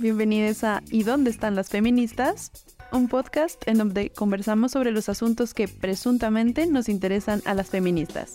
Bienvenidos 0.00 0.64
a 0.64 0.82
¿Y 0.90 1.02
dónde 1.02 1.28
están 1.28 1.54
las 1.54 1.68
feministas? 1.68 2.52
Un 2.90 3.08
podcast 3.08 3.62
en 3.68 3.76
donde 3.76 4.08
conversamos 4.08 4.72
sobre 4.72 4.92
los 4.92 5.10
asuntos 5.10 5.52
que 5.52 5.68
presuntamente 5.68 6.66
nos 6.66 6.88
interesan 6.88 7.42
a 7.44 7.52
las 7.52 7.68
feministas. 7.68 8.34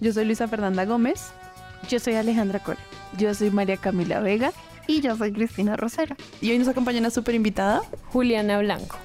Yo 0.00 0.14
soy 0.14 0.24
Luisa 0.24 0.48
Fernanda 0.48 0.86
Gómez. 0.86 1.26
Yo 1.90 2.00
soy 2.00 2.14
Alejandra 2.14 2.60
Cole. 2.60 2.78
Yo 3.18 3.34
soy 3.34 3.50
María 3.50 3.76
Camila 3.76 4.20
Vega. 4.20 4.54
Y 4.86 5.02
yo 5.02 5.14
soy 5.14 5.30
Cristina 5.34 5.76
Rosera. 5.76 6.16
Y 6.40 6.52
hoy 6.52 6.58
nos 6.58 6.68
acompaña 6.68 7.00
una 7.00 7.10
súper 7.10 7.34
invitada, 7.34 7.82
Juliana 8.06 8.60
Blanco. 8.60 8.96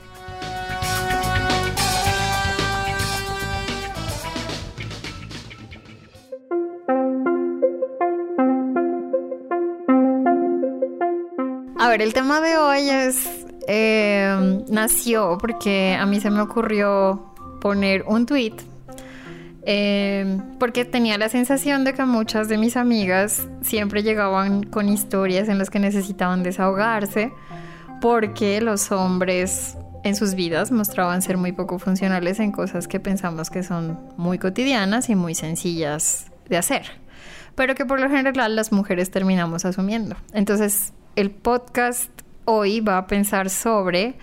El 12.04 12.14
tema 12.14 12.42
de 12.42 12.58
hoy 12.58 12.90
es. 12.90 13.28
eh, 13.68 14.64
nació 14.70 15.38
porque 15.40 15.98
a 16.00 16.06
mí 16.06 16.20
se 16.20 16.30
me 16.30 16.42
ocurrió 16.42 17.34
poner 17.62 18.04
un 18.08 18.26
tweet. 18.26 18.54
eh, 19.68 20.40
porque 20.60 20.86
tenía 20.86 21.18
la 21.18 21.28
sensación 21.30 21.84
de 21.84 21.94
que 21.94 22.06
muchas 22.06 22.48
de 22.48 22.58
mis 22.60 22.78
amigas 22.78 23.48
siempre 23.62 24.04
llegaban 24.04 24.64
con 24.64 24.90
historias 24.90 25.50
en 25.50 25.58
las 25.58 25.70
que 25.72 25.80
necesitaban 25.80 26.44
desahogarse. 26.44 27.32
Porque 28.02 28.62
los 28.62 28.92
hombres 28.92 29.76
en 30.04 30.16
sus 30.16 30.36
vidas 30.36 30.72
mostraban 30.72 31.24
ser 31.24 31.38
muy 31.38 31.52
poco 31.52 31.80
funcionales 31.80 32.40
en 32.40 32.52
cosas 32.52 32.88
que 32.88 33.00
pensamos 33.00 33.50
que 33.50 33.64
son 33.64 34.00
muy 34.18 34.38
cotidianas 34.38 35.10
y 35.10 35.16
muy 35.16 35.34
sencillas 35.34 36.28
de 36.48 36.58
hacer. 36.58 36.84
Pero 37.56 37.74
que 37.74 37.86
por 37.86 38.00
lo 38.00 38.08
general 38.10 38.56
las 38.56 38.72
mujeres 38.72 39.10
terminamos 39.10 39.66
asumiendo. 39.66 40.16
Entonces, 40.34 40.94
el 41.16 41.32
podcast 41.32 42.12
hoy 42.46 42.82
va 42.82 42.98
a 42.98 43.08
pensar 43.08 43.50
sobre 43.50 44.16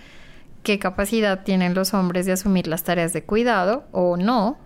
qué 0.63 0.79
capacidad 0.79 1.43
tienen 1.43 1.73
los 1.73 1.93
hombres 1.93 2.25
de 2.25 2.31
asumir 2.31 2.67
las 2.67 2.83
tareas 2.83 3.13
de 3.13 3.23
cuidado 3.23 3.85
o 3.91 4.17
no, 4.17 4.57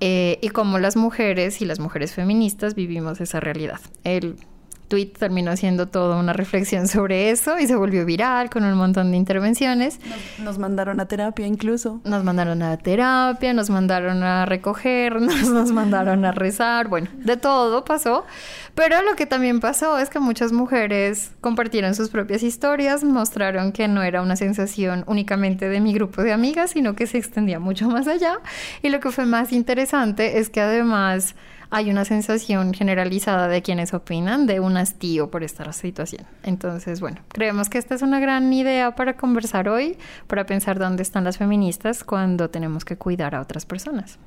eh, 0.00 0.38
y 0.40 0.48
cómo 0.48 0.78
las 0.78 0.96
mujeres 0.96 1.60
y 1.60 1.66
las 1.66 1.78
mujeres 1.78 2.14
feministas 2.14 2.74
vivimos 2.74 3.20
esa 3.20 3.38
realidad. 3.38 3.80
El 4.02 4.36
tweet 4.90 5.12
terminó 5.16 5.56
siendo 5.56 5.86
toda 5.86 6.16
una 6.16 6.32
reflexión 6.32 6.88
sobre 6.88 7.30
eso 7.30 7.58
y 7.58 7.66
se 7.68 7.76
volvió 7.76 8.04
viral 8.04 8.50
con 8.50 8.64
un 8.64 8.74
montón 8.74 9.12
de 9.12 9.16
intervenciones. 9.16 10.00
nos, 10.00 10.44
nos 10.44 10.58
mandaron 10.58 11.00
a 11.00 11.06
terapia 11.06 11.46
incluso. 11.46 12.00
Nos 12.04 12.24
mandaron 12.24 12.60
a 12.62 12.76
terapia, 12.76 13.54
nos 13.54 13.70
mandaron 13.70 14.22
a 14.24 14.44
recogernos, 14.46 15.48
nos 15.48 15.70
mandaron 15.70 16.24
a 16.24 16.32
rezar, 16.32 16.88
bueno, 16.88 17.08
de 17.14 17.36
todo 17.36 17.84
pasó. 17.84 18.26
Pero 18.74 19.00
lo 19.02 19.14
que 19.14 19.26
también 19.26 19.60
pasó 19.60 19.96
es 19.98 20.10
que 20.10 20.18
muchas 20.18 20.52
mujeres 20.52 21.32
compartieron 21.40 21.94
sus 21.94 22.08
propias 22.08 22.42
historias, 22.42 23.04
mostraron 23.04 23.72
que 23.72 23.86
no 23.86 24.02
era 24.02 24.22
una 24.22 24.34
sensación 24.34 25.04
únicamente 25.06 25.68
de 25.68 25.80
mi 25.80 25.92
grupo 25.92 26.22
de 26.22 26.32
amigas, 26.32 26.72
sino 26.72 26.96
que 26.96 27.06
se 27.06 27.18
extendía 27.18 27.60
mucho 27.60 27.88
más 27.88 28.08
allá. 28.08 28.40
Y 28.82 28.88
lo 28.88 28.98
que 28.98 29.12
fue 29.12 29.24
más 29.24 29.52
interesante 29.52 30.38
es 30.38 30.50
que 30.50 30.60
además 30.60 31.36
hay 31.70 31.90
una 31.90 32.04
sensación 32.04 32.74
generalizada 32.74 33.48
de 33.48 33.62
quienes 33.62 33.94
opinan 33.94 34.46
de 34.46 34.60
un 34.60 34.76
hastío 34.76 35.30
por 35.30 35.44
esta 35.44 35.72
situación. 35.72 36.26
Entonces, 36.42 37.00
bueno, 37.00 37.18
creemos 37.28 37.68
que 37.68 37.78
esta 37.78 37.94
es 37.94 38.02
una 38.02 38.18
gran 38.18 38.52
idea 38.52 38.94
para 38.96 39.16
conversar 39.16 39.68
hoy, 39.68 39.96
para 40.26 40.46
pensar 40.46 40.78
dónde 40.78 41.02
están 41.02 41.24
las 41.24 41.38
feministas 41.38 42.02
cuando 42.02 42.50
tenemos 42.50 42.84
que 42.84 42.96
cuidar 42.96 43.34
a 43.34 43.40
otras 43.40 43.66
personas. 43.66 44.18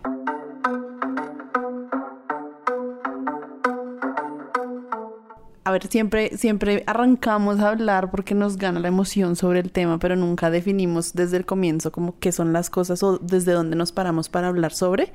A 5.65 5.71
ver, 5.71 5.87
siempre, 5.87 6.37
siempre 6.37 6.83
arrancamos 6.87 7.59
a 7.61 7.69
hablar 7.69 8.11
porque 8.11 8.35
nos 8.35 8.57
gana 8.57 8.81
la 8.81 8.89
emoción 8.89 9.37
sobre 9.37 9.59
el 9.59 9.71
tema, 9.71 9.97
pero 9.97 10.17
nunca 10.17 10.49
definimos 10.49 11.13
desde 11.13 11.37
el 11.37 11.45
comienzo 11.45 11.91
como 11.91 12.19
qué 12.19 12.33
son 12.33 12.51
las 12.51 12.69
cosas 12.69 13.01
o 13.01 13.17
desde 13.17 13.53
dónde 13.53 13.77
nos 13.77 13.93
paramos 13.93 14.27
para 14.27 14.49
hablar 14.49 14.73
sobre. 14.73 15.13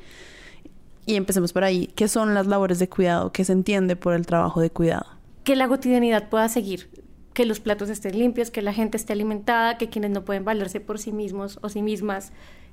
Y 1.09 1.17
empecemos 1.17 1.55
por 1.55 1.65
ahí. 1.65 1.87
¿Qué 1.97 2.07
son 2.07 2.35
las 2.35 2.47
labores 2.47 2.79
de 2.79 2.91
cuidado? 2.91 3.33
¿Qué 3.33 3.43
se 3.43 3.55
entiende 3.55 3.97
por 3.97 4.13
el 4.13 4.27
trabajo 4.27 4.61
de 4.61 4.69
cuidado? 4.69 5.07
Que 5.43 5.57
la 5.57 5.67
cotidianidad 5.67 6.29
pueda 6.29 6.51
seguir, 6.51 6.91
que 7.33 7.47
los 7.47 7.61
platos 7.61 7.89
estén 7.89 8.19
limpios, 8.19 8.51
que 8.51 8.61
la 8.61 8.75
gente 8.75 8.99
esté 8.99 9.15
alimentada, 9.15 9.79
que 9.79 9.89
quienes 9.89 10.11
no 10.11 10.27
pueden 10.27 10.45
valerse 10.45 10.81
por 10.81 10.99
sí 10.99 11.11
mismos 11.11 11.61
o 11.63 11.71
sí 11.71 11.81
mismas 11.81 12.33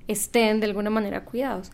estén 0.09 0.59
de 0.59 0.65
alguna 0.65 0.89
manera 0.89 1.23
cuidados. 1.23 1.71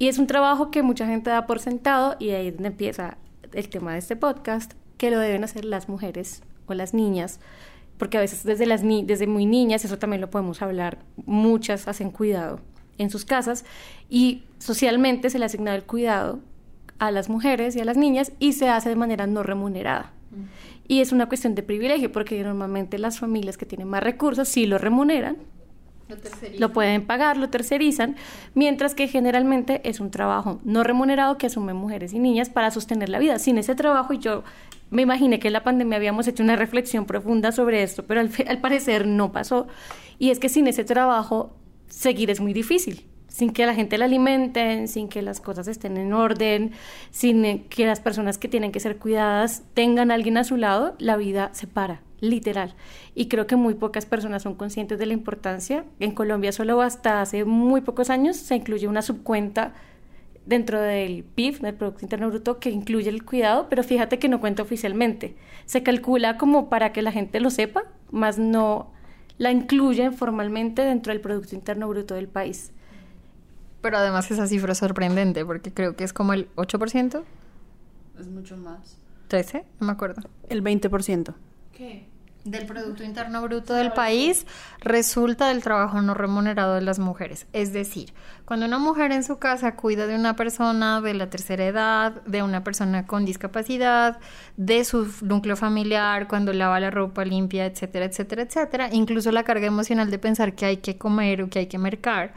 Y 0.00 0.08
es 0.08 0.18
un 0.18 0.26
trabajo 0.26 0.72
que 0.72 0.82
mucha 0.82 1.06
gente 1.06 1.30
da 1.30 1.46
por 1.46 1.60
sentado 1.60 2.16
y 2.18 2.30
ahí 2.30 2.50
donde 2.50 2.70
empieza 2.70 3.16
el 3.52 3.68
tema 3.68 3.92
de 3.92 4.00
este 4.00 4.16
podcast, 4.16 4.72
que 4.98 5.12
lo 5.12 5.20
deben 5.20 5.44
hacer 5.44 5.64
las 5.64 5.88
mujeres 5.88 6.42
o 6.66 6.74
las 6.74 6.92
niñas, 6.92 7.38
porque 7.98 8.18
a 8.18 8.20
veces 8.20 8.42
desde, 8.42 8.66
las 8.66 8.82
ni 8.82 9.04
desde 9.04 9.28
muy 9.28 9.46
niñas, 9.46 9.84
eso 9.84 10.00
también 10.00 10.20
lo 10.20 10.28
podemos 10.28 10.60
hablar, 10.60 10.98
muchas 11.24 11.86
hacen 11.86 12.10
cuidado 12.10 12.58
en 13.00 13.10
sus 13.10 13.24
casas 13.24 13.64
y 14.08 14.42
socialmente 14.58 15.30
se 15.30 15.38
le 15.38 15.44
ha 15.44 15.46
asignado 15.46 15.76
el 15.76 15.84
cuidado 15.84 16.40
a 16.98 17.10
las 17.10 17.28
mujeres 17.28 17.74
y 17.76 17.80
a 17.80 17.84
las 17.84 17.96
niñas 17.96 18.32
y 18.38 18.52
se 18.52 18.68
hace 18.68 18.90
de 18.90 18.96
manera 18.96 19.26
no 19.26 19.42
remunerada. 19.42 20.12
Y 20.86 21.00
es 21.00 21.12
una 21.12 21.26
cuestión 21.26 21.54
de 21.54 21.62
privilegio 21.62 22.12
porque 22.12 22.42
normalmente 22.42 22.98
las 22.98 23.18
familias 23.18 23.56
que 23.56 23.66
tienen 23.66 23.88
más 23.88 24.02
recursos 24.02 24.48
sí 24.48 24.66
lo 24.66 24.76
remuneran, 24.76 25.38
lo, 26.58 26.72
pueden 26.72 27.06
pagar, 27.06 27.36
lo 27.36 27.48
tercerizan, 27.48 28.16
mientras 28.54 28.94
que 28.94 29.08
generalmente 29.08 29.80
es 29.88 30.00
un 30.00 30.10
trabajo 30.10 30.60
no 30.64 30.82
remunerado 30.82 31.38
que 31.38 31.46
asumen 31.46 31.76
mujeres 31.76 32.12
y 32.12 32.18
niñas 32.18 32.50
para 32.50 32.70
sostener 32.70 33.08
la 33.08 33.18
vida. 33.18 33.38
Sin 33.38 33.56
ese 33.58 33.74
trabajo, 33.74 34.12
y 34.12 34.18
yo 34.18 34.42
me 34.90 35.02
imaginé 35.02 35.38
que 35.38 35.46
en 35.46 35.52
la 35.52 35.62
pandemia 35.62 35.96
habíamos 35.96 36.26
hecho 36.26 36.42
una 36.42 36.56
reflexión 36.56 37.06
profunda 37.06 37.52
sobre 37.52 37.82
esto, 37.82 38.04
pero 38.06 38.20
al, 38.20 38.30
al 38.48 38.60
parecer 38.60 39.06
no 39.06 39.32
pasó. 39.32 39.68
Y 40.18 40.30
es 40.30 40.38
que 40.38 40.48
sin 40.48 40.66
ese 40.66 40.84
trabajo 40.84 41.54
seguir 41.90 42.30
es 42.30 42.40
muy 42.40 42.52
difícil 42.52 43.04
sin 43.30 43.52
que 43.52 43.64
la 43.64 43.74
gente 43.74 43.96
la 43.96 44.04
alimenten, 44.04 44.88
sin 44.88 45.08
que 45.08 45.22
las 45.22 45.40
cosas 45.40 45.68
estén 45.68 45.96
en 45.96 46.12
orden, 46.12 46.72
sin 47.10 47.64
que 47.68 47.86
las 47.86 48.00
personas 48.00 48.38
que 48.38 48.48
tienen 48.48 48.72
que 48.72 48.80
ser 48.80 48.98
cuidadas 48.98 49.62
tengan 49.72 50.10
a 50.10 50.14
alguien 50.14 50.36
a 50.36 50.44
su 50.44 50.56
lado, 50.56 50.94
la 50.98 51.16
vida 51.16 51.50
se 51.52 51.66
para, 51.66 52.02
literal. 52.20 52.74
Y 53.14 53.28
creo 53.28 53.46
que 53.46 53.56
muy 53.56 53.74
pocas 53.74 54.04
personas 54.04 54.42
son 54.42 54.56
conscientes 54.56 54.98
de 54.98 55.06
la 55.06 55.14
importancia. 55.14 55.84
En 56.00 56.10
Colombia 56.10 56.52
solo 56.52 56.82
hasta 56.82 57.22
hace 57.22 57.44
muy 57.44 57.80
pocos 57.80 58.10
años 58.10 58.36
se 58.36 58.56
incluye 58.56 58.88
una 58.88 59.00
subcuenta 59.00 59.74
dentro 60.44 60.80
del 60.80 61.22
PIB, 61.22 61.60
del 61.60 61.74
Producto 61.74 62.04
Interno 62.04 62.28
Bruto, 62.28 62.58
que 62.58 62.70
incluye 62.70 63.08
el 63.08 63.24
cuidado, 63.24 63.68
pero 63.70 63.84
fíjate 63.84 64.18
que 64.18 64.28
no 64.28 64.40
cuenta 64.40 64.64
oficialmente. 64.64 65.36
Se 65.66 65.84
calcula 65.84 66.36
como 66.36 66.68
para 66.68 66.92
que 66.92 67.02
la 67.02 67.12
gente 67.12 67.38
lo 67.38 67.50
sepa, 67.50 67.84
más 68.10 68.38
no 68.38 68.90
la 69.40 69.50
incluyen 69.50 70.12
formalmente 70.12 70.82
dentro 70.82 71.14
del 71.14 71.22
Producto 71.22 71.54
Interno 71.54 71.88
Bruto 71.88 72.14
del 72.14 72.28
país. 72.28 72.72
Pero 73.80 73.96
además 73.96 74.30
esa 74.30 74.46
cifra 74.46 74.72
es 74.72 74.78
sorprendente 74.78 75.46
porque 75.46 75.72
creo 75.72 75.96
que 75.96 76.04
es 76.04 76.12
como 76.12 76.34
el 76.34 76.54
8%. 76.56 77.22
Es 78.18 78.28
mucho 78.28 78.58
más. 78.58 78.98
¿13? 79.30 79.64
No 79.80 79.86
me 79.86 79.92
acuerdo. 79.92 80.20
El 80.50 80.62
20%. 80.62 81.32
¿Qué? 81.72 82.06
Del 82.44 82.64
Producto 82.64 83.04
Interno 83.04 83.42
Bruto 83.42 83.74
del 83.74 83.92
país 83.92 84.46
resulta 84.80 85.48
del 85.48 85.62
trabajo 85.62 86.00
no 86.00 86.14
remunerado 86.14 86.74
de 86.74 86.80
las 86.80 86.98
mujeres. 86.98 87.46
Es 87.52 87.74
decir, 87.74 88.14
cuando 88.46 88.64
una 88.64 88.78
mujer 88.78 89.12
en 89.12 89.24
su 89.24 89.38
casa 89.38 89.76
cuida 89.76 90.06
de 90.06 90.14
una 90.14 90.36
persona 90.36 91.02
de 91.02 91.12
la 91.12 91.28
tercera 91.28 91.66
edad, 91.66 92.22
de 92.24 92.42
una 92.42 92.64
persona 92.64 93.06
con 93.06 93.26
discapacidad, 93.26 94.18
de 94.56 94.86
su 94.86 95.06
núcleo 95.20 95.54
familiar, 95.54 96.28
cuando 96.28 96.54
lava 96.54 96.80
la 96.80 96.90
ropa 96.90 97.26
limpia, 97.26 97.66
etcétera, 97.66 98.06
etcétera, 98.06 98.42
etcétera, 98.42 98.88
incluso 98.90 99.30
la 99.32 99.44
carga 99.44 99.66
emocional 99.66 100.10
de 100.10 100.18
pensar 100.18 100.54
que 100.54 100.64
hay 100.64 100.76
que 100.78 100.96
comer 100.96 101.42
o 101.42 101.50
que 101.50 101.58
hay 101.58 101.66
que 101.66 101.76
mercar, 101.78 102.32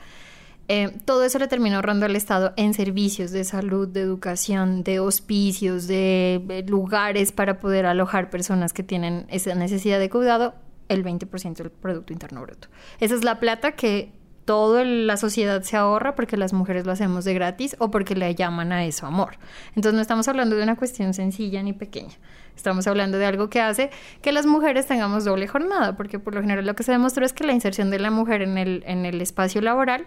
eh, 0.67 0.97
todo 1.05 1.23
eso 1.23 1.39
le 1.39 1.47
termina 1.47 1.75
ahorrando 1.75 2.05
al 2.05 2.15
Estado 2.15 2.53
en 2.55 2.73
servicios 2.73 3.31
de 3.31 3.43
salud, 3.43 3.87
de 3.87 4.01
educación, 4.01 4.83
de 4.83 4.99
hospicios, 4.99 5.87
de, 5.87 6.41
de 6.45 6.63
lugares 6.63 7.31
para 7.31 7.59
poder 7.59 7.85
alojar 7.85 8.29
personas 8.29 8.71
que 8.71 8.83
tienen 8.83 9.25
esa 9.29 9.55
necesidad 9.55 9.99
de 9.99 10.09
cuidado, 10.09 10.55
el 10.89 11.03
20% 11.03 11.55
del 11.55 11.69
Producto 11.71 12.13
Interno 12.13 12.41
Bruto. 12.41 12.69
Esa 12.99 13.15
es 13.15 13.23
la 13.23 13.39
plata 13.39 13.73
que 13.73 14.13
toda 14.45 14.83
la 14.83 15.17
sociedad 15.17 15.61
se 15.63 15.77
ahorra 15.77 16.15
porque 16.15 16.37
las 16.37 16.53
mujeres 16.53 16.85
lo 16.85 16.91
hacemos 16.91 17.25
de 17.25 17.33
gratis 17.33 17.75
o 17.79 17.91
porque 17.91 18.15
le 18.15 18.33
llaman 18.35 18.71
a 18.71 18.85
eso 18.85 19.05
amor. 19.05 19.37
Entonces 19.75 19.93
no 19.93 20.01
estamos 20.01 20.27
hablando 20.27 20.55
de 20.55 20.63
una 20.63 20.75
cuestión 20.75 21.13
sencilla 21.13 21.61
ni 21.63 21.73
pequeña. 21.73 22.13
Estamos 22.55 22.85
hablando 22.85 23.17
de 23.17 23.25
algo 23.25 23.49
que 23.49 23.61
hace 23.61 23.89
que 24.21 24.31
las 24.31 24.45
mujeres 24.45 24.85
tengamos 24.85 25.25
doble 25.25 25.47
jornada, 25.47 25.97
porque 25.97 26.19
por 26.19 26.35
lo 26.35 26.41
general 26.41 26.65
lo 26.65 26.75
que 26.75 26.83
se 26.83 26.91
demostró 26.91 27.25
es 27.25 27.33
que 27.33 27.43
la 27.45 27.53
inserción 27.53 27.89
de 27.89 27.97
la 27.97 28.11
mujer 28.11 28.43
en 28.43 28.59
el, 28.59 28.83
en 28.85 29.05
el 29.05 29.21
espacio 29.21 29.59
laboral 29.59 30.05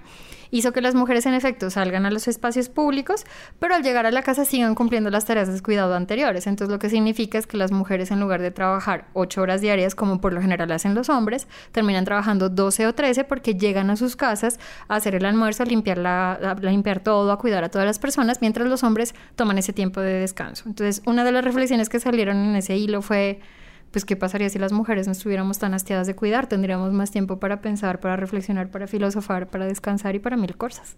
hizo 0.52 0.72
que 0.72 0.80
las 0.80 0.94
mujeres 0.94 1.26
en 1.26 1.34
efecto 1.34 1.70
salgan 1.70 2.06
a 2.06 2.10
los 2.10 2.28
espacios 2.28 2.68
públicos, 2.68 3.24
pero 3.58 3.74
al 3.74 3.82
llegar 3.82 4.06
a 4.06 4.12
la 4.12 4.22
casa 4.22 4.44
sigan 4.44 4.76
cumpliendo 4.76 5.10
las 5.10 5.24
tareas 5.24 5.52
de 5.52 5.60
cuidado 5.60 5.96
anteriores. 5.96 6.46
Entonces 6.46 6.72
lo 6.72 6.78
que 6.78 6.88
significa 6.88 7.36
es 7.36 7.48
que 7.48 7.56
las 7.56 7.72
mujeres 7.72 8.12
en 8.12 8.20
lugar 8.20 8.40
de 8.40 8.52
trabajar 8.52 9.08
8 9.14 9.42
horas 9.42 9.60
diarias, 9.60 9.96
como 9.96 10.20
por 10.20 10.32
lo 10.32 10.40
general 10.40 10.70
hacen 10.70 10.94
los 10.94 11.08
hombres, 11.08 11.48
terminan 11.72 12.04
trabajando 12.04 12.48
12 12.48 12.86
o 12.86 12.94
13 12.94 13.24
porque 13.24 13.54
llegan 13.54 13.90
a 13.90 13.96
sus 13.96 14.14
casas 14.14 14.25
a 14.30 14.96
hacer 14.96 15.14
el 15.14 15.24
almuerzo, 15.24 15.62
a 15.62 15.66
limpiar, 15.66 15.98
la, 15.98 16.56
limpiar 16.60 17.00
todo, 17.00 17.32
a 17.32 17.38
cuidar 17.38 17.64
a 17.64 17.68
todas 17.68 17.86
las 17.86 17.98
personas, 17.98 18.40
mientras 18.40 18.68
los 18.68 18.82
hombres 18.82 19.14
toman 19.34 19.58
ese 19.58 19.72
tiempo 19.72 20.00
de 20.00 20.12
descanso. 20.12 20.64
Entonces, 20.66 21.02
una 21.06 21.24
de 21.24 21.32
las 21.32 21.44
reflexiones 21.44 21.88
que 21.88 22.00
salieron 22.00 22.36
en 22.36 22.56
ese 22.56 22.76
hilo 22.76 23.02
fue, 23.02 23.40
pues, 23.90 24.04
¿qué 24.04 24.16
pasaría 24.16 24.48
si 24.48 24.58
las 24.58 24.72
mujeres 24.72 25.06
no 25.06 25.12
estuviéramos 25.12 25.58
tan 25.58 25.74
hastiadas 25.74 26.06
de 26.06 26.14
cuidar? 26.14 26.48
Tendríamos 26.48 26.92
más 26.92 27.10
tiempo 27.10 27.38
para 27.38 27.60
pensar, 27.60 28.00
para 28.00 28.16
reflexionar, 28.16 28.70
para 28.70 28.86
filosofar, 28.86 29.48
para 29.48 29.66
descansar 29.66 30.14
y 30.14 30.18
para 30.18 30.36
mil 30.36 30.56
cosas. 30.56 30.96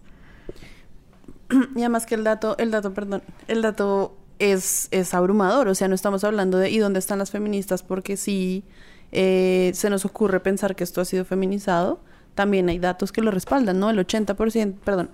Y 1.75 1.81
además 1.81 2.07
que 2.07 2.15
el 2.15 2.25
dato, 2.25 2.57
el 2.59 2.71
dato, 2.71 2.93
perdón, 2.93 3.23
el 3.47 3.63
dato 3.63 4.17
es, 4.39 4.89
es 4.91 5.15
abrumador, 5.15 5.69
o 5.69 5.75
sea, 5.75 5.89
no 5.89 5.95
estamos 5.95 6.25
hablando 6.25 6.59
de 6.59 6.71
¿y 6.71 6.79
dónde 6.79 6.99
están 6.99 7.19
las 7.19 7.31
feministas? 7.31 7.83
Porque 7.83 8.17
sí 8.17 8.65
eh, 9.13 9.71
se 9.75 9.91
nos 9.91 10.05
ocurre 10.05 10.41
pensar 10.41 10.77
que 10.77 10.85
esto 10.85 11.01
ha 11.01 11.05
sido 11.05 11.25
feminizado, 11.25 12.01
también 12.39 12.69
hay 12.69 12.79
datos 12.79 13.11
que 13.11 13.21
lo 13.21 13.33
respaldan, 13.33 13.81
¿no? 13.81 13.91
El 13.91 13.99
80%, 13.99 14.77
perdón, 14.85 15.11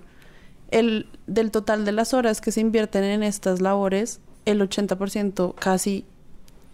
el, 0.69 1.07
del 1.25 1.49
total 1.49 1.83
de 1.83 1.91
las 1.91 2.13
horas 2.13 2.39
que 2.39 2.51
se 2.51 2.61
invierten 2.61 3.03
en 3.03 3.23
estas 3.23 3.61
labores, 3.61 4.19
el 4.45 4.61
80% 4.61 5.55
casi 5.55 6.05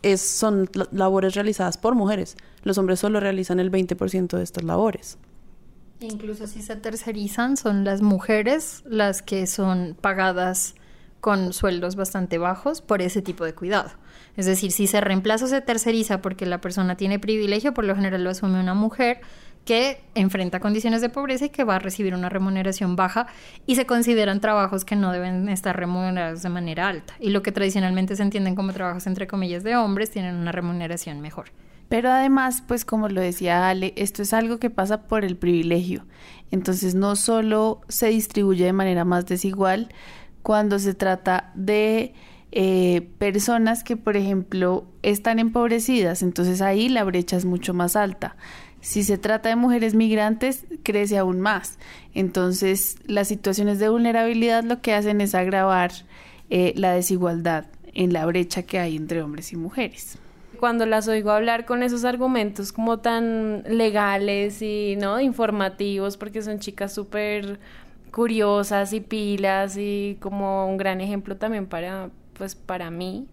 es, 0.02 0.20
son 0.20 0.70
labores 0.92 1.36
realizadas 1.36 1.78
por 1.78 1.96
mujeres. 1.96 2.36
Los 2.64 2.78
hombres 2.78 3.00
solo 3.00 3.22
realizan 3.22 3.62
el 3.62 3.72
20% 3.72 4.36
de 4.36 4.44
estas 4.44 4.66
labores. 4.66 5.18
Incluso 6.02 6.48
si 6.48 6.62
se 6.62 6.76
tercerizan, 6.76 7.56
son 7.56 7.86
las 7.86 8.02
mujeres 8.02 8.84
las 8.86 9.22
que 9.22 9.48
son 9.48 9.96
pagadas 10.02 10.76
con 11.22 11.54
sueldos 11.54 11.96
bastante 11.96 12.40
bajos 12.40 12.82
por 12.82 13.02
ese 13.02 13.22
tipo 13.22 13.46
de 13.46 13.56
cuidado. 13.56 13.92
Es 14.36 14.48
decir, 14.48 14.74
si 14.74 14.88
se 14.88 15.00
reemplaza 15.00 15.46
o 15.46 15.48
se 15.48 15.62
terceriza 15.62 16.22
porque 16.22 16.46
la 16.46 16.60
persona 16.60 16.98
tiene 16.98 17.20
privilegio, 17.20 17.74
por 17.74 17.86
lo 17.86 17.96
general 17.96 18.26
lo 18.26 18.32
asume 18.32 18.60
una 18.60 18.74
mujer 18.74 19.22
que 19.66 20.02
enfrenta 20.16 20.60
condiciones 20.60 21.02
de 21.02 21.10
pobreza 21.10 21.46
y 21.46 21.50
que 21.50 21.64
va 21.64 21.76
a 21.76 21.80
recibir 21.80 22.16
una 22.16 22.30
remuneración 22.30 22.96
baja 22.96 23.28
y 23.66 23.76
se 23.76 23.86
consideran 23.86 24.42
trabajos 24.42 24.86
que 24.86 24.96
no 24.96 25.12
deben 25.12 25.48
estar 25.50 25.78
remunerados 25.78 26.42
de 26.42 26.50
manera 26.50 26.88
alta. 26.88 27.14
Y 27.20 27.30
lo 27.30 27.44
que 27.44 27.52
tradicionalmente 27.52 28.16
se 28.16 28.24
entienden 28.24 28.56
como 28.56 28.74
trabajos 28.74 29.08
entre 29.08 29.28
comillas 29.28 29.64
de 29.64 29.76
hombres 29.76 30.12
tienen 30.12 30.36
una 30.36 30.52
remuneración 30.52 31.22
mejor. 31.22 31.50
Pero 31.90 32.10
además, 32.10 32.64
pues 32.66 32.86
como 32.86 33.10
lo 33.10 33.20
decía 33.20 33.68
Ale, 33.68 33.94
esto 33.98 34.22
es 34.22 34.34
algo 34.34 34.60
que 34.60 34.70
pasa 34.70 35.04
por 35.04 35.26
el 35.26 35.36
privilegio. 35.36 36.06
Entonces 36.50 36.96
no 36.96 37.16
solo 37.16 37.82
se 37.90 38.08
distribuye 38.08 38.66
de 38.66 38.74
manera 38.74 39.04
más 39.04 39.26
desigual, 39.26 39.90
cuando 40.42 40.80
se 40.80 40.94
trata 40.94 41.52
de 41.54 42.14
eh, 42.52 43.10
personas 43.18 43.84
que, 43.84 43.96
por 43.98 44.18
ejemplo, 44.18 44.86
están 45.04 45.40
empobrecidas, 45.40 46.22
entonces 46.22 46.62
ahí 46.62 46.90
la 46.90 47.04
brecha 47.04 47.38
es 47.38 47.46
mucho 47.46 47.74
más 47.74 47.96
alta. 47.96 48.36
Si 48.82 49.04
se 49.04 49.18
trata 49.18 49.50
de 49.50 49.56
mujeres 49.56 49.94
migrantes, 49.94 50.66
crece 50.84 51.18
aún 51.18 51.40
más. 51.40 51.78
Entonces, 52.14 52.98
las 53.06 53.28
situaciones 53.28 53.80
de 53.80 53.90
vulnerabilidad 53.90 54.64
lo 54.64 54.82
que 54.82 54.94
hacen 54.94 55.22
es 55.22 55.36
agravar 55.36 55.92
eh, 56.50 56.74
la 56.76 56.92
desigualdad 56.94 57.66
en 57.94 58.12
la 58.12 58.26
brecha 58.26 58.64
que 58.64 58.80
hay 58.80 58.96
entre 58.96 59.22
hombres 59.22 59.54
y 59.54 59.56
mujeres. 59.56 60.18
Cuando 60.60 60.86
las 60.86 61.08
oigo 61.08 61.32
hablar 61.32 61.66
con 61.66 61.84
esos 61.84 62.06
argumentos 62.06 62.72
como 62.72 63.00
tan 63.00 63.64
legales 63.64 64.62
y 64.62 64.96
no 65.00 65.20
informativos, 65.22 66.18
porque 66.18 66.42
son 66.42 66.60
chicas 66.60 66.94
súper 66.94 67.60
curiosas 68.12 68.94
y 68.94 69.00
pilas 69.00 69.78
y 69.78 70.18
como 70.20 70.68
un 70.68 70.78
gran 70.78 71.02
ejemplo 71.02 71.38
también 71.38 71.66
para, 71.66 72.10
pues, 72.34 72.56
para 72.56 72.92
mí. 72.92 73.28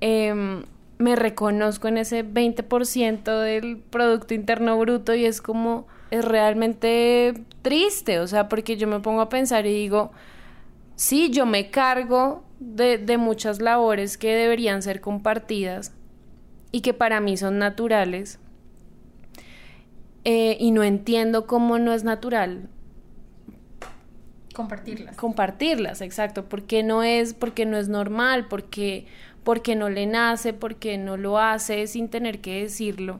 Em, 0.00 0.62
me 0.98 1.14
reconozco 1.14 1.88
en 1.88 1.98
ese 1.98 2.24
20% 2.24 3.40
del 3.40 3.78
Producto 3.78 4.34
Interno 4.34 4.78
Bruto 4.78 5.14
y 5.14 5.24
es 5.24 5.40
como, 5.40 5.86
es 6.10 6.24
realmente 6.24 7.44
triste, 7.62 8.18
o 8.18 8.26
sea, 8.26 8.48
porque 8.48 8.76
yo 8.76 8.88
me 8.88 9.00
pongo 9.00 9.20
a 9.20 9.28
pensar 9.28 9.64
y 9.66 9.72
digo, 9.72 10.10
sí, 10.96 11.30
yo 11.30 11.46
me 11.46 11.70
cargo 11.70 12.42
de, 12.58 12.98
de 12.98 13.16
muchas 13.16 13.60
labores 13.60 14.18
que 14.18 14.34
deberían 14.34 14.82
ser 14.82 15.00
compartidas 15.00 15.92
y 16.72 16.80
que 16.80 16.94
para 16.94 17.20
mí 17.20 17.36
son 17.36 17.58
naturales. 17.58 18.40
Eh, 20.24 20.56
y 20.58 20.72
no 20.72 20.82
entiendo 20.82 21.46
cómo 21.46 21.78
no 21.78 21.94
es 21.94 22.02
natural 22.04 22.68
Compartirlas. 24.58 25.16
Compartirlas, 25.16 26.00
exacto. 26.00 26.48
Porque 26.48 26.82
no 26.82 27.04
es, 27.04 27.32
porque 27.32 27.64
no 27.64 27.76
es 27.76 27.88
normal, 27.88 28.48
porque, 28.48 29.06
porque 29.48 29.76
no 29.76 29.88
le 29.88 30.04
nace, 30.04 30.52
porque 30.52 30.98
no 30.98 31.16
lo 31.16 31.38
hace 31.38 31.86
sin 31.86 32.10
tener 32.10 32.42
que 32.42 32.60
decirlo. 32.60 33.18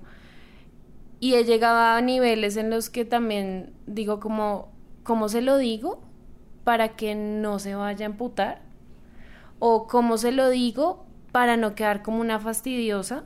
Y 1.20 1.36
he 1.36 1.44
llegado 1.44 1.78
a 1.78 2.02
niveles 2.02 2.58
en 2.58 2.68
los 2.68 2.90
que 2.90 3.06
también 3.06 3.72
digo 3.86 4.20
como, 4.20 4.70
¿cómo 5.04 5.30
se 5.30 5.40
lo 5.40 5.56
digo? 5.56 6.02
Para 6.64 6.96
que 6.96 7.14
no 7.14 7.58
se 7.58 7.76
vaya 7.76 8.04
a 8.04 8.10
emputar. 8.10 8.60
O 9.58 9.86
cómo 9.86 10.18
se 10.18 10.30
lo 10.30 10.50
digo 10.50 11.06
para 11.32 11.56
no 11.56 11.74
quedar 11.74 12.02
como 12.02 12.20
una 12.20 12.38
fastidiosa. 12.38 13.24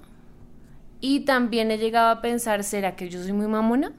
Y 1.01 1.25
también 1.25 1.73
he 1.73 1.79
llegado 1.79 2.09
a 2.09 2.23
pensar, 2.23 2.63
¿será 2.63 2.95
que 2.95 3.09
yo 3.09 3.21
soy 3.21 3.33
muy 3.33 3.49
mamona? 3.49 3.95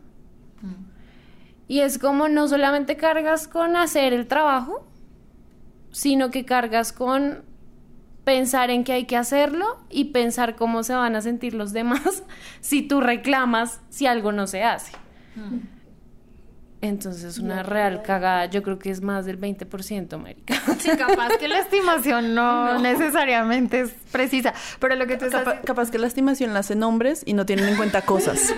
Y 1.68 1.82
es 1.82 2.00
como 2.00 2.30
no 2.30 2.48
solamente 2.48 2.96
cargas 2.96 3.50
con 3.50 3.76
hacer 3.76 4.14
el 4.14 4.28
trabajo, 4.28 4.88
sino 5.92 6.32
que 6.32 6.46
cargas 6.46 6.94
con 6.94 7.52
pensar 8.24 8.70
en 8.70 8.84
que 8.84 8.94
hay 8.94 9.06
que 9.06 9.18
hacerlo 9.18 9.78
y 9.90 10.06
pensar 10.06 10.56
cómo 10.56 10.84
se 10.84 10.94
van 10.94 11.16
a 11.16 11.22
sentir 11.22 11.54
los 11.54 11.74
demás 11.74 12.24
si 12.62 12.82
tú 12.82 13.02
reclamas 13.02 13.82
si 13.90 14.06
algo 14.06 14.32
no 14.32 14.48
se 14.48 14.64
hace. 14.64 14.92
Mm. 15.36 15.74
Entonces, 16.84 17.38
una 17.38 17.64
real 17.64 18.02
cagada, 18.02 18.46
yo 18.48 18.62
creo 18.62 18.78
que 18.78 18.90
es 18.90 19.02
más 19.02 19.26
del 19.26 19.40
20%, 19.40 20.14
América. 20.14 20.54
Sí, 20.80 20.90
capaz 20.98 21.38
que 21.38 21.48
la 21.48 21.60
estimación 21.60 22.36
no, 22.36 22.78
necesariamente 22.80 23.80
es 23.80 23.92
precisa, 24.12 24.54
pero 24.80 24.98
lo 24.98 25.08
que 25.08 25.16
tú 25.16 25.24
estás... 25.24 25.62
Capaz, 25.64 25.92
que 25.92 25.98
la 25.98 26.08
estimación 26.08 26.54
la 26.54 26.60
hacen 26.60 26.84
hombres 26.84 27.24
y 27.26 27.36
no 27.36 27.46
tienen 27.46 27.70
en 27.70 27.78
cuenta 27.78 28.02
cosas. 28.02 28.54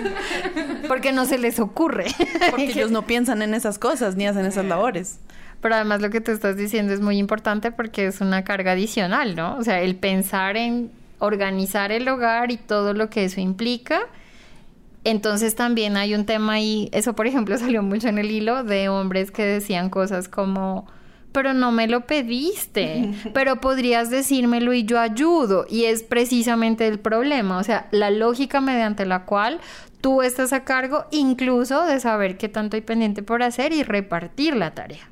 Porque 0.88 1.12
no 1.12 1.24
se 1.24 1.38
les 1.38 1.60
ocurre. 1.60 2.06
Porque 2.50 2.64
ellos 2.64 2.90
no 2.90 3.06
piensan 3.06 3.42
en 3.42 3.54
esas 3.54 3.78
cosas 3.78 4.16
ni 4.16 4.26
hacen 4.26 4.44
esas 4.44 4.64
labores. 4.64 5.20
Pero 5.66 5.74
además 5.74 6.00
lo 6.00 6.10
que 6.10 6.20
tú 6.20 6.30
estás 6.30 6.56
diciendo 6.56 6.92
es 6.92 7.00
muy 7.00 7.18
importante 7.18 7.72
porque 7.72 8.06
es 8.06 8.20
una 8.20 8.44
carga 8.44 8.72
adicional, 8.72 9.34
¿no? 9.34 9.56
O 9.56 9.64
sea, 9.64 9.80
el 9.80 9.96
pensar 9.96 10.56
en 10.56 10.92
organizar 11.18 11.90
el 11.90 12.06
hogar 12.08 12.52
y 12.52 12.56
todo 12.56 12.94
lo 12.94 13.10
que 13.10 13.24
eso 13.24 13.40
implica 13.40 14.06
entonces 15.06 15.54
también 15.54 15.96
hay 15.96 16.14
un 16.14 16.26
tema 16.26 16.54
ahí, 16.54 16.88
eso 16.92 17.14
por 17.14 17.28
ejemplo 17.28 17.56
salió 17.58 17.82
mucho 17.82 18.08
en 18.08 18.18
el 18.18 18.30
hilo 18.30 18.64
de 18.64 18.88
hombres 18.88 19.30
que 19.30 19.44
decían 19.44 19.88
cosas 19.88 20.28
como, 20.28 20.86
pero 21.30 21.54
no 21.54 21.70
me 21.70 21.86
lo 21.86 22.06
pediste, 22.06 23.14
pero 23.32 23.60
podrías 23.60 24.10
decírmelo 24.10 24.72
y 24.72 24.84
yo 24.84 24.98
ayudo. 24.98 25.64
Y 25.70 25.84
es 25.84 26.02
precisamente 26.02 26.88
el 26.88 26.98
problema, 26.98 27.58
o 27.58 27.62
sea, 27.62 27.86
la 27.92 28.10
lógica 28.10 28.60
mediante 28.60 29.06
la 29.06 29.26
cual 29.26 29.60
tú 30.00 30.22
estás 30.22 30.52
a 30.52 30.64
cargo 30.64 31.04
incluso 31.12 31.84
de 31.86 32.00
saber 32.00 32.36
qué 32.36 32.48
tanto 32.48 32.76
hay 32.76 32.82
pendiente 32.82 33.22
por 33.22 33.44
hacer 33.44 33.72
y 33.72 33.84
repartir 33.84 34.56
la 34.56 34.74
tarea. 34.74 35.08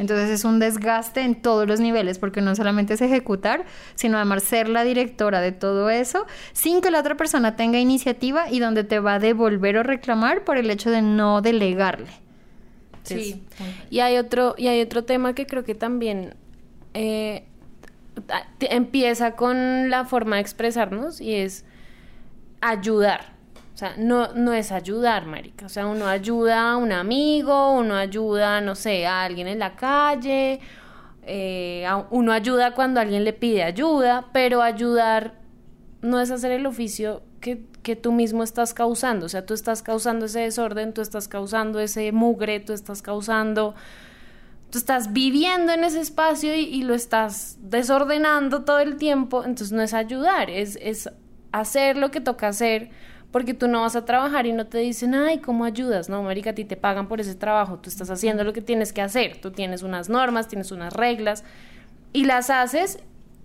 Entonces 0.00 0.30
es 0.30 0.46
un 0.46 0.58
desgaste 0.58 1.20
en 1.20 1.34
todos 1.34 1.68
los 1.68 1.78
niveles, 1.78 2.18
porque 2.18 2.40
no 2.40 2.56
solamente 2.56 2.94
es 2.94 3.02
ejecutar, 3.02 3.66
sino 3.96 4.16
además 4.16 4.42
ser 4.42 4.70
la 4.70 4.82
directora 4.82 5.42
de 5.42 5.52
todo 5.52 5.90
eso, 5.90 6.26
sin 6.54 6.80
que 6.80 6.90
la 6.90 7.00
otra 7.00 7.18
persona 7.18 7.54
tenga 7.54 7.78
iniciativa 7.78 8.50
y 8.50 8.60
donde 8.60 8.82
te 8.82 8.98
va 8.98 9.16
a 9.16 9.18
devolver 9.18 9.76
o 9.76 9.82
reclamar 9.82 10.42
por 10.42 10.56
el 10.56 10.70
hecho 10.70 10.90
de 10.90 11.02
no 11.02 11.42
delegarle. 11.42 12.08
Sí. 13.02 13.42
Y 13.90 14.00
hay 14.00 14.16
otro, 14.16 14.54
y 14.56 14.68
hay 14.68 14.80
otro 14.80 15.04
tema 15.04 15.34
que 15.34 15.46
creo 15.46 15.64
que 15.64 15.74
también 15.74 16.32
eh, 16.94 17.44
empieza 18.60 19.36
con 19.36 19.90
la 19.90 20.06
forma 20.06 20.36
de 20.36 20.42
expresarnos 20.42 21.20
y 21.20 21.34
es 21.34 21.66
ayudar. 22.62 23.34
Sea, 23.80 23.94
no, 23.96 24.34
no 24.34 24.52
es 24.52 24.72
ayudar, 24.72 25.24
marica. 25.24 25.64
O 25.64 25.68
sea, 25.70 25.86
uno 25.86 26.06
ayuda 26.06 26.72
a 26.72 26.76
un 26.76 26.92
amigo, 26.92 27.72
uno 27.72 27.94
ayuda, 27.94 28.60
no 28.60 28.74
sé, 28.74 29.06
a 29.06 29.22
alguien 29.22 29.48
en 29.48 29.58
la 29.58 29.74
calle, 29.74 30.60
eh, 31.22 31.88
uno 32.10 32.32
ayuda 32.32 32.74
cuando 32.74 33.00
alguien 33.00 33.24
le 33.24 33.32
pide 33.32 33.62
ayuda, 33.62 34.26
pero 34.34 34.60
ayudar 34.60 35.40
no 36.02 36.20
es 36.20 36.30
hacer 36.30 36.52
el 36.52 36.66
oficio 36.66 37.22
que, 37.40 37.64
que 37.82 37.96
tú 37.96 38.12
mismo 38.12 38.42
estás 38.42 38.74
causando. 38.74 39.24
O 39.24 39.28
sea, 39.30 39.46
tú 39.46 39.54
estás 39.54 39.82
causando 39.82 40.26
ese 40.26 40.40
desorden, 40.40 40.92
tú 40.92 41.00
estás 41.00 41.26
causando 41.26 41.80
ese 41.80 42.12
mugre, 42.12 42.60
tú 42.60 42.74
estás 42.74 43.00
causando 43.00 43.74
tú 44.68 44.76
estás 44.76 45.14
viviendo 45.14 45.72
en 45.72 45.84
ese 45.84 46.00
espacio 46.00 46.54
y, 46.54 46.60
y, 46.60 46.82
lo 46.82 46.94
estás 46.94 47.56
desordenando 47.60 48.62
todo 48.62 48.78
el 48.78 48.98
tiempo, 48.98 49.42
entonces 49.42 49.72
no 49.72 49.82
es 49.82 49.94
ayudar, 49.94 50.48
es, 50.48 50.78
es 50.80 51.10
hacer 51.50 51.96
lo 51.96 52.12
que 52.12 52.20
toca 52.20 52.46
hacer 52.46 52.90
porque 53.32 53.54
tú 53.54 53.68
no 53.68 53.82
vas 53.82 53.96
a 53.96 54.04
trabajar 54.04 54.46
y 54.46 54.52
no 54.52 54.66
te 54.66 54.78
dicen, 54.78 55.14
ay, 55.14 55.38
¿cómo 55.38 55.64
ayudas? 55.64 56.08
No, 56.08 56.16
América, 56.16 56.50
a 56.50 56.54
ti 56.54 56.64
te 56.64 56.76
pagan 56.76 57.08
por 57.08 57.20
ese 57.20 57.34
trabajo, 57.34 57.78
tú 57.78 57.88
estás 57.88 58.10
haciendo 58.10 58.44
lo 58.44 58.52
que 58.52 58.62
tienes 58.62 58.92
que 58.92 59.02
hacer, 59.02 59.40
tú 59.40 59.50
tienes 59.50 59.82
unas 59.82 60.08
normas, 60.08 60.48
tienes 60.48 60.72
unas 60.72 60.92
reglas 60.92 61.44
y 62.12 62.24
las 62.24 62.50
haces 62.50 62.98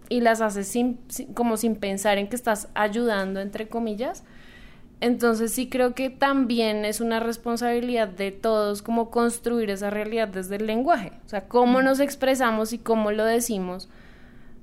y 0.10 0.22
las 0.22 0.42
haces 0.42 0.68
sin, 0.68 1.00
como 1.34 1.58
sin 1.58 1.76
pensar 1.76 2.18
en 2.18 2.28
que 2.28 2.36
estás 2.36 2.70
ayudando, 2.74 3.40
entre 3.40 3.68
comillas. 3.68 4.24
Entonces 5.02 5.52
sí 5.52 5.70
creo 5.70 5.94
que 5.94 6.10
también 6.10 6.86
es 6.86 7.02
una 7.02 7.20
responsabilidad 7.20 8.08
de 8.08 8.32
todos 8.32 8.82
como 8.82 9.12
construir 9.12 9.70
esa 9.70 9.90
realidad 9.90 10.30
desde 10.30 10.56
el 10.56 10.68
lenguaje. 10.68 11.12
O 11.26 11.30
sea, 11.30 11.48
cómo 11.48 11.82
nos 11.82 12.00
expresamos 12.00 12.74
y 12.74 12.80
cómo 12.80 13.12
lo 13.12 13.26
decimos 13.26 13.90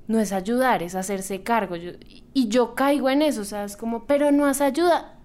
no 0.07 0.19
es 0.19 0.31
ayudar, 0.31 0.83
es 0.83 0.95
hacerse 0.95 1.43
cargo. 1.43 1.75
y 1.75 2.47
yo 2.47 2.75
caigo 2.75 3.09
en 3.09 3.21
eso, 3.21 3.41
o 3.41 3.45
sea, 3.45 3.63
es 3.63 3.77
como, 3.77 4.05
pero 4.05 4.31
no 4.31 4.49
es 4.49 4.61
ayuda. 4.61 5.17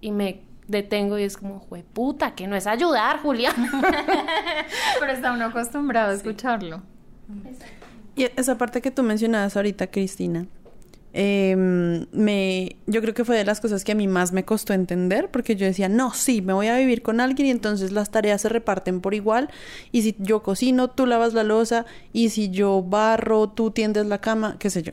Y 0.00 0.10
me 0.10 0.42
detengo 0.68 1.18
y 1.18 1.22
es 1.22 1.36
como, 1.36 1.66
puta, 1.92 2.34
que 2.34 2.46
no 2.46 2.56
es 2.56 2.66
ayudar, 2.66 3.20
Julia. 3.20 3.52
pero 5.00 5.12
está 5.12 5.32
uno 5.32 5.46
acostumbrado 5.46 6.10
a 6.10 6.14
escucharlo. 6.14 6.82
Y 8.16 8.24
esa 8.36 8.58
parte 8.58 8.80
que 8.80 8.90
tú 8.90 9.02
mencionabas 9.02 9.56
ahorita, 9.56 9.86
Cristina, 9.86 10.46
eh, 11.14 11.54
me, 11.56 12.76
yo 12.86 13.02
creo 13.02 13.12
que 13.12 13.24
fue 13.24 13.36
de 13.36 13.44
las 13.44 13.60
cosas 13.60 13.84
que 13.84 13.92
a 13.92 13.94
mí 13.94 14.08
más 14.08 14.32
me 14.32 14.44
costó 14.44 14.72
entender, 14.72 15.30
porque 15.30 15.56
yo 15.56 15.66
decía, 15.66 15.88
no, 15.88 16.14
sí, 16.14 16.40
me 16.40 16.52
voy 16.52 16.68
a 16.68 16.78
vivir 16.78 17.02
con 17.02 17.20
alguien 17.20 17.48
y 17.48 17.50
entonces 17.50 17.92
las 17.92 18.10
tareas 18.10 18.40
se 18.40 18.48
reparten 18.48 19.00
por 19.00 19.14
igual, 19.14 19.50
y 19.90 20.02
si 20.02 20.16
yo 20.18 20.42
cocino, 20.42 20.88
tú 20.88 21.06
lavas 21.06 21.34
la 21.34 21.42
losa, 21.44 21.84
y 22.12 22.30
si 22.30 22.50
yo 22.50 22.82
barro, 22.82 23.48
tú 23.50 23.70
tiendes 23.70 24.06
la 24.06 24.20
cama, 24.20 24.56
qué 24.58 24.70
sé 24.70 24.82
yo. 24.82 24.92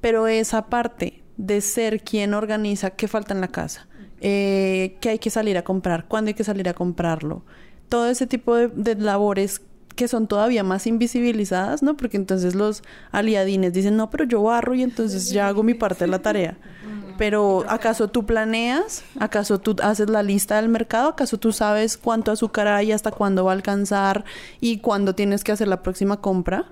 Pero 0.00 0.28
esa 0.28 0.66
parte 0.66 1.22
de 1.36 1.60
ser 1.62 2.02
quien 2.02 2.34
organiza 2.34 2.90
qué 2.90 3.08
falta 3.08 3.32
en 3.32 3.40
la 3.40 3.48
casa, 3.48 3.88
eh, 4.20 4.96
qué 5.00 5.10
hay 5.10 5.18
que 5.18 5.30
salir 5.30 5.56
a 5.56 5.64
comprar, 5.64 6.06
cuándo 6.06 6.28
hay 6.28 6.34
que 6.34 6.44
salir 6.44 6.68
a 6.68 6.74
comprarlo, 6.74 7.44
todo 7.88 8.08
ese 8.08 8.26
tipo 8.26 8.56
de 8.56 8.94
labores 8.96 9.62
que 9.94 10.08
son 10.08 10.26
todavía 10.26 10.64
más 10.64 10.86
invisibilizadas, 10.86 11.82
¿no? 11.82 11.96
Porque 11.96 12.16
entonces 12.16 12.54
los 12.54 12.82
aliadines 13.12 13.72
dicen, 13.72 13.96
no, 13.96 14.10
pero 14.10 14.24
yo 14.24 14.42
barro 14.42 14.74
y 14.74 14.82
entonces 14.82 15.30
ya 15.30 15.48
hago 15.48 15.62
mi 15.62 15.74
parte 15.74 16.04
de 16.04 16.10
la 16.10 16.20
tarea. 16.20 16.58
Pero 17.16 17.64
¿acaso 17.68 18.08
tú 18.08 18.26
planeas? 18.26 19.04
¿Acaso 19.20 19.60
tú 19.60 19.76
haces 19.84 20.10
la 20.10 20.24
lista 20.24 20.56
del 20.56 20.68
mercado? 20.68 21.10
¿Acaso 21.10 21.38
tú 21.38 21.52
sabes 21.52 21.96
cuánto 21.96 22.32
azúcar 22.32 22.66
hay, 22.66 22.90
hasta 22.90 23.12
cuándo 23.12 23.44
va 23.44 23.52
a 23.52 23.54
alcanzar 23.54 24.24
y 24.60 24.78
cuándo 24.78 25.14
tienes 25.14 25.44
que 25.44 25.52
hacer 25.52 25.68
la 25.68 25.80
próxima 25.80 26.20
compra? 26.20 26.66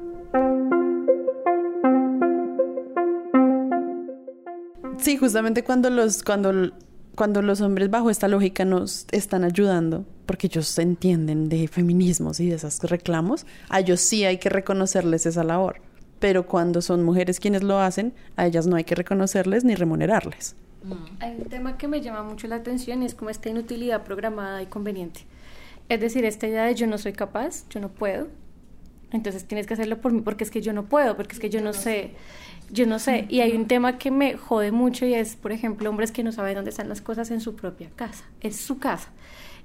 Sí, 4.97 5.17
justamente 5.17 5.65
cuando 5.65 5.91
los, 5.91 6.23
cuando 6.23 6.73
cuando 7.15 7.43
los 7.43 7.61
hombres 7.61 7.91
bajo 7.91 8.11
esta 8.11 8.29
lógica 8.29 8.65
nos 8.65 9.07
están 9.13 9.45
ayudando, 9.45 10.05
porque 10.27 10.47
ellos 10.47 10.79
entienden 10.79 11.49
de 11.49 11.69
feminismos 11.69 12.41
y 12.41 12.49
de 12.49 12.57
esos 12.57 12.83
reclamos, 12.85 13.47
a 13.69 13.81
ellos 13.81 14.01
sí 14.01 14.25
hay 14.25 14.39
que 14.39 14.49
reconocerles 14.49 15.27
esa 15.27 15.45
labor. 15.45 15.81
Pero 16.19 16.47
cuando 16.47 16.81
son 16.81 17.03
mujeres 17.03 17.41
quienes 17.41 17.63
lo 17.63 17.79
hacen, 17.79 18.15
a 18.37 18.47
ellas 18.47 18.67
no 18.67 18.77
hay 18.77 18.85
que 18.85 18.95
reconocerles 18.95 19.65
ni 19.65 19.75
remunerarles. 19.75 20.57
Hay 21.21 21.37
un 21.39 21.45
tema 21.45 21.77
que 21.77 21.87
me 21.87 22.01
llama 22.01 22.23
mucho 22.23 22.49
la 22.49 22.57
atención 22.57 23.03
y 23.03 23.07
es 23.07 23.15
como 23.15 23.31
esta 23.31 23.49
inutilidad 23.49 24.05
programada 24.05 24.63
y 24.63 24.67
conveniente. 24.67 25.21
Es 25.89 26.01
decir, 26.01 26.25
esta 26.25 26.47
idea 26.47 26.65
de 26.65 26.75
yo 26.75 26.87
no 26.87 26.99
soy 26.99 27.13
capaz, 27.13 27.69
yo 27.69 27.81
no 27.81 27.89
puedo, 27.89 28.29
entonces 29.13 29.45
tienes 29.45 29.67
que 29.67 29.75
hacerlo 29.75 30.01
por 30.01 30.13
mí 30.13 30.23
porque 30.23 30.45
es 30.45 30.51
que 30.51 30.63
yo 30.63 30.73
no 30.73 30.87
puedo, 30.87 31.17
porque 31.17 31.35
es 31.35 31.41
que 31.41 31.51
yo 31.51 31.61
no 31.61 31.73
sé. 31.73 32.13
Yo 32.73 32.87
no 32.87 32.99
sé, 32.99 33.27
y 33.29 33.41
hay 33.41 33.53
un 33.53 33.67
tema 33.67 33.99
que 33.99 34.11
me 34.11 34.39
jode 34.39 34.73
mucho 34.73 35.05
y 35.05 35.13
es, 35.13 35.37
por 35.37 35.53
ejemplo, 35.53 35.91
hombres 35.91 36.11
que 36.11 36.23
no 36.23 36.33
saben 36.33 36.55
dónde 36.55 36.71
están 36.71 36.89
las 36.89 37.03
cosas 37.03 37.31
en 37.31 37.43
su 37.43 37.55
propia 37.55 37.91
casa, 37.97 38.25
es 38.41 38.57
su 38.57 38.79
casa. 38.79 39.11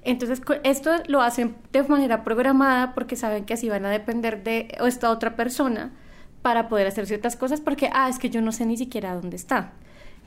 Entonces, 0.02 0.42
esto 0.62 0.90
lo 1.06 1.22
hacen 1.22 1.56
de 1.72 1.82
manera 1.84 2.22
programada 2.22 2.92
porque 2.94 3.16
saben 3.16 3.46
que 3.46 3.54
así 3.54 3.70
van 3.70 3.86
a 3.86 3.90
depender 3.90 4.44
de 4.44 4.68
esta 4.86 5.10
otra 5.10 5.36
persona 5.36 5.90
para 6.42 6.68
poder 6.68 6.86
hacer 6.86 7.06
ciertas 7.06 7.34
cosas 7.34 7.62
porque, 7.62 7.88
ah, 7.94 8.10
es 8.10 8.18
que 8.18 8.28
yo 8.28 8.42
no 8.42 8.52
sé 8.52 8.66
ni 8.66 8.76
siquiera 8.76 9.14
dónde 9.14 9.36
está. 9.36 9.72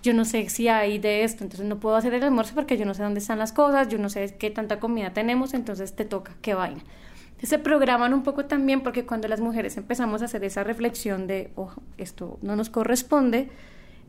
Yo 0.02 0.16
no 0.16 0.26
sé 0.26 0.50
si 0.50 0.68
hay 0.68 0.98
de 0.98 1.24
esto, 1.24 1.44
entonces 1.44 1.68
no 1.68 1.80
puedo 1.80 1.96
hacer 1.96 2.16
el 2.16 2.24
almuerzo 2.24 2.56
porque 2.56 2.78
yo 2.80 2.86
no 2.86 2.96
sé 2.96 3.04
dónde 3.04 3.20
están 3.20 3.38
las 3.38 3.54
cosas, 3.54 3.90
yo 3.90 4.00
no 4.00 4.10
sé 4.10 4.36
qué 4.40 4.50
tanta 4.50 4.80
comida 4.80 5.14
tenemos, 5.14 5.54
entonces 5.54 5.96
te 5.96 6.04
toca, 6.04 6.34
qué 6.42 6.56
vaina 6.56 6.82
se 7.48 7.60
programan 7.60 8.14
un 8.14 8.24
poco 8.24 8.46
también 8.46 8.82
porque 8.82 9.06
cuando 9.06 9.28
las 9.28 9.42
mujeres 9.42 9.78
empezamos 9.78 10.22
a 10.22 10.26
hacer 10.26 10.44
esa 10.44 10.64
reflexión 10.64 11.28
de, 11.28 11.52
oh, 11.56 11.72
esto 11.98 12.38
no 12.42 12.56
nos 12.56 12.70
corresponde, 12.70 13.50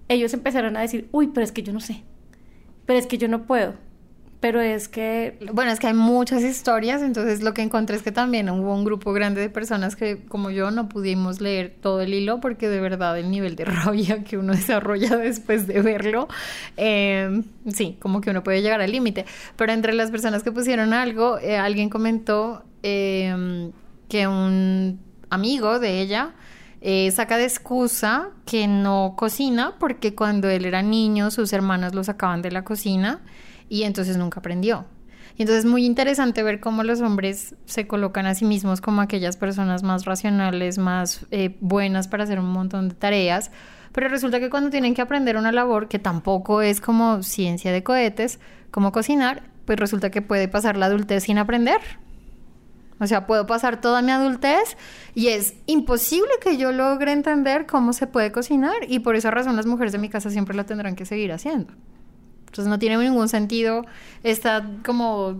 ellos 0.08 0.34
empezaron 0.34 0.76
a 0.76 0.80
decir, 0.80 1.08
uy, 1.12 1.28
pero 1.28 1.44
es 1.44 1.52
que 1.52 1.62
yo 1.62 1.72
no 1.72 1.80
sé, 1.80 2.02
pero 2.86 2.98
es 2.98 3.06
que 3.06 3.18
yo 3.18 3.28
no 3.28 3.44
puedo, 3.44 3.74
pero 4.40 4.60
es 4.60 4.88
que... 4.88 5.38
Bueno, 5.52 5.70
es 5.70 5.78
que 5.78 5.86
hay 5.86 5.94
muchas 5.94 6.42
historias, 6.42 7.00
entonces 7.00 7.42
lo 7.42 7.54
que 7.54 7.62
encontré 7.62 7.94
es 7.96 8.02
que 8.02 8.10
también 8.10 8.50
hubo 8.50 8.74
un 8.74 8.84
grupo 8.84 9.12
grande 9.12 9.40
de 9.40 9.48
personas 9.48 9.94
que, 9.94 10.26
como 10.26 10.50
yo, 10.50 10.72
no 10.72 10.88
pudimos 10.88 11.40
leer 11.40 11.76
todo 11.80 12.00
el 12.00 12.12
hilo 12.12 12.40
porque 12.40 12.68
de 12.68 12.80
verdad 12.80 13.16
el 13.18 13.30
nivel 13.30 13.54
de 13.54 13.64
rabia 13.66 14.24
que 14.24 14.36
uno 14.36 14.52
desarrolla 14.52 15.16
después 15.16 15.68
de 15.68 15.80
verlo, 15.80 16.26
eh, 16.76 17.42
sí, 17.72 17.96
como 18.00 18.20
que 18.20 18.30
uno 18.30 18.42
puede 18.42 18.62
llegar 18.62 18.80
al 18.80 18.90
límite. 18.90 19.26
Pero 19.56 19.72
entre 19.72 19.92
las 19.92 20.10
personas 20.10 20.42
que 20.42 20.50
pusieron 20.50 20.92
algo, 20.92 21.38
eh, 21.38 21.56
alguien 21.56 21.88
comentó 21.88 22.64
Em, 22.82 23.72
que 24.08 24.26
un 24.26 25.00
amigo 25.30 25.78
de 25.78 26.00
ella 26.00 26.34
eh, 26.80 27.10
saca 27.12 27.38
de 27.38 27.44
excusa 27.44 28.30
que 28.44 28.66
no 28.66 29.14
cocina 29.16 29.74
porque 29.78 30.14
cuando 30.14 30.50
él 30.50 30.64
era 30.64 30.82
niño 30.82 31.30
sus 31.30 31.52
hermanas 31.52 31.94
lo 31.94 32.02
sacaban 32.04 32.42
de 32.42 32.50
la 32.50 32.64
cocina 32.64 33.20
y 33.68 33.84
entonces 33.84 34.16
nunca 34.16 34.40
aprendió. 34.40 34.84
Y 35.38 35.42
entonces 35.42 35.64
es 35.64 35.70
muy 35.70 35.86
interesante 35.86 36.42
ver 36.42 36.60
cómo 36.60 36.82
los 36.82 37.00
hombres 37.00 37.54
se 37.64 37.86
colocan 37.86 38.26
a 38.26 38.34
sí 38.34 38.44
mismos 38.44 38.80
como 38.80 39.00
aquellas 39.00 39.36
personas 39.36 39.82
más 39.82 40.04
racionales, 40.04 40.76
más 40.76 41.24
eh, 41.30 41.56
buenas 41.60 42.08
para 42.08 42.24
hacer 42.24 42.38
un 42.38 42.50
montón 42.50 42.90
de 42.90 42.94
tareas, 42.94 43.50
pero 43.92 44.08
resulta 44.08 44.40
que 44.40 44.50
cuando 44.50 44.70
tienen 44.70 44.94
que 44.94 45.02
aprender 45.02 45.36
una 45.36 45.52
labor 45.52 45.88
que 45.88 45.98
tampoco 45.98 46.62
es 46.62 46.80
como 46.80 47.22
ciencia 47.22 47.72
de 47.72 47.82
cohetes, 47.82 48.40
como 48.70 48.92
cocinar, 48.92 49.44
pues 49.64 49.78
resulta 49.78 50.10
que 50.10 50.20
puede 50.20 50.48
pasar 50.48 50.76
la 50.76 50.86
adultez 50.86 51.24
sin 51.24 51.38
aprender. 51.38 51.80
O 53.02 53.06
sea, 53.08 53.26
puedo 53.26 53.46
pasar 53.46 53.80
toda 53.80 54.00
mi 54.00 54.12
adultez 54.12 54.76
y 55.12 55.28
es 55.28 55.54
imposible 55.66 56.30
que 56.40 56.56
yo 56.56 56.70
logre 56.70 57.10
entender 57.10 57.66
cómo 57.66 57.92
se 57.92 58.06
puede 58.06 58.30
cocinar 58.30 58.76
y 58.86 59.00
por 59.00 59.16
esa 59.16 59.32
razón 59.32 59.56
las 59.56 59.66
mujeres 59.66 59.90
de 59.90 59.98
mi 59.98 60.08
casa 60.08 60.30
siempre 60.30 60.54
lo 60.54 60.64
tendrán 60.64 60.94
que 60.94 61.04
seguir 61.04 61.32
haciendo. 61.32 61.72
Entonces 62.46 62.66
no 62.66 62.78
tiene 62.78 62.96
ningún 62.98 63.28
sentido 63.28 63.84
esta 64.22 64.64
como 64.84 65.34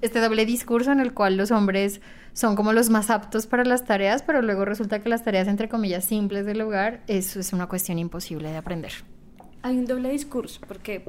este 0.00 0.18
doble 0.20 0.46
discurso 0.46 0.92
en 0.92 1.00
el 1.00 1.12
cual 1.12 1.36
los 1.36 1.50
hombres 1.50 2.00
son 2.32 2.56
como 2.56 2.72
los 2.72 2.88
más 2.88 3.10
aptos 3.10 3.46
para 3.46 3.64
las 3.66 3.84
tareas, 3.84 4.22
pero 4.22 4.40
luego 4.40 4.64
resulta 4.64 5.00
que 5.00 5.10
las 5.10 5.24
tareas 5.24 5.46
entre 5.46 5.68
comillas 5.68 6.06
simples 6.06 6.46
del 6.46 6.62
hogar 6.62 7.02
eso 7.06 7.38
es 7.38 7.52
una 7.52 7.66
cuestión 7.66 7.98
imposible 7.98 8.50
de 8.50 8.56
aprender. 8.56 8.92
Hay 9.60 9.76
un 9.76 9.84
doble 9.84 10.08
discurso 10.08 10.60
porque 10.66 11.04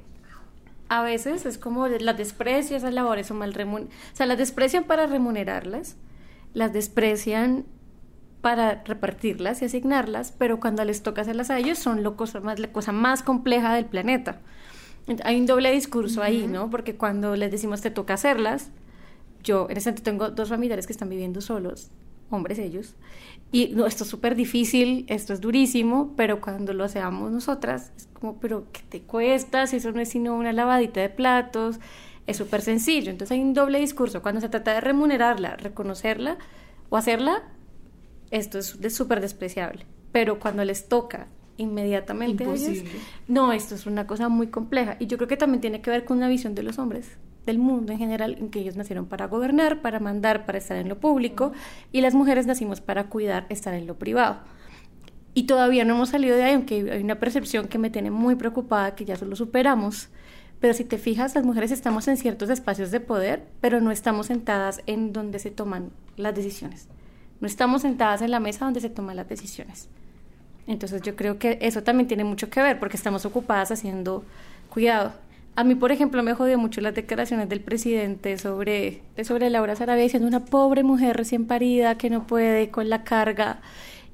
a 0.90 1.02
veces 1.02 1.46
es 1.46 1.58
como 1.58 1.88
las 1.88 2.18
desprecia 2.18 2.78
esas 2.78 2.94
labores 2.94 3.28
son 3.28 3.38
mal 3.38 3.54
remuneradas. 3.54 3.98
O 4.14 4.16
sea, 4.16 4.26
las 4.26 4.38
desprecian 4.38 4.84
para 4.84 5.08
remunerarlas, 5.08 5.96
las 6.54 6.74
desprecian 6.74 7.66
para 8.42 8.84
repartirlas 8.84 9.62
y 9.62 9.66
asignarlas, 9.66 10.32
pero 10.38 10.60
cuando 10.60 10.86
les 10.86 11.02
toca 11.02 11.22
hacerlas 11.22 11.50
a 11.50 11.58
ellos 11.58 11.80
son 11.80 12.04
lo 12.04 12.16
cosa 12.16 12.40
más, 12.42 12.60
la 12.60 12.72
cosa 12.72 12.92
más 12.92 13.24
compleja 13.24 13.74
del 13.74 13.86
planeta. 13.86 14.42
Hay 15.24 15.40
un 15.40 15.46
doble 15.46 15.72
discurso 15.72 16.22
ahí, 16.22 16.48
¿no? 16.48 16.70
Porque 16.70 16.96
cuando 16.96 17.36
les 17.36 17.52
decimos 17.52 17.82
te 17.82 17.92
toca 17.92 18.14
hacerlas, 18.14 18.70
yo 19.44 19.68
en 19.70 19.78
ese 19.78 19.90
momento 19.90 20.04
tengo 20.04 20.30
dos 20.30 20.50
familiares 20.50 20.86
que 20.86 20.94
están 20.94 21.10
viviendo 21.10 21.42
solos, 21.42 21.90
hombres 22.30 22.60
ellos, 22.60 22.96
y 23.52 23.70
no, 23.70 23.86
esto 23.86 24.04
es 24.04 24.10
súper 24.10 24.36
difícil, 24.36 25.06
esto 25.08 25.34
es 25.34 25.40
durísimo, 25.40 26.14
pero 26.18 26.42
cuando 26.42 26.74
lo 26.74 26.84
hacemos 26.84 27.32
nosotras, 27.32 27.94
es 27.96 28.10
como, 28.14 28.38
pero 28.40 28.66
¿qué 28.74 28.82
te 28.90 29.02
cuesta? 29.02 29.66
Si 29.68 29.78
eso 29.78 29.92
no 29.92 30.02
es 30.02 30.10
sino 30.10 30.36
una 30.36 30.52
lavadita 30.52 31.00
de 31.00 31.10
platos, 31.10 31.80
es 32.28 32.36
súper 32.38 32.62
sencillo. 32.62 33.12
Entonces 33.12 33.34
hay 33.34 33.42
un 33.42 33.54
doble 33.54 33.80
discurso. 33.80 34.22
Cuando 34.22 34.42
se 34.42 34.50
trata 34.50 34.74
de 34.74 34.82
remunerarla, 34.82 35.56
reconocerla 35.56 36.38
o 36.90 36.98
hacerla, 36.98 37.44
esto 38.32 38.60
es 38.60 38.78
súper 38.94 39.22
despreciable. 39.22 39.86
Pero 40.12 40.40
cuando 40.40 40.66
les 40.66 40.90
toca 40.90 41.28
inmediatamente 41.58 42.44
a 42.44 42.54
ellos, 42.54 42.84
no, 43.30 43.54
esto 43.54 43.76
es 43.76 43.86
una 43.86 44.06
cosa 44.06 44.28
muy 44.28 44.48
compleja. 44.48 44.98
Y 45.00 45.08
yo 45.08 45.18
creo 45.18 45.30
que 45.30 45.38
también 45.38 45.62
tiene 45.62 45.82
que 45.82 45.92
ver 45.92 46.04
con 46.04 46.18
una 46.18 46.28
visión 46.28 46.56
de 46.56 46.64
los 46.64 46.78
hombres 46.78 47.08
del 47.46 47.60
mundo 47.60 47.94
en 47.94 48.00
general, 48.00 48.38
en 48.40 48.50
que 48.50 48.60
ellos 48.60 48.76
nacieron 48.76 49.06
para 49.06 49.28
gobernar, 49.28 49.82
para 49.82 50.00
mandar, 50.00 50.46
para 50.46 50.58
estar 50.58 50.78
en 50.78 50.90
lo 50.90 51.00
público, 51.00 51.52
y 51.92 52.02
las 52.02 52.14
mujeres 52.14 52.48
nacimos 52.48 52.82
para 52.82 53.06
cuidar, 53.06 53.46
estar 53.50 53.74
en 53.74 53.88
lo 53.88 53.96
privado. 53.96 54.40
Y 55.34 55.44
todavía 55.44 55.84
no 55.84 55.96
hemos 55.96 56.10
salido 56.10 56.38
de 56.38 56.44
ahí, 56.44 56.54
aunque 56.54 56.90
hay 56.92 57.04
una 57.04 57.20
percepción 57.20 57.68
que 57.68 57.78
me 57.78 57.90
tiene 57.90 58.10
muy 58.10 58.36
preocupada, 58.36 58.96
que 58.96 59.04
ya 59.04 59.18
solo 59.18 59.36
superamos. 59.36 60.10
Pero 60.62 60.74
si 60.74 60.86
te 60.86 60.98
fijas, 60.98 61.36
las 61.36 61.44
mujeres 61.44 61.72
estamos 61.72 62.08
en 62.08 62.16
ciertos 62.16 62.50
espacios 62.50 62.90
de 62.90 63.02
poder, 63.02 63.44
pero 63.60 63.82
no 63.82 63.92
estamos 63.92 64.28
sentadas 64.28 64.82
en 64.86 65.12
donde 65.12 65.40
se 65.40 65.52
toman 65.52 65.92
las 66.16 66.34
decisiones. 66.34 66.88
No 67.42 67.48
estamos 67.48 67.82
sentadas 67.82 68.22
en 68.22 68.32
la 68.32 68.40
mesa 68.40 68.64
donde 68.64 68.80
se 68.80 68.90
toman 68.90 69.18
las 69.18 69.28
decisiones. 69.28 69.90
Entonces 70.68 71.02
yo 71.02 71.18
creo 71.18 71.38
que 71.38 71.60
eso 71.62 71.84
también 71.84 72.08
tiene 72.08 72.24
mucho 72.24 72.50
que 72.50 72.62
ver, 72.62 72.80
porque 72.80 72.96
estamos 72.96 73.26
ocupadas 73.26 73.72
haciendo 73.72 74.24
cuidado. 74.70 75.14
A 75.58 75.64
mí, 75.64 75.76
por 75.76 75.94
ejemplo, 75.94 76.22
me 76.22 76.34
jodió 76.34 76.58
mucho 76.58 76.82
las 76.82 76.94
declaraciones 76.94 77.48
del 77.48 77.62
presidente 77.62 78.38
sobre, 78.38 79.02
sobre 79.24 79.50
Laura 79.50 79.76
Sarabia 79.76 80.04
diciendo 80.04 80.28
una 80.28 80.44
pobre 80.44 80.84
mujer 80.84 81.16
recién 81.16 81.48
parida 81.48 81.98
que 81.98 82.10
no 82.10 82.28
puede 82.28 82.70
con 82.70 82.90
la 82.90 83.06
carga. 83.06 83.62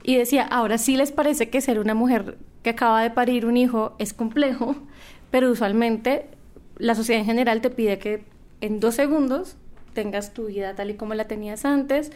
Y 0.03 0.17
decía, 0.17 0.43
ahora 0.43 0.77
sí 0.77 0.97
les 0.97 1.11
parece 1.11 1.49
que 1.49 1.61
ser 1.61 1.79
una 1.79 1.95
mujer 1.95 2.37
que 2.61 2.71
acaba 2.71 3.01
de 3.01 3.09
parir 3.09 3.47
un 3.47 3.57
hijo 3.57 3.95
es 3.97 4.13
complejo, 4.13 4.75
pero 5.31 5.49
usualmente 5.49 6.27
la 6.77 6.93
sociedad 6.93 7.21
en 7.21 7.25
general 7.25 7.61
te 7.61 7.71
pide 7.71 7.97
que 7.97 8.23
en 8.61 8.79
dos 8.79 8.95
segundos 8.95 9.57
tengas 9.93 10.33
tu 10.33 10.45
vida 10.45 10.75
tal 10.75 10.91
y 10.91 10.95
como 10.95 11.15
la 11.15 11.25
tenías 11.25 11.65
antes. 11.65 12.11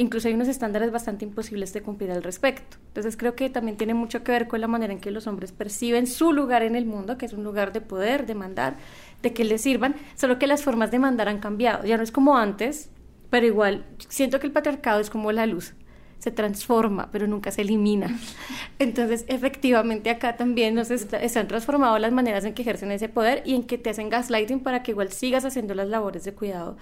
Incluso 0.00 0.28
hay 0.28 0.34
unos 0.34 0.46
estándares 0.46 0.92
bastante 0.92 1.24
imposibles 1.24 1.72
de 1.72 1.82
cumplir 1.82 2.12
al 2.12 2.22
respecto. 2.22 2.76
Entonces 2.86 3.16
creo 3.16 3.34
que 3.34 3.50
también 3.50 3.76
tiene 3.76 3.94
mucho 3.94 4.22
que 4.22 4.30
ver 4.30 4.46
con 4.46 4.60
la 4.60 4.68
manera 4.68 4.92
en 4.92 5.00
que 5.00 5.10
los 5.10 5.26
hombres 5.26 5.50
perciben 5.50 6.06
su 6.06 6.32
lugar 6.32 6.62
en 6.62 6.76
el 6.76 6.86
mundo, 6.86 7.18
que 7.18 7.26
es 7.26 7.32
un 7.32 7.42
lugar 7.42 7.72
de 7.72 7.80
poder, 7.80 8.24
de 8.24 8.36
mandar, 8.36 8.76
de 9.22 9.32
que 9.32 9.44
les 9.44 9.60
sirvan, 9.60 9.96
solo 10.14 10.38
que 10.38 10.46
las 10.46 10.62
formas 10.62 10.92
de 10.92 11.00
mandar 11.00 11.28
han 11.28 11.40
cambiado. 11.40 11.84
Ya 11.84 11.96
no 11.96 12.04
es 12.04 12.12
como 12.12 12.38
antes, 12.38 12.90
pero 13.28 13.44
igual 13.44 13.84
siento 14.08 14.38
que 14.38 14.46
el 14.46 14.52
patriarcado 14.52 15.00
es 15.00 15.10
como 15.10 15.32
la 15.32 15.46
luz 15.46 15.74
se 16.18 16.32
transforma, 16.32 17.10
pero 17.12 17.26
nunca 17.26 17.50
se 17.50 17.62
elimina. 17.62 18.18
Entonces, 18.78 19.24
efectivamente, 19.28 20.10
acá 20.10 20.36
también 20.36 20.74
nos 20.74 20.88
se 20.88 21.38
han 21.38 21.48
transformado 21.48 21.98
las 21.98 22.12
maneras 22.12 22.44
en 22.44 22.54
que 22.54 22.62
ejercen 22.62 22.90
ese 22.92 23.08
poder 23.08 23.42
y 23.44 23.54
en 23.54 23.62
que 23.64 23.78
te 23.78 23.90
hacen 23.90 24.10
gaslighting 24.10 24.60
para 24.60 24.82
que 24.82 24.92
igual 24.92 25.12
sigas 25.12 25.44
haciendo 25.44 25.74
las 25.74 25.88
labores 25.88 26.24
de 26.24 26.34
cuidado 26.34 26.76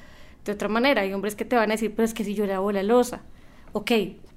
de 0.47 0.53
otra 0.53 0.69
manera. 0.69 1.03
Hay 1.03 1.13
hombres 1.13 1.37
que 1.37 1.45
te 1.45 1.57
van 1.57 1.71
a 1.71 1.75
decir, 1.75 1.93
pero 1.95 2.05
es 2.05 2.15
que 2.15 2.25
si 2.25 2.35
yo 2.35 2.47
lavo 2.47 2.73
la 2.73 2.83
losa, 2.83 3.23
ok, 3.73 3.93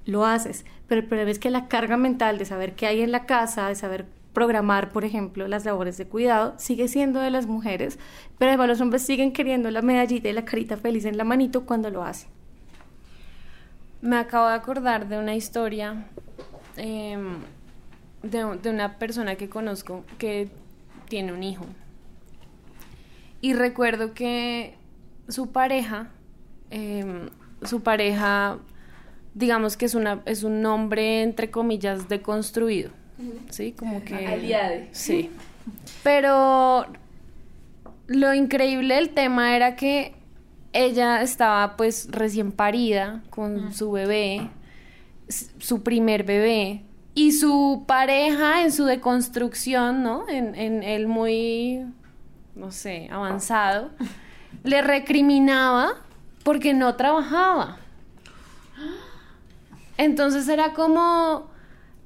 lo 0.06 0.26
haces, 0.26 0.64
pero 0.86 1.00
el 1.00 1.06
problema 1.06 1.30
es 1.30 1.38
que 1.38 1.50
la 1.50 1.68
carga 1.68 1.96
mental 1.96 2.38
de 2.38 2.44
saber 2.44 2.74
qué 2.74 2.86
hay 2.86 3.00
en 3.00 3.12
la 3.12 3.26
casa, 3.26 3.68
de 3.68 3.74
saber 3.74 4.06
programar, 4.32 4.90
por 4.90 5.04
ejemplo, 5.04 5.48
las 5.48 5.64
labores 5.64 5.96
de 5.96 6.06
cuidado, 6.06 6.54
sigue 6.58 6.88
siendo 6.88 7.20
de 7.20 7.30
las 7.30 7.46
mujeres, 7.46 7.98
pero 8.38 8.50
además 8.50 8.68
los 8.68 8.80
hombres 8.80 9.02
siguen 9.02 9.32
queriendo 9.32 9.70
la 9.70 9.82
medallita 9.82 10.28
y 10.28 10.32
la 10.32 10.44
carita 10.44 10.76
feliz 10.76 11.04
en 11.04 11.16
la 11.16 11.24
manito 11.24 11.66
cuando 11.66 11.90
lo 11.90 12.02
hacen. 12.02 12.30
Me 14.02 14.16
acabo 14.16 14.48
de 14.48 14.54
acordar 14.54 15.08
de 15.08 15.18
una 15.18 15.34
historia 15.34 16.06
em, 16.76 17.38
de, 18.22 18.44
una 18.44 18.98
persona 18.98 19.36
que 19.36 19.48
conozco 19.48 20.04
que 20.18 20.48
tiene 21.08 21.32
un 21.32 21.42
hijo. 21.42 21.66
Y 23.42 23.54
recuerdo 23.54 24.14
que 24.14 24.74
su 25.30 25.50
pareja, 25.52 26.08
em, 26.70 27.28
su 27.62 27.82
pareja, 27.82 28.58
digamos 29.34 29.76
que 29.76 29.86
es, 29.86 29.94
una, 29.94 30.22
es 30.26 30.42
un 30.42 30.62
nombre, 30.62 31.22
entre 31.22 31.50
comillas, 31.50 32.08
deconstruido. 32.08 32.90
¿Sí? 33.50 33.72
Como 33.72 34.02
que... 34.02 34.26
Aliade. 34.26 34.88
Sí. 34.92 35.30
Pero 36.02 36.86
lo 38.06 38.34
increíble 38.34 38.94
del 38.94 39.10
tema 39.10 39.54
era 39.56 39.76
que 39.76 40.14
ella 40.72 41.22
estaba 41.22 41.76
pues 41.76 42.08
recién 42.10 42.52
parida 42.52 43.22
con 43.30 43.74
su 43.74 43.90
bebé, 43.90 44.48
su 45.28 45.82
primer 45.82 46.24
bebé, 46.24 46.84
y 47.14 47.32
su 47.32 47.84
pareja 47.86 48.62
en 48.62 48.72
su 48.72 48.84
deconstrucción, 48.84 50.02
¿no? 50.02 50.28
En, 50.28 50.54
en 50.54 50.82
él 50.82 51.06
muy, 51.08 51.84
no 52.54 52.70
sé, 52.70 53.08
avanzado, 53.10 53.90
le 54.64 54.82
recriminaba 54.82 55.94
porque 56.42 56.74
no 56.74 56.94
trabajaba. 56.96 57.78
Entonces 59.96 60.48
era 60.48 60.72
como, 60.72 61.50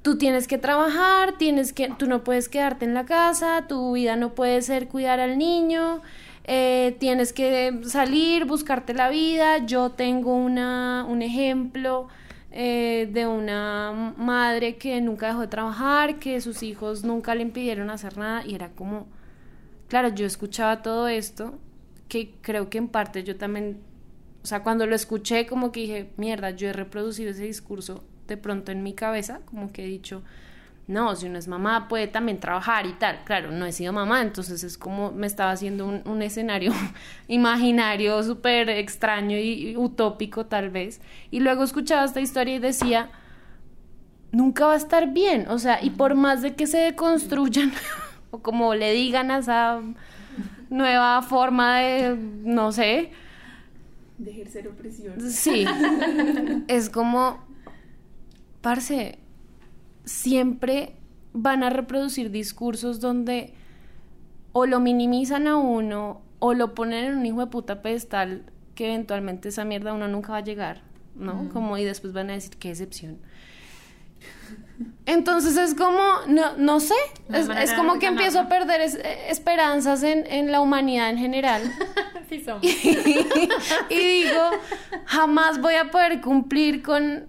tú 0.01 0.17
tienes 0.17 0.47
que 0.47 0.57
trabajar, 0.57 1.37
tienes 1.37 1.71
que, 1.71 1.89
tú 1.97 2.07
no 2.07 2.23
puedes 2.23 2.49
quedarte 2.49 2.85
en 2.85 2.93
la 2.93 3.05
casa, 3.05 3.65
tu 3.67 3.93
vida 3.93 4.15
no 4.15 4.33
puede 4.35 4.61
ser 4.61 4.87
cuidar 4.87 5.19
al 5.19 5.37
niño, 5.37 6.01
eh, 6.43 6.95
tienes 6.99 7.33
que 7.33 7.79
salir, 7.85 8.45
buscarte 8.45 8.93
la 8.93 9.09
vida. 9.09 9.59
Yo 9.65 9.91
tengo 9.91 10.35
una, 10.35 11.05
un 11.07 11.21
ejemplo 11.21 12.07
eh, 12.51 13.09
de 13.11 13.25
una 13.27 14.13
madre 14.17 14.75
que 14.75 15.01
nunca 15.01 15.27
dejó 15.27 15.41
de 15.41 15.47
trabajar, 15.47 16.19
que 16.19 16.39
sus 16.41 16.63
hijos 16.63 17.03
nunca 17.03 17.33
le 17.33 17.41
impidieron 17.41 17.89
hacer 17.89 18.17
nada 18.17 18.45
y 18.45 18.55
era 18.55 18.69
como, 18.69 19.07
claro, 19.87 20.09
yo 20.09 20.25
escuchaba 20.25 20.81
todo 20.81 21.07
esto, 21.07 21.55
que 22.07 22.35
creo 22.41 22.69
que 22.69 22.77
en 22.77 22.87
parte 22.87 23.23
yo 23.23 23.37
también, 23.37 23.79
o 24.43 24.47
sea, 24.47 24.63
cuando 24.63 24.85
lo 24.85 24.95
escuché 24.95 25.45
como 25.47 25.71
que 25.71 25.81
dije, 25.81 26.11
mierda, 26.17 26.51
yo 26.51 26.69
he 26.69 26.73
reproducido 26.73 27.31
ese 27.31 27.43
discurso 27.43 28.03
de 28.27 28.37
pronto 28.37 28.71
en 28.71 28.83
mi 28.83 28.93
cabeza, 28.93 29.41
como 29.45 29.71
que 29.71 29.83
he 29.83 29.87
dicho, 29.87 30.23
no, 30.87 31.15
si 31.15 31.25
uno 31.25 31.39
es 31.39 31.47
mamá 31.47 31.87
puede 31.87 32.07
también 32.07 32.39
trabajar 32.39 32.85
y 32.85 32.93
tal. 32.93 33.23
Claro, 33.23 33.51
no 33.51 33.65
he 33.65 33.71
sido 33.71 33.91
mamá, 33.91 34.21
entonces 34.21 34.63
es 34.63 34.77
como 34.77 35.11
me 35.11 35.25
estaba 35.25 35.51
haciendo 35.51 35.87
un, 35.87 36.21
escenario 36.21 36.71
imaginario 37.27 38.21
súper 38.23 38.69
extraño 38.69 39.37
y, 39.37 39.75
utópico 39.77 40.45
tal 40.45 40.69
vez. 40.69 41.01
Y 41.31 41.39
luego 41.39 41.63
escuchaba 41.63 42.05
esta 42.05 42.21
historia 42.21 42.55
y 42.55 42.59
decía, 42.59 43.09
nunca 44.31 44.67
va 44.67 44.73
a 44.73 44.77
estar 44.77 45.11
bien. 45.11 45.47
O 45.49 45.57
sea, 45.57 45.83
y 45.83 45.89
por 45.89 46.13
más 46.13 46.43
de 46.43 46.55
que 46.55 46.67
se 46.67 46.77
deconstruyan 46.77 47.71
o 48.31 48.39
como 48.39 48.75
le 48.75 48.91
digan 48.91 49.31
a 49.31 49.39
esa 49.39 49.81
nueva 50.69 51.21
forma 51.21 51.79
de, 51.79 52.15
no 52.15 52.71
sé. 52.71 53.11
De 54.17 54.31
ejercer 54.31 54.67
opresión. 54.67 55.19
Sí. 55.21 55.65
es 56.67 56.89
como, 56.89 57.39
parce 58.61 59.19
siempre 60.05 60.95
van 61.33 61.63
a 61.63 61.69
reproducir 61.69 62.31
discursos 62.31 62.99
donde 62.99 63.53
o 64.53 64.65
lo 64.65 64.79
minimizan 64.79 65.47
a 65.47 65.57
uno 65.57 66.21
o 66.39 66.53
lo 66.53 66.73
ponen 66.73 67.05
en 67.05 67.17
un 67.17 67.25
hijo 67.25 67.41
de 67.41 67.47
puta 67.47 67.81
pedestal 67.81 68.43
que 68.73 68.87
eventualmente 68.87 69.49
esa 69.49 69.65
mierda 69.65 69.93
uno 69.93 70.07
nunca 70.07 70.31
va 70.31 70.37
a 70.37 70.43
llegar, 70.43 70.81
¿no? 71.15 71.49
Como 71.49 71.77
y 71.77 71.83
después 71.83 72.13
van 72.13 72.29
a 72.29 72.33
decir 72.33 72.57
qué 72.57 72.69
excepción. 72.69 73.17
Entonces 75.05 75.55
es 75.55 75.75
como, 75.75 76.01
no, 76.27 76.57
no 76.57 76.79
sé, 76.79 76.95
es, 77.31 77.73
como 77.73 77.99
que 77.99 78.07
empiezo 78.07 78.39
a 78.39 78.49
perder 78.49 78.81
esperanzas 79.29 80.03
en, 80.03 80.25
en, 80.27 80.51
la 80.51 80.61
humanidad 80.61 81.09
en 81.09 81.17
general. 81.17 81.61
sí 82.29 82.43
somos. 82.43 82.63
y 83.89 83.95
digo, 83.95 84.41
jamás 85.05 85.61
voy 85.61 85.75
a 85.75 85.91
poder 85.91 86.21
cumplir 86.21 86.81
con 86.81 87.27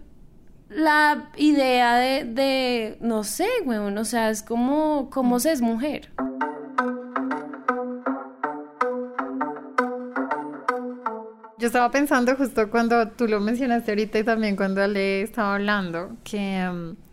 la 0.71 1.31
idea 1.37 1.97
de, 1.97 2.25
de 2.25 2.99
no 3.01 3.25
sé, 3.25 3.47
weón, 3.65 3.97
o 3.99 4.05
sea, 4.05 4.31
es 4.31 4.43
como, 4.43 5.11
como 5.11 5.39
se 5.39 5.53
es 5.53 5.61
mujer. 5.61 6.11
Yo 11.59 11.69
estaba 11.69 11.91
pensando 11.91 12.37
justo 12.37 12.71
cuando 12.71 13.09
tú 13.09 13.29
lo 13.29 13.41
mencionaste 13.41 13.93
ahorita 13.93 14.19
y 14.19 14.25
también 14.25 14.57
cuando 14.57 14.83
Ale 14.83 15.23
estaba 15.23 15.55
hablando, 15.55 16.17
que... 16.25 16.69
Um, 16.71 17.06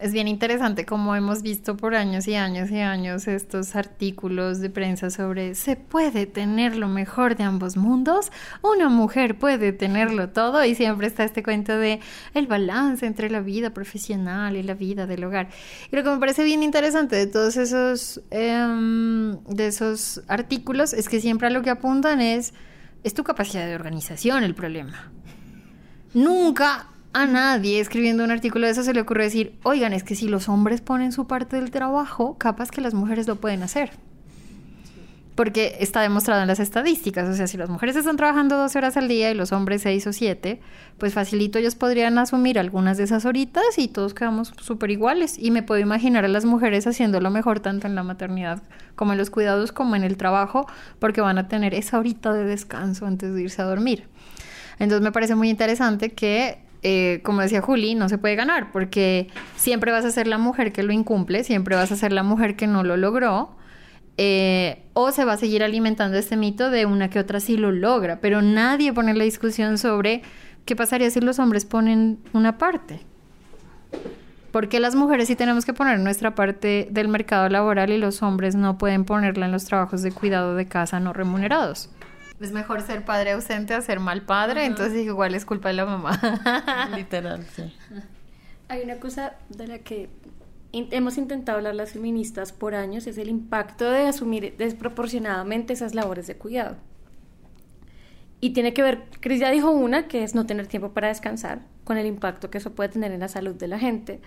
es 0.00 0.12
bien 0.12 0.28
interesante 0.28 0.86
como 0.86 1.14
hemos 1.14 1.42
visto 1.42 1.76
por 1.76 1.94
años 1.94 2.26
y 2.26 2.34
años 2.34 2.70
y 2.70 2.78
años 2.78 3.28
estos 3.28 3.76
artículos 3.76 4.60
de 4.60 4.70
prensa 4.70 5.10
sobre 5.10 5.54
se 5.54 5.76
puede 5.76 6.26
tener 6.26 6.76
lo 6.76 6.88
mejor 6.88 7.36
de 7.36 7.44
ambos 7.44 7.76
mundos, 7.76 8.32
una 8.62 8.88
mujer 8.88 9.38
puede 9.38 9.72
tenerlo 9.72 10.30
todo 10.30 10.64
y 10.64 10.74
siempre 10.74 11.06
está 11.06 11.24
este 11.24 11.42
cuento 11.42 11.76
de 11.76 12.00
el 12.34 12.46
balance 12.46 13.06
entre 13.06 13.30
la 13.30 13.40
vida 13.40 13.70
profesional 13.70 14.56
y 14.56 14.62
la 14.62 14.74
vida 14.74 15.06
del 15.06 15.24
hogar. 15.24 15.48
Y 15.92 15.96
lo 15.96 16.02
que 16.02 16.10
me 16.10 16.18
parece 16.18 16.44
bien 16.44 16.62
interesante 16.62 17.16
de 17.16 17.26
todos 17.26 17.56
esos 17.56 18.22
em, 18.30 19.38
de 19.44 19.66
esos 19.66 20.22
artículos 20.28 20.92
es 20.92 21.08
que 21.08 21.20
siempre 21.20 21.48
a 21.48 21.50
lo 21.50 21.62
que 21.62 21.70
apuntan 21.70 22.20
es 22.20 22.54
es 23.02 23.14
tu 23.14 23.24
capacidad 23.24 23.66
de 23.66 23.74
organización 23.74 24.44
el 24.44 24.54
problema. 24.54 25.10
Nunca 26.12 26.88
a 27.12 27.26
nadie 27.26 27.80
escribiendo 27.80 28.22
un 28.22 28.30
artículo 28.30 28.66
de 28.66 28.72
eso 28.72 28.82
se 28.82 28.94
le 28.94 29.00
ocurre 29.00 29.24
decir, 29.24 29.58
oigan, 29.64 29.92
es 29.92 30.04
que 30.04 30.14
si 30.14 30.28
los 30.28 30.48
hombres 30.48 30.80
ponen 30.80 31.12
su 31.12 31.26
parte 31.26 31.56
del 31.56 31.70
trabajo, 31.70 32.36
capaz 32.38 32.70
que 32.70 32.80
las 32.80 32.94
mujeres 32.94 33.26
lo 33.26 33.36
pueden 33.36 33.62
hacer. 33.62 33.90
Porque 35.34 35.76
está 35.80 36.02
demostrado 36.02 36.42
en 36.42 36.48
las 36.48 36.60
estadísticas, 36.60 37.28
o 37.28 37.34
sea, 37.34 37.46
si 37.46 37.56
las 37.56 37.70
mujeres 37.70 37.96
están 37.96 38.16
trabajando 38.16 38.58
12 38.58 38.78
horas 38.78 38.96
al 38.96 39.08
día 39.08 39.30
y 39.30 39.34
los 39.34 39.52
hombres 39.52 39.82
6 39.82 40.06
o 40.08 40.12
7, 40.12 40.60
pues 40.98 41.14
facilito 41.14 41.58
ellos 41.58 41.74
podrían 41.76 42.18
asumir 42.18 42.58
algunas 42.58 42.98
de 42.98 43.04
esas 43.04 43.24
horitas 43.24 43.78
y 43.78 43.88
todos 43.88 44.12
quedamos 44.12 44.52
súper 44.60 44.90
iguales. 44.90 45.36
Y 45.38 45.50
me 45.50 45.62
puedo 45.62 45.80
imaginar 45.80 46.24
a 46.24 46.28
las 46.28 46.44
mujeres 46.44 46.86
haciendo 46.86 47.20
lo 47.20 47.30
mejor 47.30 47.60
tanto 47.60 47.86
en 47.86 47.94
la 47.94 48.02
maternidad 48.02 48.62
como 48.96 49.12
en 49.12 49.18
los 49.18 49.30
cuidados 49.30 49.72
como 49.72 49.96
en 49.96 50.04
el 50.04 50.16
trabajo, 50.16 50.66
porque 50.98 51.22
van 51.22 51.38
a 51.38 51.48
tener 51.48 51.74
esa 51.74 51.98
horita 51.98 52.32
de 52.34 52.44
descanso 52.44 53.06
antes 53.06 53.34
de 53.34 53.42
irse 53.42 53.62
a 53.62 53.64
dormir. 53.64 54.08
Entonces 54.78 55.02
me 55.02 55.10
parece 55.10 55.34
muy 55.34 55.48
interesante 55.48 56.10
que 56.12 56.69
eh, 56.82 57.20
como 57.24 57.42
decía 57.42 57.60
Juli, 57.60 57.94
no 57.94 58.08
se 58.08 58.18
puede 58.18 58.36
ganar 58.36 58.72
porque 58.72 59.28
siempre 59.56 59.92
vas 59.92 60.04
a 60.04 60.10
ser 60.10 60.26
la 60.26 60.38
mujer 60.38 60.72
que 60.72 60.82
lo 60.82 60.92
incumple, 60.92 61.44
siempre 61.44 61.76
vas 61.76 61.92
a 61.92 61.96
ser 61.96 62.12
la 62.12 62.22
mujer 62.22 62.56
que 62.56 62.66
no 62.66 62.82
lo 62.82 62.96
logró. 62.96 63.56
Eh, 64.22 64.82
o 64.92 65.12
se 65.12 65.24
va 65.24 65.34
a 65.34 65.36
seguir 65.38 65.62
alimentando 65.62 66.18
este 66.18 66.36
mito 66.36 66.70
de 66.70 66.84
una 66.84 67.08
que 67.08 67.18
otra 67.18 67.40
sí 67.40 67.56
lo 67.56 67.72
logra, 67.72 68.20
pero 68.20 68.42
nadie 68.42 68.92
pone 68.92 69.14
la 69.14 69.24
discusión 69.24 69.78
sobre 69.78 70.22
qué 70.66 70.76
pasaría 70.76 71.10
si 71.10 71.20
los 71.20 71.38
hombres 71.38 71.64
ponen 71.64 72.18
una 72.32 72.58
parte. 72.58 73.00
Porque 74.52 74.80
las 74.80 74.94
mujeres 74.94 75.28
sí 75.28 75.36
tenemos 75.36 75.64
que 75.64 75.72
poner 75.72 76.00
nuestra 76.00 76.34
parte 76.34 76.88
del 76.90 77.08
mercado 77.08 77.48
laboral 77.48 77.90
y 77.90 77.98
los 77.98 78.22
hombres 78.22 78.56
no 78.56 78.78
pueden 78.78 79.04
ponerla 79.04 79.46
en 79.46 79.52
los 79.52 79.64
trabajos 79.64 80.02
de 80.02 80.12
cuidado 80.12 80.54
de 80.54 80.66
casa 80.66 81.00
no 81.00 81.12
remunerados? 81.12 81.88
Es 82.40 82.52
mejor 82.52 82.82
ser 82.82 83.04
padre 83.04 83.32
ausente 83.32 83.74
a 83.74 83.80
ser 83.80 84.00
mal 84.00 84.22
padre, 84.22 84.64
entonces 84.64 85.04
igual 85.04 85.34
es 85.34 85.44
culpa 85.44 85.68
de 85.68 85.74
la 85.74 85.84
mamá. 85.84 86.18
Literal, 86.96 87.44
sí. 87.54 87.72
Hay 88.68 88.82
una 88.82 88.96
cosa 88.96 89.34
de 89.48 89.66
la 89.66 89.78
que 89.80 90.08
hemos 90.72 91.18
intentado 91.18 91.58
hablar 91.58 91.74
las 91.74 91.92
feministas 91.92 92.52
por 92.52 92.74
años 92.74 93.06
es 93.06 93.18
el 93.18 93.28
impacto 93.28 93.90
de 93.90 94.06
asumir 94.06 94.54
desproporcionadamente 94.56 95.72
esas 95.72 95.94
labores 95.94 96.26
de 96.26 96.36
cuidado. 96.36 96.76
Y 98.40 98.50
tiene 98.50 98.72
que 98.72 98.82
ver, 98.82 99.04
Cris 99.20 99.40
ya 99.40 99.50
dijo 99.50 99.70
una, 99.70 100.08
que 100.08 100.22
es 100.22 100.34
no 100.34 100.46
tener 100.46 100.66
tiempo 100.66 100.92
para 100.92 101.08
descansar, 101.08 101.60
con 101.84 101.98
el 101.98 102.06
impacto 102.06 102.50
que 102.50 102.58
eso 102.58 102.72
puede 102.72 102.88
tener 102.88 103.12
en 103.12 103.20
la 103.20 103.28
salud 103.28 103.54
de 103.54 103.68
la 103.68 103.78
gente, 103.78 104.20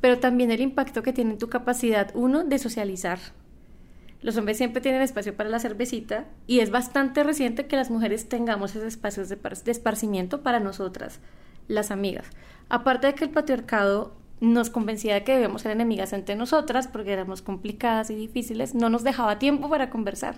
pero 0.00 0.18
también 0.18 0.50
el 0.50 0.60
impacto 0.60 1.02
que 1.02 1.12
tiene 1.12 1.32
en 1.32 1.38
tu 1.38 1.48
capacidad, 1.48 2.10
uno, 2.14 2.44
de 2.44 2.58
socializar. 2.58 3.18
Los 4.20 4.36
hombres 4.36 4.56
siempre 4.56 4.80
tienen 4.80 5.00
espacio 5.00 5.36
para 5.36 5.48
la 5.48 5.60
cervecita 5.60 6.26
y 6.46 6.60
es 6.60 6.70
bastante 6.70 7.22
reciente 7.22 7.66
que 7.66 7.76
las 7.76 7.90
mujeres 7.90 8.28
tengamos 8.28 8.72
esos 8.72 8.84
espacios 8.84 9.28
de, 9.28 9.38
esparcimiento 9.66 10.42
para 10.42 10.58
nosotras, 10.58 11.20
las 11.68 11.92
amigas. 11.92 12.26
Aparte 12.68 13.06
de 13.06 13.14
que 13.14 13.24
el 13.24 13.30
patriarcado 13.30 14.12
nos 14.40 14.70
convencía 14.70 15.14
de 15.14 15.24
que 15.24 15.32
debíamos 15.32 15.62
ser 15.62 15.72
enemigas 15.72 16.12
entre 16.12 16.34
nosotras 16.34 16.88
porque 16.88 17.12
éramos 17.12 17.42
complicadas 17.42 18.10
y 18.10 18.16
difíciles, 18.16 18.74
no 18.74 18.90
nos 18.90 19.04
dejaba 19.04 19.38
tiempo 19.38 19.70
para 19.70 19.88
conversar. 19.88 20.36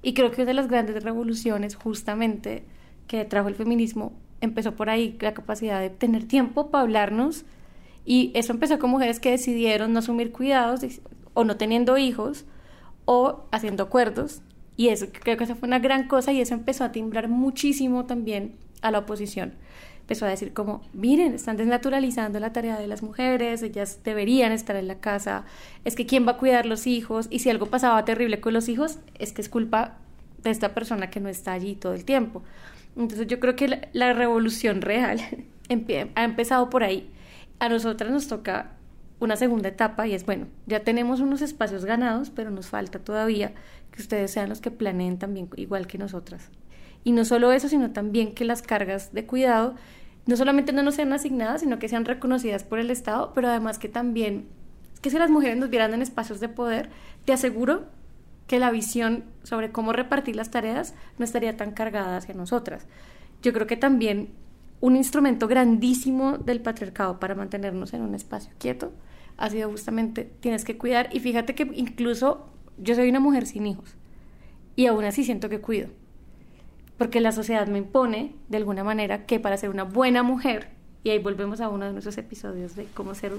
Y 0.00 0.14
creo 0.14 0.30
que 0.30 0.42
una 0.42 0.50
de 0.50 0.54
las 0.54 0.68
grandes 0.68 1.02
revoluciones 1.04 1.74
justamente 1.74 2.64
que 3.06 3.24
trajo 3.26 3.48
el 3.48 3.54
feminismo 3.54 4.12
empezó 4.40 4.74
por 4.74 4.88
ahí, 4.88 5.16
la 5.20 5.34
capacidad 5.34 5.80
de 5.80 5.90
tener 5.90 6.24
tiempo 6.24 6.70
para 6.70 6.82
hablarnos. 6.82 7.44
Y 8.04 8.32
eso 8.34 8.52
empezó 8.52 8.78
con 8.78 8.90
mujeres 8.90 9.20
que 9.20 9.30
decidieron 9.30 9.92
no 9.92 10.00
asumir 10.00 10.32
cuidados 10.32 10.80
o 11.34 11.44
no 11.44 11.56
teniendo 11.56 11.98
hijos 11.98 12.46
o 13.04 13.44
haciendo 13.50 13.84
acuerdos. 13.84 14.42
Y 14.76 14.88
eso 14.88 15.06
creo 15.12 15.36
que 15.36 15.44
eso 15.44 15.54
fue 15.54 15.66
una 15.68 15.78
gran 15.78 16.08
cosa 16.08 16.32
y 16.32 16.40
eso 16.40 16.54
empezó 16.54 16.84
a 16.84 16.92
timbrar 16.92 17.28
muchísimo 17.28 18.06
también 18.06 18.54
a 18.80 18.90
la 18.90 19.00
oposición 19.00 19.54
empezó 20.02 20.26
a 20.26 20.28
decir 20.28 20.52
como, 20.52 20.82
miren, 20.92 21.34
están 21.34 21.56
desnaturalizando 21.56 22.38
la 22.40 22.52
tarea 22.52 22.78
de 22.78 22.86
las 22.86 23.02
mujeres, 23.02 23.62
ellas 23.62 24.00
deberían 24.04 24.52
estar 24.52 24.76
en 24.76 24.88
la 24.88 24.96
casa, 24.96 25.44
es 25.84 25.94
que 25.94 26.06
quién 26.06 26.26
va 26.26 26.32
a 26.32 26.36
cuidar 26.36 26.66
los 26.66 26.86
hijos 26.86 27.28
y 27.30 27.38
si 27.38 27.50
algo 27.50 27.66
pasaba 27.66 28.04
terrible 28.04 28.40
con 28.40 28.52
los 28.52 28.68
hijos, 28.68 28.98
es 29.18 29.32
que 29.32 29.40
es 29.40 29.48
culpa 29.48 29.96
de 30.42 30.50
esta 30.50 30.74
persona 30.74 31.08
que 31.08 31.20
no 31.20 31.28
está 31.28 31.52
allí 31.52 31.76
todo 31.76 31.94
el 31.94 32.04
tiempo. 32.04 32.42
Entonces 32.96 33.26
yo 33.26 33.40
creo 33.40 33.56
que 33.56 33.88
la, 33.92 34.12
revolución 34.12 34.82
real 34.82 35.20
ha 36.14 36.24
empezado 36.24 36.68
por 36.68 36.82
ahí. 36.82 37.08
A 37.58 37.68
nosotras 37.68 38.10
nos 38.10 38.26
toca 38.28 38.72
una 39.22 39.36
segunda 39.36 39.68
etapa 39.68 40.08
y 40.08 40.14
es, 40.14 40.26
bueno, 40.26 40.48
ya 40.66 40.80
tenemos 40.80 41.20
unos 41.20 41.42
espacios 41.42 41.84
ganados, 41.84 42.30
pero 42.30 42.50
nos 42.50 42.66
falta 42.66 42.98
todavía 42.98 43.54
que 43.92 44.02
ustedes 44.02 44.32
sean 44.32 44.48
los 44.48 44.60
que 44.60 44.72
planeen 44.72 45.16
también 45.16 45.48
igual 45.56 45.86
que 45.86 45.96
nosotras. 45.96 46.50
Y 47.04 47.12
no 47.12 47.24
solo 47.24 47.52
eso, 47.52 47.68
sino 47.68 47.92
también 47.92 48.34
que 48.34 48.44
las 48.44 48.62
cargas 48.62 49.12
de 49.12 49.24
cuidado 49.24 49.76
no 50.26 50.36
solamente 50.36 50.72
no 50.72 50.82
nos 50.82 50.96
sean 50.96 51.12
asignadas, 51.12 51.60
sino 51.60 51.78
que 51.78 51.88
sean 51.88 52.04
reconocidas 52.04 52.64
por 52.64 52.80
el 52.80 52.90
Estado, 52.90 53.32
pero 53.32 53.48
además 53.48 53.78
que 53.78 53.88
también, 53.88 54.48
que 55.00 55.10
si 55.10 55.18
las 55.18 55.30
mujeres 55.30 55.56
nos 55.56 55.70
vieran 55.70 55.94
en 55.94 56.02
espacios 56.02 56.40
de 56.40 56.48
poder, 56.48 56.90
te 57.24 57.32
aseguro 57.32 57.84
que 58.48 58.58
la 58.58 58.72
visión 58.72 59.24
sobre 59.44 59.70
cómo 59.70 59.92
repartir 59.92 60.34
las 60.34 60.50
tareas 60.50 60.94
no 61.18 61.24
estaría 61.24 61.56
tan 61.56 61.70
cargada 61.70 62.16
hacia 62.16 62.34
nosotras. 62.34 62.86
Yo 63.40 63.52
creo 63.52 63.68
que 63.68 63.76
también 63.76 64.30
un 64.80 64.96
instrumento 64.96 65.46
grandísimo 65.46 66.38
del 66.38 66.60
patriarcado 66.60 67.20
para 67.20 67.36
mantenernos 67.36 67.94
en 67.94 68.02
un 68.02 68.16
espacio 68.16 68.52
quieto 68.58 68.92
ha 69.36 69.50
sido 69.50 69.70
justamente 69.70 70.30
tienes 70.40 70.64
que 70.64 70.78
cuidar 70.78 71.08
y 71.12 71.20
fíjate 71.20 71.54
que 71.54 71.70
incluso 71.74 72.46
yo 72.78 72.94
soy 72.94 73.08
una 73.08 73.20
mujer 73.20 73.46
sin 73.46 73.66
hijos 73.66 73.94
y 74.76 74.86
aún 74.86 75.04
así 75.04 75.24
siento 75.24 75.48
que 75.48 75.60
cuido 75.60 75.88
porque 77.02 77.20
la 77.20 77.32
sociedad 77.32 77.66
me 77.66 77.78
impone 77.78 78.32
de 78.48 78.58
alguna 78.58 78.84
manera 78.84 79.26
que 79.26 79.40
para 79.40 79.56
ser 79.56 79.70
una 79.70 79.82
buena 79.82 80.22
mujer, 80.22 80.68
y 81.02 81.10
ahí 81.10 81.18
volvemos 81.18 81.60
a 81.60 81.68
uno 81.68 81.86
de 81.86 81.90
nuestros 81.90 82.16
episodios 82.16 82.76
de 82.76 82.84
cómo 82.94 83.16
ser 83.16 83.32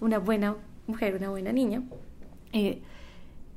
una 0.00 0.20
buena 0.20 0.54
mujer, 0.86 1.16
una 1.16 1.30
buena 1.30 1.50
niña, 1.50 1.82
eh, 2.52 2.80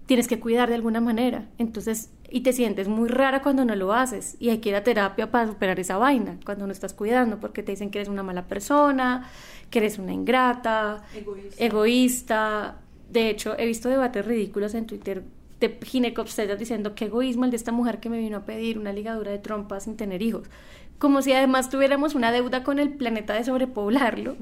tienes 0.07 0.27
que 0.27 0.39
cuidar 0.39 0.69
de 0.69 0.73
alguna 0.73 0.99
manera. 0.99 1.45
Entonces, 1.59 2.09
y 2.27 2.41
te 2.41 2.53
sientes 2.53 2.87
muy 2.87 3.07
rara 3.07 3.43
cuando 3.43 3.65
no 3.65 3.75
lo 3.75 3.93
haces, 3.93 4.35
y 4.39 4.49
hay 4.49 4.57
que 4.57 4.69
ir 4.69 4.75
a 4.75 4.83
terapia 4.83 5.29
para 5.29 5.45
superar 5.45 5.79
esa 5.79 5.97
vaina, 5.97 6.39
cuando 6.43 6.65
no 6.65 6.71
estás 6.71 6.95
cuidando, 6.95 7.39
porque 7.39 7.61
te 7.61 7.71
dicen 7.71 7.91
que 7.91 7.99
eres 7.99 8.09
una 8.09 8.23
mala 8.23 8.47
persona, 8.47 9.29
que 9.75 9.79
eres 9.79 9.99
una 9.99 10.13
ingrata, 10.13 11.03
egoísta. 11.13 11.65
egoísta. 11.65 12.75
De 13.11 13.29
hecho, 13.29 13.59
he 13.59 13.65
visto 13.65 13.89
debates 13.89 14.25
ridículos 14.25 14.73
en 14.73 14.85
Twitter 14.85 15.21
de 15.59 15.77
ginecobstetras 15.83 16.57
diciendo 16.57 16.95
qué 16.95 17.05
egoísmo 17.05 17.43
el 17.43 17.51
de 17.51 17.57
esta 17.57 17.73
mujer 17.73 17.99
que 17.99 18.09
me 18.09 18.17
vino 18.17 18.37
a 18.37 18.45
pedir 18.45 18.79
una 18.79 18.93
ligadura 18.93 19.31
de 19.31 19.37
trompa 19.37 19.81
sin 19.81 19.97
tener 19.97 20.21
hijos. 20.21 20.47
Como 20.97 21.21
si 21.21 21.33
además 21.33 21.69
tuviéramos 21.69 22.15
una 22.15 22.31
deuda 22.31 22.63
con 22.63 22.79
el 22.79 22.93
planeta 22.93 23.33
de 23.33 23.43
sobrepoblarlo, 23.43 24.37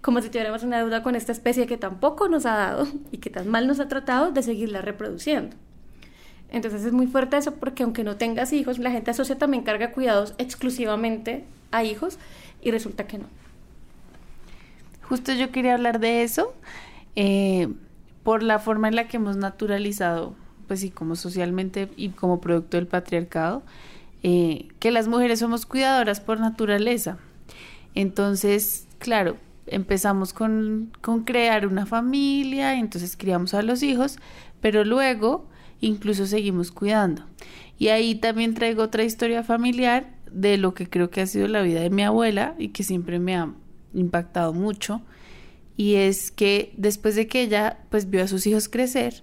como 0.00 0.22
si 0.22 0.30
tuviéramos 0.30 0.62
una 0.62 0.78
deuda 0.78 1.02
con 1.02 1.16
esta 1.16 1.32
especie 1.32 1.66
que 1.66 1.76
tampoco 1.76 2.30
nos 2.30 2.46
ha 2.46 2.56
dado 2.56 2.88
y 3.12 3.18
que 3.18 3.28
tan 3.28 3.46
mal 3.46 3.66
nos 3.66 3.80
ha 3.80 3.88
tratado 3.88 4.32
de 4.32 4.42
seguirla 4.42 4.80
reproduciendo. 4.80 5.54
Entonces 6.50 6.82
es 6.82 6.94
muy 6.94 7.08
fuerte 7.08 7.36
eso 7.36 7.56
porque 7.56 7.82
aunque 7.82 8.04
no 8.04 8.16
tengas 8.16 8.54
hijos, 8.54 8.78
la 8.78 8.90
gente 8.90 9.10
asocia 9.10 9.36
también 9.36 9.64
carga 9.64 9.92
cuidados 9.92 10.32
exclusivamente 10.38 11.44
a 11.72 11.84
hijos 11.84 12.18
y 12.62 12.70
resulta 12.70 13.06
que 13.06 13.18
no. 13.18 13.26
Justo 15.08 15.32
yo 15.32 15.50
quería 15.50 15.74
hablar 15.74 16.00
de 16.00 16.22
eso 16.22 16.54
eh, 17.16 17.68
por 18.22 18.42
la 18.42 18.58
forma 18.58 18.88
en 18.88 18.96
la 18.96 19.08
que 19.08 19.16
hemos 19.16 19.36
naturalizado 19.36 20.34
pues 20.68 20.80
sí, 20.80 20.90
como 20.90 21.16
socialmente 21.16 21.88
y 21.96 22.10
como 22.10 22.40
producto 22.40 22.76
del 22.76 22.86
patriarcado, 22.86 23.62
eh, 24.22 24.68
que 24.78 24.92
las 24.92 25.08
mujeres 25.08 25.40
somos 25.40 25.66
cuidadoras 25.66 26.20
por 26.20 26.38
naturaleza. 26.38 27.18
Entonces, 27.94 28.86
claro, 28.98 29.38
empezamos 29.66 30.32
con, 30.32 30.92
con 31.00 31.24
crear 31.24 31.66
una 31.66 31.86
familia, 31.86 32.78
entonces 32.78 33.16
criamos 33.16 33.54
a 33.54 33.62
los 33.62 33.82
hijos, 33.82 34.18
pero 34.60 34.84
luego 34.84 35.48
incluso 35.80 36.26
seguimos 36.26 36.70
cuidando. 36.70 37.24
Y 37.78 37.88
ahí 37.88 38.14
también 38.14 38.54
traigo 38.54 38.82
otra 38.82 39.04
historia 39.04 39.42
familiar 39.42 40.10
de 40.30 40.58
lo 40.58 40.74
que 40.74 40.88
creo 40.88 41.10
que 41.10 41.22
ha 41.22 41.26
sido 41.26 41.48
la 41.48 41.62
vida 41.62 41.80
de 41.80 41.90
mi 41.90 42.02
abuela 42.02 42.54
y 42.58 42.68
que 42.68 42.82
siempre 42.82 43.18
me 43.18 43.36
ha 43.36 43.48
impactado 43.98 44.52
mucho. 44.52 45.02
Y 45.76 45.94
es 45.94 46.30
que 46.30 46.72
después 46.76 47.14
de 47.14 47.26
que 47.28 47.42
ella 47.42 47.78
pues 47.90 48.10
vio 48.10 48.22
a 48.22 48.28
sus 48.28 48.46
hijos 48.46 48.68
crecer, 48.68 49.22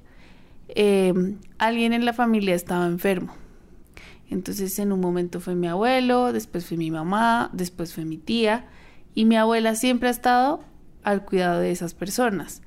Em, 0.67 1.37
alguien 1.57 1.93
en 1.93 2.05
la 2.05 2.13
familia 2.13 2.55
estaba 2.55 2.87
enfermo. 2.87 3.33
Entonces 4.29 4.79
en 4.79 4.91
un 4.91 4.99
momento 4.99 5.39
fue 5.39 5.55
mi 5.55 5.67
abuelo, 5.67 6.33
después 6.33 6.65
fue 6.65 6.77
mi 6.77 6.89
mamá, 6.89 7.49
después 7.53 7.93
fue 7.93 8.05
mi 8.05 8.17
tía 8.17 8.65
y 9.13 9.25
mi 9.25 9.35
abuela 9.35 9.75
siempre 9.75 10.07
ha 10.07 10.11
estado 10.11 10.63
al 11.03 11.23
cuidado 11.23 11.59
de 11.59 11.71
esas 11.71 11.93
personas. 11.93 12.61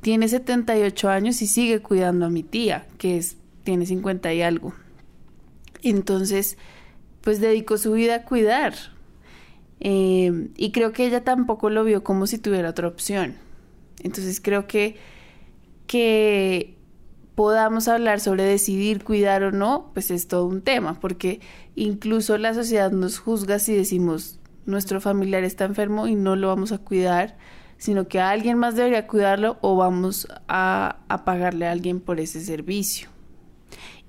Tiene 0.00 0.26
78 0.28 1.10
años 1.10 1.42
y 1.42 1.46
sigue 1.46 1.80
cuidando 1.80 2.26
a 2.26 2.30
mi 2.30 2.42
tía, 2.42 2.86
que 2.98 3.18
es, 3.18 3.36
tiene 3.62 3.86
50 3.86 4.32
y 4.32 4.42
algo. 4.42 4.72
Entonces, 5.82 6.56
pues 7.20 7.40
dedicó 7.40 7.76
su 7.76 7.92
vida 7.92 8.16
a 8.16 8.24
cuidar. 8.24 8.74
Em, 9.84 10.50
y 10.56 10.70
creo 10.70 10.92
que 10.92 11.04
ella 11.04 11.24
tampoco 11.24 11.68
lo 11.68 11.82
vio 11.82 12.04
como 12.04 12.28
si 12.28 12.38
tuviera 12.38 12.70
otra 12.70 12.86
opción. 12.86 13.34
Entonces 14.04 14.40
creo 14.40 14.68
que, 14.68 14.94
que 15.88 16.76
podamos 17.34 17.88
hablar 17.88 18.20
sobre 18.20 18.44
decidir 18.44 19.02
cuidar 19.02 19.42
o 19.42 19.50
no, 19.50 19.90
pues 19.92 20.12
es 20.12 20.28
todo 20.28 20.46
un 20.46 20.62
tema, 20.62 21.00
porque 21.00 21.40
incluso 21.74 22.38
la 22.38 22.54
sociedad 22.54 22.92
nos 22.92 23.18
juzga 23.18 23.58
si 23.58 23.74
decimos 23.74 24.38
nuestro 24.66 25.00
familiar 25.00 25.42
está 25.42 25.64
enfermo 25.64 26.06
y 26.06 26.14
no 26.14 26.36
lo 26.36 26.46
vamos 26.46 26.70
a 26.70 26.78
cuidar, 26.78 27.36
sino 27.76 28.06
que 28.06 28.20
alguien 28.20 28.58
más 28.58 28.76
debería 28.76 29.08
cuidarlo 29.08 29.58
o 29.62 29.74
vamos 29.74 30.28
a, 30.46 30.98
a 31.08 31.24
pagarle 31.24 31.66
a 31.66 31.72
alguien 31.72 31.98
por 31.98 32.20
ese 32.20 32.40
servicio. 32.40 33.08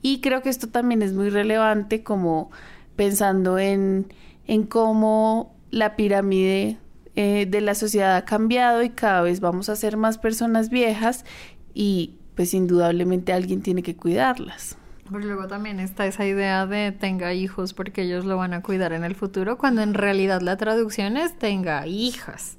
Y 0.04 0.22
creo 0.22 0.44
que 0.44 0.50
esto 0.50 0.68
también 0.70 1.02
es 1.02 1.14
muy 1.14 1.32
relevante 1.32 2.04
como 2.04 2.52
pensando 2.96 3.58
en, 3.58 4.14
en 4.46 4.68
cómo 4.68 5.53
la 5.74 5.96
pirámide 5.96 6.78
eh, 7.16 7.48
de 7.50 7.62
la 7.62 7.74
sociedad 7.74 8.16
ha 8.16 8.26
cambiado 8.26 8.84
y 8.84 8.92
cada 8.92 9.24
vez 9.24 9.40
vamos 9.40 9.70
a 9.70 9.76
ser 9.76 9.98
más 9.98 10.20
personas 10.20 10.70
viejas 10.70 11.26
y 11.74 12.16
pues 12.36 12.54
indudablemente 12.54 13.34
alguien 13.34 13.64
tiene 13.64 13.82
que 13.82 13.96
cuidarlas. 13.96 14.78
Pero 15.06 15.20
luego 15.20 15.48
también 15.48 15.80
está 15.80 16.06
esa 16.06 16.26
idea 16.26 16.68
de 16.68 16.92
tenga 16.92 17.34
hijos 17.34 17.74
porque 17.74 18.04
ellos 18.04 18.24
lo 18.24 18.38
van 18.38 18.54
a 18.54 18.62
cuidar 18.62 18.94
en 18.94 19.04
el 19.04 19.16
futuro, 19.16 19.58
cuando 19.58 19.82
en 19.82 19.96
realidad 19.96 20.42
la 20.42 20.58
traducción 20.58 21.18
es 21.18 21.38
tenga 21.38 21.88
hijas. 21.88 22.58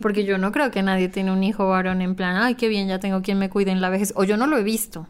Porque 0.00 0.24
yo 0.24 0.36
no 0.36 0.52
creo 0.52 0.70
que 0.70 0.82
nadie 0.82 1.08
tiene 1.08 1.32
un 1.32 1.44
hijo 1.44 1.68
varón 1.68 2.02
en 2.02 2.16
plan, 2.16 2.36
ay, 2.36 2.56
qué 2.56 2.68
bien, 2.68 2.88
ya 2.88 2.98
tengo 2.98 3.22
quien 3.22 3.38
me 3.38 3.48
cuide 3.48 3.70
en 3.70 3.80
la 3.80 3.90
vejez. 3.90 4.12
O 4.16 4.24
yo 4.24 4.36
no 4.36 4.46
lo 4.46 4.58
he 4.58 4.62
visto. 4.62 5.06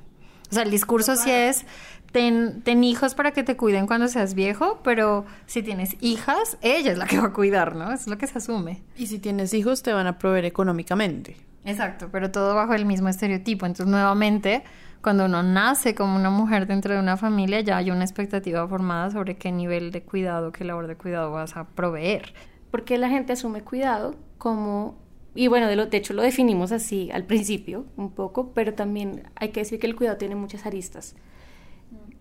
O 0.50 0.55
sea, 0.55 0.64
el 0.64 0.70
discurso 0.70 1.16
sí 1.16 1.31
es, 1.31 1.64
ten, 2.12 2.62
ten 2.62 2.85
hijos 2.85 3.14
para 3.14 3.33
que 3.33 3.42
te 3.42 3.57
cuiden 3.57 3.87
cuando 3.87 4.09
seas 4.09 4.35
viejo, 4.35 4.81
pero 4.83 5.25
si 5.46 5.62
tienes 5.62 5.96
hijas, 6.01 6.59
ella 6.62 6.92
es 6.92 6.99
la 6.99 7.07
que 7.07 7.18
va 7.18 7.29
a 7.29 7.33
cuidar, 7.33 7.77
¿no? 7.77 7.92
Es 7.92 8.07
lo 8.07 8.18
que 8.18 8.27
se 8.27 8.38
asume. 8.38 8.83
Y 8.96 9.07
si 9.07 9.18
tienes 9.18 9.55
hijos, 9.55 9.83
te 9.83 9.92
van 9.92 10.07
a 10.07 10.18
proveer 10.18 10.44
económicamente. 10.44 11.37
Exacto, 11.64 12.09
pero 12.11 12.31
todo 12.31 12.55
bajo 12.55 12.75
el 12.75 12.87
mismo 12.87 13.09
estereotipo. 13.09 13.66
Entonces, 13.66 13.90
nuevamente, 13.90 14.62
cuando 15.03 15.27
uno 15.27 15.42
nace 15.42 15.94
como 15.94 16.16
una 16.16 16.31
mujer 16.31 16.66
dentro 16.66 16.94
de 16.94 17.01
una 17.01 17.16
familia, 17.16 17.61
ya 17.61 17.77
hay 17.77 17.90
una 17.90 18.05
expectativa 18.05 18.66
formada 18.66 19.11
sobre 19.11 19.37
qué 19.37 19.53
nivel 19.53 19.90
de 19.92 20.03
cuidado, 20.03 20.53
qué 20.53 20.64
labor 20.64 20.87
de 20.87 20.96
cuidado 20.96 21.33
vas 21.33 21.57
a 21.57 21.64
proveer. 21.64 22.33
Porque 22.70 22.99
la 22.99 23.09
gente 23.09 23.33
asume 23.33 23.62
cuidado 23.62 24.14
como 24.38 24.99
Y 25.35 25.49
bueno, 25.49 25.68
de, 25.68 25.77
lo, 25.77 25.87
de 25.87 25.96
hecho 25.96 26.12
lo 26.12 26.23
definimos 26.23 26.73
así 26.73 27.11
al 27.12 27.25
principio 27.25 27.85
un 27.96 28.11
poco, 28.11 28.53
pero 28.53 28.75
también 28.75 29.25
hay 29.37 29.51
que 29.51 29.61
decir 29.61 29.79
que 29.79 29.87
el 29.87 29.94
cuidado 29.96 30.16
tiene 30.16 30.35
muchas 30.35 30.66
aristas. 30.66 31.14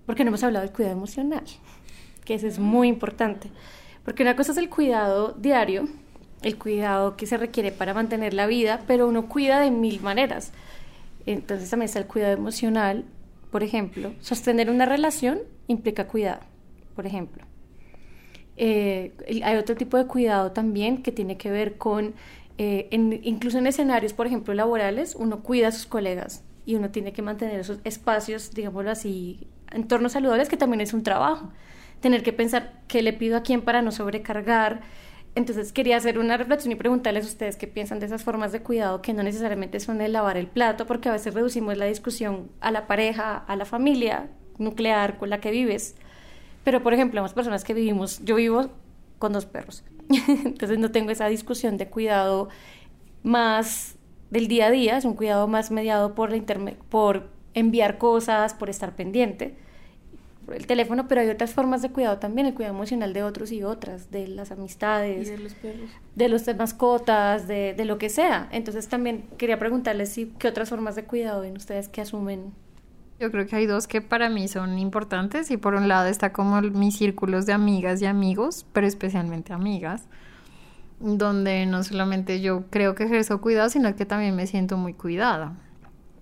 Porque 0.10 0.24
no 0.24 0.30
hemos 0.30 0.44
hablado 0.44 0.66
del 0.66 0.74
cuidado 0.74 0.96
emocional, 0.96 1.44
que 2.26 2.34
eso 2.34 2.48
es 2.48 2.58
muy 2.58 2.88
importante. 2.88 3.52
Porque 4.04 4.24
una 4.24 4.36
cosa 4.36 4.54
es 4.54 4.58
el 4.58 4.68
cuidado 4.68 5.34
diario, 5.34 5.88
el 6.42 6.58
cuidado 6.58 7.16
que 7.16 7.28
se 7.28 7.38
requiere 7.38 7.72
para 7.72 7.94
mantener 7.94 8.34
la 8.34 8.48
vida, 8.48 8.82
pero 8.88 9.08
uno 9.08 9.30
cuida 9.30 9.60
de 9.60 9.70
mil 9.70 10.02
maneras. 10.02 10.52
Entonces 11.28 11.70
también 11.70 11.86
está 11.86 12.00
el 12.00 12.08
cuidado 12.08 12.34
emocional, 12.34 13.06
por 13.52 13.62
ejemplo. 13.62 14.12
Sostener 14.20 14.72
una 14.72 14.88
relación 14.88 15.42
implica 15.68 16.08
cuidado, 16.08 16.40
por 16.96 17.06
ejemplo. 17.06 17.44
Eh, 18.58 19.14
hay 19.44 19.58
otro 19.58 19.76
tipo 19.76 19.96
de 19.96 20.08
cuidado 20.08 20.54
también 20.54 21.04
que 21.04 21.12
tiene 21.12 21.38
que 21.38 21.52
ver 21.52 21.78
con, 21.78 22.16
eh, 22.58 22.88
incluso 22.90 23.60
en 23.60 23.68
escenarios, 23.68 24.14
por 24.14 24.26
ejemplo, 24.26 24.56
laborales, 24.56 25.14
uno 25.14 25.44
cuida 25.44 25.68
a 25.68 25.72
sus 25.72 25.86
colegas 25.86 26.44
y 26.66 26.74
uno 26.74 26.90
tiene 26.90 27.14
que 27.14 27.22
mantener 27.22 27.60
esos 27.60 27.78
espacios, 27.84 28.56
digámoslo 28.56 28.90
así, 28.90 29.48
entornos 29.72 30.14
saludables, 30.14 30.50
que 30.50 30.58
también 30.58 30.82
es 30.82 30.94
un 30.94 31.04
trabajo. 31.04 31.52
Tener 32.00 32.24
que 32.24 32.34
pensar 32.34 32.82
qué 32.88 33.02
le 33.02 33.14
pido 33.14 33.38
a 33.38 33.44
quién 33.44 33.62
para 33.62 33.82
no 33.82 33.92
sobrecargar, 33.92 34.82
entonces 35.36 35.72
quería 35.72 35.98
hacer 35.98 36.18
una 36.18 36.38
reflexión 36.38 36.72
y 36.72 36.76
preguntarles 36.76 37.26
a 37.26 37.28
ustedes 37.28 37.56
qué 37.56 37.68
piensan 37.68 38.00
de 38.00 38.08
esas 38.08 38.24
formas 38.24 38.52
de 38.52 38.62
cuidado 38.62 39.02
que 39.02 39.14
no 39.14 39.24
necesariamente 39.24 39.80
son 39.80 40.02
el 40.02 40.14
lavar 40.14 40.38
el 40.38 40.48
plato, 40.48 40.86
porque 40.86 41.10
a 41.10 41.12
veces 41.12 41.34
reducimos 41.34 41.78
la 41.78 41.86
discusión 41.86 42.50
a 42.62 42.72
la 42.72 42.88
pareja, 42.88 43.38
a 43.38 43.56
la 43.56 43.66
familia 43.66 44.30
nuclear 44.58 45.18
con 45.18 45.30
la 45.30 45.40
que 45.40 45.52
vives. 45.52 45.96
Pero, 46.64 46.84
por 46.84 46.94
ejemplo, 46.94 47.22
las 47.22 47.34
personas 47.34 47.64
que 47.64 47.74
vivimos, 47.74 48.24
yo 48.26 48.36
vivo 48.36 48.70
con 49.18 49.34
dos 49.34 49.46
perros, 49.46 49.84
entonces 50.10 50.80
no 50.80 50.92
tengo 50.92 51.12
esa 51.12 51.28
discusión 51.28 51.78
de 51.78 51.90
cuidado 51.90 52.50
más 53.24 53.96
del 54.32 54.48
día 54.48 54.68
a 54.68 54.72
día, 54.72 54.98
es 54.98 55.06
un 55.06 55.14
cuidado 55.14 55.48
más 55.48 55.72
mediado 55.72 56.16
por, 56.16 56.32
la 56.32 56.74
por 56.90 57.30
enviar 57.54 57.98
cosas, 57.98 58.54
por 58.54 58.70
estar 58.70 58.96
pendiente 58.96 59.56
el 60.54 60.68
teléfono, 60.68 61.08
pero 61.08 61.22
hay 61.22 61.30
otras 61.30 61.54
formas 61.54 61.82
de 61.82 61.90
cuidado 61.90 62.18
también, 62.18 62.48
el 62.48 62.54
cuidado 62.54 62.74
emocional 62.74 63.14
de 63.14 63.24
otros 63.24 63.52
y 63.52 63.64
otras, 63.64 64.12
de 64.12 64.28
las 64.28 64.52
amistades, 64.52 65.30
de 65.30 65.38
los 65.38 65.54
perros, 65.54 65.90
de 66.16 66.30
los 66.30 66.58
mascotas, 66.58 67.48
de, 67.48 67.74
de, 67.76 67.86
lo 67.86 67.98
que 67.98 68.10
sea. 68.10 68.48
Entonces 68.52 68.88
también 68.88 69.26
quería 69.38 69.60
preguntarles 69.60 70.10
si, 70.10 70.28
qué 70.40 70.48
otras 70.48 70.70
formas 70.70 70.96
de 70.96 71.04
cuidado 71.04 71.42
ven 71.42 71.56
ustedes 71.56 71.90
que 71.90 72.02
asumen. 72.02 72.54
Yo 73.20 73.32
creo 73.32 73.46
que 73.48 73.56
hay 73.56 73.66
dos 73.66 73.88
que 73.88 74.02
para 74.02 74.30
mí 74.30 74.48
son 74.48 74.80
importantes 74.80 75.52
y 75.52 75.58
por 75.58 75.76
un 75.76 75.88
lado 75.88 76.08
está 76.08 76.32
como 76.32 76.62
mis 76.62 76.98
círculos 76.98 77.46
de 77.46 77.54
amigas 77.54 78.02
y 78.02 78.06
amigos, 78.06 78.66
pero 78.72 78.88
especialmente 78.88 79.52
amigas, 79.52 80.06
donde 81.02 81.66
no 81.66 81.84
solamente 81.84 82.40
yo 82.40 82.66
creo 82.70 82.96
que 82.96 83.04
ejerzo 83.04 83.42
cuidado, 83.42 83.70
sino 83.70 83.94
que 83.96 84.06
también 84.06 84.36
me 84.36 84.48
siento 84.48 84.78
muy 84.78 84.94
cuidada. 84.94 85.58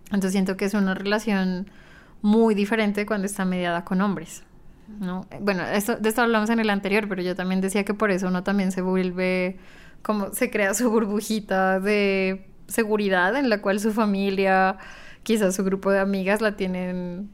Entonces 0.07 0.31
siento 0.31 0.57
que 0.57 0.65
es 0.65 0.73
una 0.73 0.93
relación 0.93 1.69
muy 2.21 2.55
diferente 2.55 3.05
cuando 3.05 3.25
está 3.25 3.45
mediada 3.45 3.83
con 3.85 4.01
hombres. 4.01 4.43
¿no? 4.99 5.27
Bueno, 5.41 5.63
de 5.65 5.77
esto 5.77 6.21
hablamos 6.21 6.49
en 6.49 6.59
el 6.59 6.69
anterior, 6.69 7.07
pero 7.09 7.21
yo 7.21 7.35
también 7.35 7.61
decía 7.61 7.83
que 7.83 7.93
por 7.93 8.11
eso 8.11 8.27
uno 8.27 8.43
también 8.43 8.71
se 8.71 8.81
vuelve, 8.81 9.57
como 10.01 10.33
se 10.33 10.49
crea 10.49 10.73
su 10.73 10.89
burbujita 10.89 11.79
de 11.79 12.47
seguridad 12.67 13.35
en 13.35 13.49
la 13.49 13.61
cual 13.61 13.79
su 13.79 13.91
familia, 13.91 14.77
quizás 15.23 15.55
su 15.55 15.63
grupo 15.63 15.91
de 15.91 15.99
amigas 15.99 16.41
la 16.41 16.55
tienen 16.55 17.29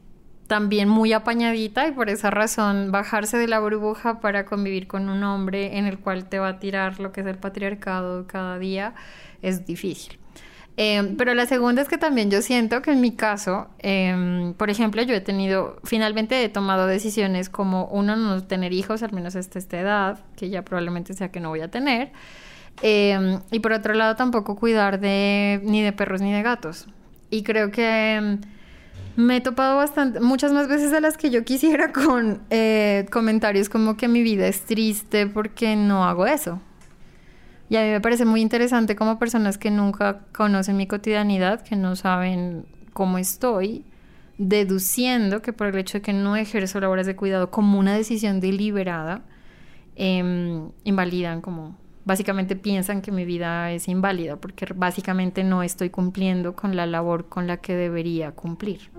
también 0.46 0.88
muy 0.88 1.12
apañadita 1.12 1.86
y 1.86 1.92
por 1.92 2.10
esa 2.10 2.30
razón 2.30 2.92
bajarse 2.92 3.38
de 3.38 3.48
la 3.48 3.60
burbuja 3.60 4.20
para 4.20 4.44
convivir 4.44 4.86
con 4.86 5.08
un 5.08 5.22
hombre 5.22 5.78
en 5.78 5.86
el 5.86 5.98
cual 5.98 6.28
te 6.28 6.38
va 6.38 6.48
a 6.48 6.58
tirar 6.58 7.00
lo 7.00 7.12
que 7.12 7.22
es 7.22 7.26
el 7.26 7.38
patriarcado 7.38 8.26
cada 8.26 8.58
día 8.58 8.94
es 9.42 9.64
difícil. 9.64 10.18
Em, 10.76 11.16
pero 11.16 11.34
la 11.34 11.46
segunda 11.46 11.82
es 11.82 11.88
que 11.88 11.98
también 11.98 12.30
yo 12.30 12.42
siento 12.42 12.82
que 12.82 12.90
en 12.90 13.00
mi 13.00 13.12
caso, 13.12 13.68
em, 13.78 14.54
por 14.54 14.70
ejemplo, 14.70 15.02
yo 15.02 15.14
he 15.14 15.20
tenido, 15.20 15.78
finalmente 15.84 16.42
he 16.42 16.48
tomado 16.48 16.86
decisiones 16.86 17.48
como 17.48 17.86
uno, 17.86 18.16
no 18.16 18.42
tener 18.42 18.72
hijos, 18.72 19.02
al 19.04 19.12
menos 19.12 19.36
hasta 19.36 19.58
esta 19.58 19.78
edad, 19.78 20.18
que 20.36 20.50
ya 20.50 20.62
probablemente 20.62 21.14
sea 21.14 21.30
que 21.30 21.38
no 21.38 21.50
voy 21.50 21.60
a 21.60 21.70
tener. 21.70 22.10
Em, 22.82 23.40
y 23.52 23.60
por 23.60 23.72
otro 23.72 23.94
lado, 23.94 24.16
tampoco 24.16 24.56
cuidar 24.56 24.98
de 25.00 25.60
ni 25.64 25.82
de 25.82 25.92
perros 25.92 26.20
ni 26.20 26.32
de 26.32 26.42
gatos. 26.42 26.88
Y 27.30 27.42
creo 27.44 27.70
que 27.70 28.38
me 29.16 29.36
he 29.36 29.40
topado 29.40 29.76
bastante, 29.76 30.20
muchas 30.20 30.52
más 30.52 30.68
veces 30.68 30.90
de 30.90 31.00
las 31.00 31.16
que 31.16 31.30
yo 31.30 31.44
quisiera 31.44 31.92
con 31.92 32.42
eh, 32.50 33.06
comentarios 33.12 33.68
como 33.68 33.96
que 33.96 34.08
mi 34.08 34.22
vida 34.22 34.46
es 34.48 34.62
triste 34.62 35.26
porque 35.26 35.76
no 35.76 36.04
hago 36.04 36.26
eso. 36.26 36.60
Y 37.68 37.76
a 37.76 37.82
mí 37.82 37.90
me 37.90 38.00
parece 38.00 38.24
muy 38.24 38.40
interesante 38.40 38.94
como 38.94 39.18
personas 39.18 39.58
que 39.58 39.70
nunca 39.70 40.20
conocen 40.32 40.76
mi 40.76 40.86
cotidianidad, 40.86 41.62
que 41.62 41.76
no 41.76 41.96
saben 41.96 42.66
cómo 42.92 43.18
estoy, 43.18 43.84
deduciendo 44.38 45.42
que 45.42 45.52
por 45.52 45.68
el 45.68 45.78
hecho 45.78 45.98
de 45.98 46.02
que 46.02 46.12
no 46.12 46.36
ejerzo 46.36 46.80
labores 46.80 47.06
de 47.06 47.16
cuidado 47.16 47.50
como 47.50 47.78
una 47.78 47.94
decisión 47.94 48.40
deliberada, 48.40 49.22
em, 49.96 50.70
invalidan 50.84 51.40
como 51.40 51.76
básicamente 52.04 52.54
piensan 52.56 53.00
que 53.00 53.10
mi 53.10 53.24
vida 53.24 53.72
es 53.72 53.88
inválida 53.88 54.36
porque 54.36 54.66
básicamente 54.74 55.42
no 55.42 55.62
estoy 55.62 55.90
cumpliendo 55.90 56.54
con 56.54 56.76
la 56.76 56.86
labor 56.86 57.28
con 57.28 57.46
la 57.46 57.58
que 57.58 57.74
debería 57.74 58.32
cumplir. 58.32 58.90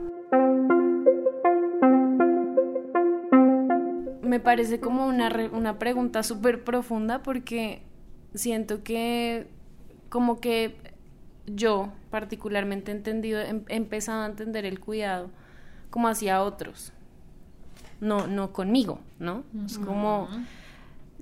Me 4.23 4.39
parece 4.39 4.79
como 4.79 5.05
una, 5.05 5.29
una 5.51 5.77
pregunta 5.77 6.23
súper 6.23 6.63
profunda 6.63 7.21
porque 7.21 7.83
siento 8.35 8.83
que 8.83 9.47
como 10.09 10.39
que 10.39 10.77
yo 11.47 11.91
particularmente 12.09 12.91
he 12.91 12.95
entendido, 12.95 13.41
he 13.41 13.75
empezado 13.75 14.23
a 14.23 14.25
entender 14.27 14.65
el 14.65 14.79
cuidado 14.79 15.29
como 15.89 16.07
hacia 16.07 16.41
otros, 16.41 16.91
no, 18.01 18.27
no 18.27 18.51
conmigo, 18.51 18.99
¿no? 19.19 19.43
Es 19.65 19.77
como, 19.77 20.27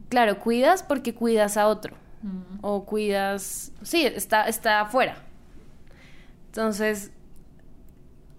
claro, 0.09 0.39
cuidas 0.39 0.83
porque 0.83 1.13
cuidas 1.13 1.57
a 1.57 1.67
otro, 1.67 1.95
o 2.61 2.85
cuidas, 2.85 3.71
sí, 3.81 4.05
está, 4.05 4.47
está 4.47 4.81
afuera. 4.81 5.17
Entonces, 6.47 7.11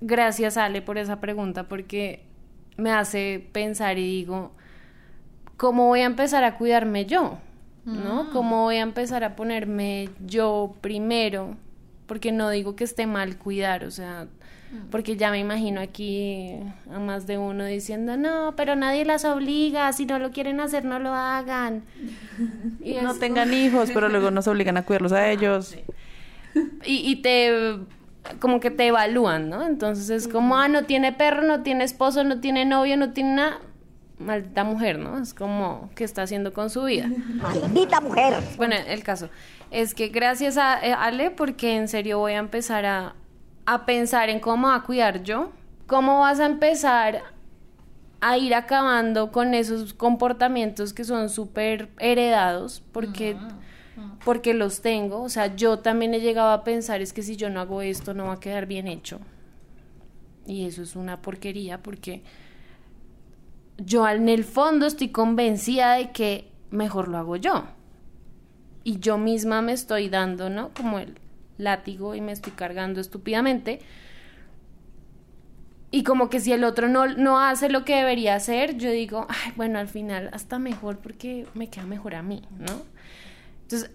gracias 0.01 0.57
Ale 0.57 0.83
por 0.83 0.99
esa 0.99 1.21
pregunta, 1.21 1.69
porque 1.69 2.25
me 2.77 2.91
hace 2.91 3.49
pensar 3.53 3.99
y 3.99 4.07
digo, 4.07 4.53
¿cómo 5.57 5.89
voy 5.89 6.01
a 6.01 6.07
empezar 6.07 6.45
a 6.45 6.57
cuidarme 6.57 7.07
yo? 7.07 7.39
¿No? 7.85 8.25
Mm. 8.25 8.31
¿Cómo 8.31 8.63
voy 8.63 8.77
a 8.77 8.83
empezar 8.83 9.25
a 9.25 9.37
ponerme 9.37 10.11
yo 10.25 10.75
primero? 10.81 11.57
Porque 12.07 12.33
no 12.33 12.51
digo 12.51 12.77
que 12.77 12.85
esté 12.85 13.07
mal 13.07 13.37
cuidar, 13.37 13.85
o 13.85 13.91
sea, 13.91 14.27
mm. 14.73 14.91
porque 14.91 15.17
ya 15.17 15.31
me 15.31 15.39
imagino 15.39 15.81
aquí 15.81 16.53
a 16.91 16.99
más 16.99 17.27
de 17.27 17.39
uno 17.39 17.65
diciendo, 17.65 18.17
no, 18.17 18.55
pero 18.57 18.77
nadie 18.77 19.05
las 19.05 19.25
obliga, 19.25 19.93
si 19.93 20.07
no 20.07 20.19
lo 20.19 20.31
quieren 20.31 20.61
hacer, 20.61 20.85
no 20.85 20.99
lo 20.99 21.13
hagan. 21.13 21.83
Y 22.83 22.95
no 22.95 23.15
tengan 23.15 23.53
hijos, 23.55 23.91
pero 23.93 24.09
luego 24.11 24.31
nos 24.31 24.47
obligan 24.49 24.77
a 24.77 24.83
cuidarlos 24.85 25.13
a 25.13 25.31
ellos. 25.31 25.77
Y, 26.85 27.11
y 27.11 27.17
te 27.17 27.79
como 28.41 28.59
que 28.59 28.71
te 28.71 28.87
evalúan, 28.87 29.51
¿no? 29.51 29.67
Entonces 29.67 30.09
es 30.09 30.29
como, 30.29 30.57
ah, 30.57 30.69
no 30.69 30.85
tiene 30.85 31.13
perro, 31.13 31.43
no 31.43 31.63
tiene 31.63 31.85
esposo, 31.85 32.25
no 32.25 32.41
tiene 32.41 32.65
novio, 32.65 32.97
no 32.97 33.13
tiene 33.13 33.35
nada 33.35 33.61
maldita 34.19 34.65
mujer, 34.65 34.99
¿no? 34.99 35.19
Es 35.19 35.35
como, 35.35 35.91
¿qué 35.95 36.05
está 36.05 36.23
haciendo 36.23 36.53
con 36.53 36.71
su 36.71 36.85
vida? 36.85 37.11
Maldita 37.35 38.01
mujer. 38.01 38.35
Bueno, 38.57 38.77
el 38.87 39.03
caso 39.03 39.29
es 39.71 39.95
que 39.95 40.09
gracias 40.09 40.57
a 40.57 40.85
eh, 40.85 40.93
Ale, 40.93 41.31
porque 41.31 41.77
en 41.77 41.89
serio 41.89 42.19
voy 42.19 42.33
a 42.33 42.39
empezar 42.39 42.87
a, 42.87 43.15
a 43.67 43.87
pensar 43.87 44.29
en 44.29 44.41
cómo 44.41 44.71
a 44.71 44.85
cuidar 44.85 45.23
yo, 45.23 45.51
cómo 45.87 46.21
vas 46.21 46.41
a 46.41 46.47
empezar 46.47 47.23
a 48.21 48.39
ir 48.39 48.55
acabando 48.55 49.33
con 49.33 49.53
esos 49.53 49.93
comportamientos 49.93 50.95
que 50.95 51.05
son 51.05 51.29
súper 51.29 51.91
heredados, 51.99 52.83
porque, 52.93 53.37
porque 54.25 54.55
los 54.55 54.81
tengo. 54.81 55.23
O 55.23 55.29
sea, 55.29 55.55
yo 55.55 55.81
también 55.81 56.15
he 56.15 56.21
llegado 56.21 56.51
a 56.51 56.65
pensar, 56.65 57.03
es 57.03 57.13
que 57.13 57.23
si 57.23 57.37
yo 57.37 57.51
no 57.51 57.61
hago 57.61 57.83
esto, 57.83 58.15
no 58.15 58.27
va 58.29 58.35
a 58.35 58.41
quedar 58.41 58.65
bien 58.65 58.89
hecho. 58.89 59.21
Y 60.47 60.65
eso 60.65 60.83
es 60.83 60.97
una 60.97 61.21
porquería, 61.21 61.83
porque 61.83 62.23
yo 63.79 64.09
en 64.09 64.29
el 64.29 64.45
fondo 64.45 64.87
estoy 64.87 65.09
convencida 65.09 65.95
de 65.95 66.11
que 66.13 66.51
mejor 66.71 67.09
lo 67.09 67.19
hago 67.19 67.37
yo. 67.37 67.65
Y 68.85 68.99
yo 68.99 69.19
misma 69.19 69.63
me 69.63 69.73
estoy 69.73 70.09
dando, 70.09 70.51
¿no? 70.51 70.71
Como 70.75 70.99
el 70.99 71.19
látigo 71.57 72.15
y 72.15 72.21
me 72.21 72.33
estoy 72.33 72.53
cargando 72.53 73.01
estúpidamente. 73.01 73.81
Y 75.91 76.03
como 76.03 76.29
que 76.29 76.41
si 76.41 76.53
el 76.53 76.65
otro 76.65 76.89
no, 76.89 77.07
no 77.07 77.39
hace 77.39 77.69
lo 77.69 77.85
que 77.85 77.97
debería 77.97 78.35
hacer, 78.35 78.77
yo 78.77 78.91
digo, 78.91 79.27
ay, 79.29 79.53
bueno, 79.57 79.79
al 79.79 79.89
final 79.89 80.29
hasta 80.33 80.59
mejor 80.59 80.99
porque 80.99 81.47
me 81.55 81.69
queda 81.69 81.87
mejor 81.87 82.17
a 82.17 82.23
mí, 82.23 82.43
¿no? 82.59 82.83
Entonces, 83.63 83.91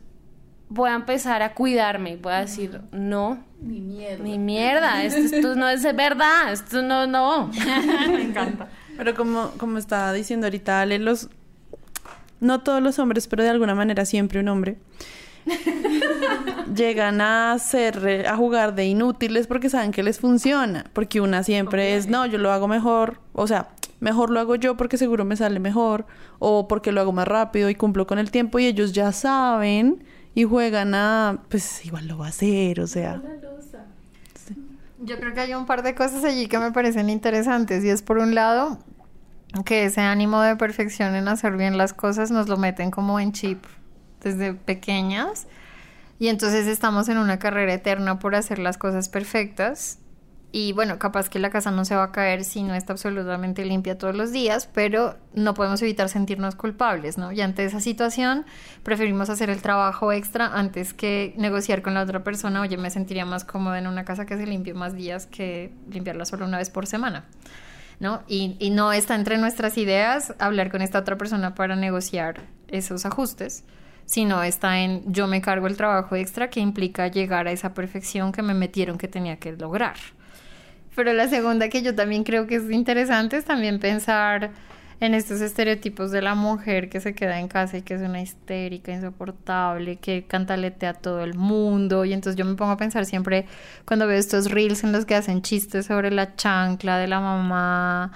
voy 0.70 0.90
a 0.90 0.96
empezar 0.96 1.42
a 1.42 1.54
cuidarme, 1.54 2.16
voy 2.16 2.34
a 2.34 2.40
decir, 2.40 2.80
no, 2.92 3.44
mi 3.60 3.82
mierda, 3.82 4.24
mi 4.24 4.40
mierda, 4.40 5.04
esto, 5.04 5.36
esto 5.36 5.56
no 5.56 5.68
es 5.68 5.84
verdad, 5.96 6.54
esto 6.54 6.82
no, 6.82 7.06
no. 7.06 7.48
me 8.08 8.22
encanta. 8.22 8.70
Pero 9.00 9.16
como, 9.16 9.52
como 9.52 9.78
estaba 9.78 10.12
diciendo 10.12 10.48
ahorita 10.48 10.82
Ale, 10.82 11.00
los, 11.00 11.30
no 12.42 12.60
todos 12.64 12.84
los 12.84 13.00
hombres, 13.00 13.28
pero 13.28 13.44
de 13.44 13.50
alguna 13.50 13.74
manera 13.74 14.04
siempre 14.04 14.42
un 14.42 14.50
hombre, 14.50 14.78
llegan 16.76 17.22
a 17.22 17.58
ser, 17.60 18.28
a 18.28 18.36
jugar 18.36 18.76
de 18.76 18.88
inútiles 18.88 19.48
porque 19.48 19.70
saben 19.70 19.94
que 19.94 20.04
les 20.04 20.20
funciona. 20.20 20.84
Porque 20.92 21.22
una 21.22 21.44
siempre 21.44 21.96
es, 21.96 22.10
no, 22.10 22.26
yo 22.26 22.40
lo 22.40 22.52
hago 22.52 22.68
mejor. 22.68 23.22
O 23.32 23.48
sea, 23.48 23.70
mejor 24.02 24.32
lo 24.32 24.42
hago 24.42 24.56
yo 24.56 24.76
porque 24.76 24.98
seguro 24.98 25.24
me 25.24 25.38
sale 25.38 25.62
mejor. 25.62 26.06
O 26.40 26.68
porque 26.68 26.92
lo 26.92 27.00
hago 27.00 27.14
más 27.14 27.26
rápido 27.26 27.70
y 27.70 27.76
cumplo 27.76 28.06
con 28.06 28.20
el 28.20 28.32
tiempo. 28.32 28.60
Y 28.60 28.66
ellos 28.66 28.92
ya 28.92 29.14
saben 29.14 30.04
y 30.36 30.44
juegan 30.44 30.94
a, 30.94 31.40
pues 31.48 31.86
igual 31.86 32.06
lo 32.06 32.18
va 32.18 32.26
a 32.26 32.30
hacer, 32.30 32.82
o 32.82 32.88
sea. 32.88 33.22
Yo 35.02 35.18
creo 35.18 35.34
que 35.34 35.40
hay 35.40 35.54
un 35.54 35.66
par 35.66 35.82
de 35.84 35.96
cosas 35.96 36.26
allí 36.26 36.48
que 36.48 36.60
me 36.60 36.74
parecen 36.74 37.10
interesantes. 37.10 37.86
Y 37.86 37.90
es 37.90 38.02
por 38.02 38.18
un 38.18 38.36
lado 38.36 38.80
que 39.66 39.86
ese 39.86 40.02
ánimo 40.02 40.42
de 40.42 40.56
perfección 40.56 41.16
en 41.16 41.28
hacer 41.28 41.58
bien 41.58 41.78
las 41.78 41.94
cosas 41.94 42.32
nos 42.32 42.48
lo 42.48 42.58
meten 42.58 42.92
como 42.92 43.20
en 43.20 43.32
chip 43.32 43.64
desde 44.22 44.54
pequeñas 44.54 45.48
y 46.20 46.28
entonces 46.28 46.68
estamos 46.68 47.10
en 47.10 47.18
una 47.18 47.40
carrera 47.40 47.74
eterna 47.74 48.20
por 48.20 48.36
hacer 48.36 48.60
las 48.60 48.78
cosas 48.78 49.10
perfectas 49.10 50.00
y 50.52 50.74
bueno, 50.74 50.98
capaz 50.98 51.30
que 51.30 51.38
la 51.38 51.52
casa 51.52 51.70
no 51.70 51.86
se 51.86 51.96
va 51.96 52.06
a 52.06 52.12
caer 52.12 52.44
si 52.44 52.64
no 52.64 52.74
está 52.74 52.94
absolutamente 52.94 53.64
limpia 53.66 54.00
todos 54.00 54.16
los 54.16 54.32
días, 54.32 54.68
pero 54.74 55.16
no 55.36 55.54
podemos 55.54 55.80
evitar 55.84 56.10
sentirnos 56.10 56.56
culpables, 56.56 57.20
¿no? 57.20 57.32
Y 57.32 57.42
ante 57.42 57.66
esa 57.66 57.80
situación 57.80 58.46
preferimos 58.82 59.30
hacer 59.30 59.52
el 59.52 59.62
trabajo 59.62 60.12
extra 60.12 60.48
antes 60.48 60.96
que 60.96 61.36
negociar 61.38 61.84
con 61.84 61.94
la 61.94 62.02
otra 62.02 62.24
persona, 62.24 62.62
oye, 62.62 62.78
me 62.78 62.90
sentiría 62.90 63.26
más 63.26 63.46
cómoda 63.46 63.78
en 63.78 63.86
una 63.86 64.06
casa 64.06 64.26
que 64.26 64.38
se 64.38 64.48
limpie 64.48 64.74
más 64.74 64.96
días 64.96 65.28
que 65.28 65.72
limpiarla 65.92 66.26
solo 66.26 66.46
una 66.46 66.58
vez 66.58 66.72
por 66.72 66.88
semana. 66.88 67.26
¿No? 68.00 68.24
Y, 68.28 68.56
y 68.60 68.70
no 68.70 68.94
está 68.94 69.16
entre 69.16 69.38
nuestras 69.38 69.78
ideas 69.78 70.34
hablar 70.40 70.72
con 70.72 70.82
esta 70.82 71.00
otra 71.00 71.18
persona 71.18 71.56
para 71.56 71.76
negociar 71.76 72.42
esos 72.68 73.06
ajustes 73.06 73.64
sino 74.10 74.42
está 74.42 74.80
en 74.80 75.04
yo 75.14 75.28
me 75.28 75.40
cargo 75.40 75.68
el 75.68 75.78
trabajo 75.78 76.16
extra 76.16 76.50
que 76.50 76.60
implica 76.60 77.08
llegar 77.10 77.48
a 77.48 77.52
esa 77.52 77.76
perfección 77.76 78.32
que 78.32 78.42
me 78.42 78.56
metieron 78.56 78.98
que 78.98 79.08
tenía 79.08 79.38
que 79.38 79.52
lograr. 79.52 79.98
Pero 80.96 81.14
la 81.14 81.28
segunda 81.28 81.70
que 81.70 81.84
yo 81.84 81.94
también 81.94 82.24
creo 82.24 82.48
que 82.48 82.56
es 82.56 82.72
interesante 82.72 83.38
es 83.38 83.46
también 83.46 83.80
pensar 83.80 84.50
en 85.00 85.14
estos 85.14 85.42
estereotipos 85.42 86.12
de 86.12 86.22
la 86.22 86.36
mujer 86.36 86.90
que 86.90 87.00
se 87.00 87.14
queda 87.14 87.40
en 87.40 87.48
casa 87.48 87.78
y 87.78 87.82
que 87.82 87.94
es 87.94 88.02
una 88.02 88.22
histérica, 88.22 88.92
insoportable, 88.92 89.98
que 89.98 90.26
cantaletea 90.26 90.92
a 90.92 90.94
todo 90.94 91.24
el 91.24 91.36
mundo. 91.36 92.06
Y 92.06 92.14
entonces 92.14 92.38
yo 92.38 92.46
me 92.46 92.56
pongo 92.56 92.72
a 92.72 92.78
pensar 92.78 93.06
siempre 93.06 93.46
cuando 93.86 94.08
veo 94.08 94.18
estos 94.18 94.52
reels 94.52 94.84
en 94.84 94.92
los 94.92 95.06
que 95.06 95.16
hacen 95.16 95.42
chistes 95.42 95.86
sobre 95.86 96.12
la 96.12 96.36
chancla 96.36 96.98
de 96.98 97.08
la 97.08 97.20
mamá, 97.20 98.12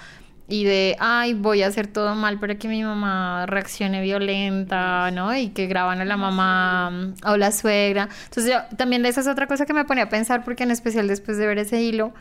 y 0.48 0.66
de, 0.66 0.98
ay, 1.00 1.34
voy 1.34 1.64
a 1.64 1.68
hacer 1.68 1.88
todo 1.88 2.16
mal 2.16 2.40
para 2.40 2.56
que 2.56 2.68
mi 2.68 2.84
mamá 2.84 3.46
reaccione 3.46 4.02
violenta, 4.02 5.10
¿no? 5.12 5.36
Y 5.36 5.50
que 5.50 5.68
graban 5.68 6.02
a 6.02 6.06
la 6.06 6.18
mamá 6.18 7.14
o 7.26 7.38
la 7.38 7.52
suegra. 7.52 8.10
Entonces, 8.26 8.52
yo, 8.52 8.76
también 8.78 9.06
esa 9.06 9.22
es 9.22 9.28
otra 9.28 9.48
cosa 9.48 9.66
que 9.66 9.74
me 9.74 9.86
pone 9.86 10.02
a 10.02 10.10
pensar, 10.10 10.44
porque 10.44 10.64
en 10.64 10.72
especial 10.72 11.08
después 11.08 11.38
de 11.38 11.48
ver 11.48 11.60
ese 11.60 11.82
hilo, 11.82 12.14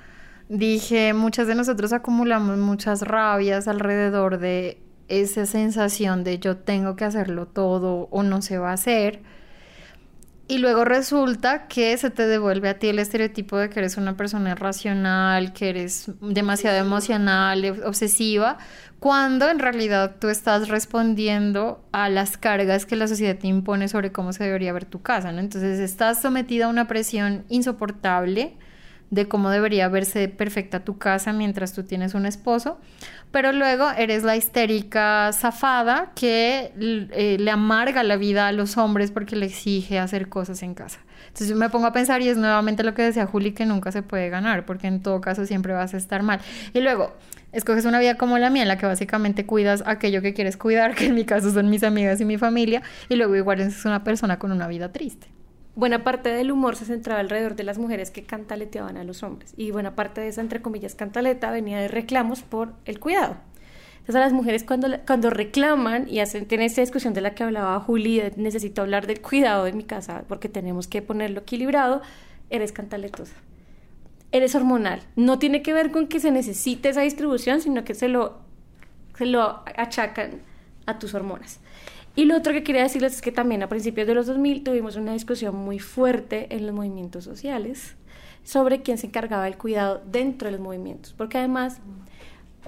dije, 0.49 1.15
muchas 1.15 1.47
de 1.47 1.55
nosotros 1.55 1.93
acumulamos 1.93 2.59
muchas 2.59 3.03
rabias 3.03 3.69
alrededor 3.69 4.39
de 4.39 4.83
esa 5.09 5.47
sensación 5.47 6.25
de 6.25 6.39
yo 6.39 6.57
tengo 6.57 6.97
que 6.97 7.05
hacerlo 7.05 7.47
todo 7.47 8.09
o 8.11 8.23
no 8.23 8.43
se 8.43 8.59
va 8.59 8.71
a 8.71 8.75
hacer 8.75 9.21
y 10.53 10.59
luego 10.59 10.85
resulta 10.85 11.67
que 11.67 11.97
se 11.97 12.11
te 12.11 12.27
devuelve 12.27 12.69
a 12.69 12.79
ti 12.79 12.89
el 12.89 12.99
estereotipo 12.99 13.57
de 13.57 13.71
que 13.71 13.79
eres 13.79 13.97
una 13.97 14.19
persona 14.19 14.51
irracional, 14.51 15.55
que 15.55 15.71
eres 15.71 16.11
demasiado 16.21 16.77
emocional, 16.77 17.83
obsesiva, 17.87 18.59
cuando 18.99 19.49
en 19.49 19.61
realidad 19.61 20.17
tú 20.21 20.29
estás 20.29 20.69
respondiendo 20.69 21.83
a 21.93 22.11
las 22.11 22.37
cargas 22.37 22.85
que 22.85 22.97
la 22.97 23.09
sociedad 23.09 23.39
te 23.39 23.47
impone 23.47 23.89
sobre 23.89 24.13
cómo 24.13 24.35
se 24.35 24.45
debería 24.45 24.75
ver 24.75 24.85
tu 24.85 25.01
casa, 25.01 25.33
¿no? 25.33 25.39
Entonces 25.39 25.79
estás 25.79 26.21
sometida 26.21 26.67
a 26.67 26.69
una 26.69 26.87
presión 26.87 27.45
insoportable 27.49 28.55
de 29.13 29.29
cómo 29.29 29.51
debería 29.51 29.89
verse 29.89 30.27
perfecta 30.29 30.81
tu 30.81 30.97
casa 30.97 31.35
mientras 31.35 31.75
tú 31.75 31.83
tienes 31.83 32.15
un 32.15 32.25
esposo, 32.25 32.81
pero 33.31 33.53
luego 33.53 33.91
eres 33.91 34.25
la 34.25 34.37
histérica 34.37 35.31
zafada 35.35 36.13
que 36.15 36.73
eh, 36.79 37.37
le 37.39 37.51
amarga 37.51 38.03
la 38.05 38.17
vida 38.17 38.49
a 38.49 38.53
los 38.53 38.79
hombres 38.79 39.11
porque 39.11 39.37
le 39.37 39.45
exige 39.47 39.99
hacer 39.99 40.31
cosas 40.31 40.63
en 40.63 40.73
casa. 40.73 41.01
Entonces 41.25 41.51
yo 41.51 41.57
me 41.57 41.69
pongo 41.69 41.87
a 41.87 41.93
pensar 41.93 42.23
y 42.23 42.29
es 42.29 42.39
nuevamente 42.39 42.83
lo 42.85 42.95
que 42.95 43.03
decía 43.03 43.27
Juli, 43.27 43.53
que 43.53 43.67
nunca 43.67 43.93
se 43.93 44.03
puede 44.03 44.31
ganar, 44.31 44.65
porque 44.65 44.87
en 44.87 45.03
todo 45.03 45.21
caso 45.21 45.45
siempre 45.45 45.75
vas 45.75 45.93
a 45.93 45.99
estar 45.99 46.23
mal. 46.23 46.41
Y 46.73 46.81
luego, 46.81 47.13
escoges 47.53 47.85
una 47.85 47.99
vida 47.99 48.17
como 48.17 48.39
la 48.39 48.49
mía, 48.49 48.63
en 48.63 48.69
la 48.69 48.79
que 48.79 48.87
básicamente 48.87 49.45
cuidas 49.45 49.83
aquello 49.85 50.23
que 50.23 50.33
quieres 50.33 50.57
cuidar, 50.57 50.95
que 50.97 51.05
en 51.05 51.15
mi 51.15 51.27
caso 51.27 51.51
son 51.53 51.69
mis 51.69 51.83
amigas 51.83 52.19
y 52.23 52.25
mi 52.25 52.39
familia, 52.39 52.81
y 53.11 53.17
luego 53.17 53.37
igual 53.37 53.61
eres 53.61 53.85
una 53.85 54.05
persona 54.05 54.39
con 54.39 54.53
una 54.53 54.69
vida 54.69 54.91
triste 54.91 55.29
buena 55.75 56.05
parte 56.05 56.29
del 56.29 56.51
humor 56.51 56.77
se 56.77 56.85
centraba 56.85 57.21
alrededor 57.21 57.57
de 57.57 57.65
las 57.65 57.79
mujeres 57.79 58.11
que 58.11 58.25
cantaleteaban 58.25 58.97
a 58.97 59.05
los 59.05 59.23
hombres. 59.23 59.55
Y 59.57 59.71
buena 59.71 59.95
parte 59.95 60.21
de 60.21 60.29
esa, 60.29 60.41
entre 60.41 60.61
comillas, 60.63 60.95
cantaleta 60.95 61.51
venía 61.51 61.79
de 61.79 61.89
reclamos 61.89 62.43
por 62.43 62.73
el 62.85 63.01
cuidado. 63.01 63.37
Entonces 64.03 64.17
a 64.17 64.21
las 64.21 64.33
mujeres 64.33 64.65
cuando, 64.65 64.89
cuando 65.07 65.31
reclaman 65.31 66.09
y 66.09 66.19
hacen, 66.19 66.47
tienen 66.47 66.67
esta 66.67 66.81
discusión 66.81 67.15
de 67.15 67.21
la 67.21 67.35
que 67.35 67.45
hablaba 67.45 67.79
Juli, 67.79 68.21
necesito 68.37 68.83
hablar 68.83 69.07
del 69.07 69.21
cuidado 69.21 69.65
de 69.65 69.73
mi 69.73 69.85
casa 69.85 70.25
porque 70.29 70.49
tenemos 70.49 70.89
que 70.89 71.03
ponerlo 71.03 71.41
equilibrado, 71.41 72.03
eres 72.51 72.73
cantaletosa. 72.73 73.35
Eres 74.33 74.55
hormonal. 74.55 75.03
No 75.15 75.39
tiene 75.39 75.63
que 75.63 75.73
ver 75.73 75.93
con 75.93 76.09
que 76.09 76.19
se 76.19 76.33
necesite 76.33 76.89
esa 76.89 77.03
distribución, 77.03 77.61
sino 77.61 77.85
que 77.85 77.95
se 77.95 78.09
lo, 78.09 78.41
se 79.17 79.27
lo 79.27 79.63
achacan 79.77 80.41
a 80.87 80.99
tus 80.99 81.15
hormonas. 81.15 81.61
Y 82.15 82.27
lo 82.27 82.37
otro 82.37 82.53
que 82.53 82.63
quería 82.63 82.83
decirles 82.83 83.15
es 83.15 83.23
que 83.23 83.33
también 83.33 83.63
a 83.63 83.69
principios 83.69 84.07
de 84.07 84.15
los 84.15 84.27
2000 84.27 84.65
tuvimos 84.65 84.97
una 84.97 85.13
discusión 85.13 85.57
muy 85.57 85.79
fuerte 85.79 86.55
en 86.55 86.67
los 86.67 86.75
movimientos 86.75 87.25
sociales 87.25 87.97
sobre 88.45 88.83
quién 88.83 88.99
se 88.99 89.07
encargaba 89.07 89.45
del 89.45 89.57
cuidado 89.57 90.03
dentro 90.11 90.47
de 90.47 90.53
los 90.53 90.61
movimientos, 90.61 91.15
porque 91.17 91.39
además 91.39 91.79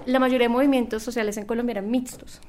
la 0.05 0.19
mayoría 0.19 0.47
de 0.47 0.53
movimientos 0.53 1.03
sociales 1.03 1.37
en 1.37 1.45
Colombia 1.45 1.73
eran 1.73 1.91
mixtos. 1.91 2.41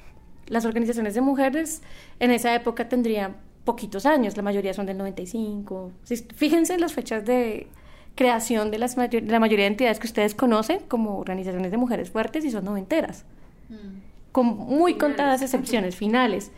Las 0.47 0.65
organizaciones 0.65 1.15
de 1.15 1.21
mujeres 1.21 1.83
en 2.21 2.31
esa 2.31 2.55
época 2.55 2.89
tendrían 2.89 3.37
poquitos 3.65 4.07
años, 4.07 4.37
la 4.37 4.43
mayoría 4.43 4.73
son 4.73 4.87
del 4.87 4.97
95. 4.97 5.91
Fíjense 6.35 6.75
en 6.75 6.81
las 6.81 6.95
fechas 6.95 7.25
de 7.27 7.67
creación 8.15 8.71
de 8.71 8.79
las 8.79 8.97
la 8.97 9.41
mayoría 9.41 9.65
de 9.65 9.73
entidades 9.73 9.99
que 9.99 10.07
ustedes 10.07 10.35
conocen 10.35 10.81
como 10.89 11.19
organizaciones 11.19 11.71
de 11.71 11.77
mujeres 11.77 12.11
fuertes 12.11 12.45
y 12.45 12.51
son 12.51 12.65
noventeras, 12.65 13.25
mm. 13.69 14.33
con 14.33 14.47
muy 14.47 14.95
contadas 14.95 15.43
excepciones 15.43 15.97
finales 15.97 16.53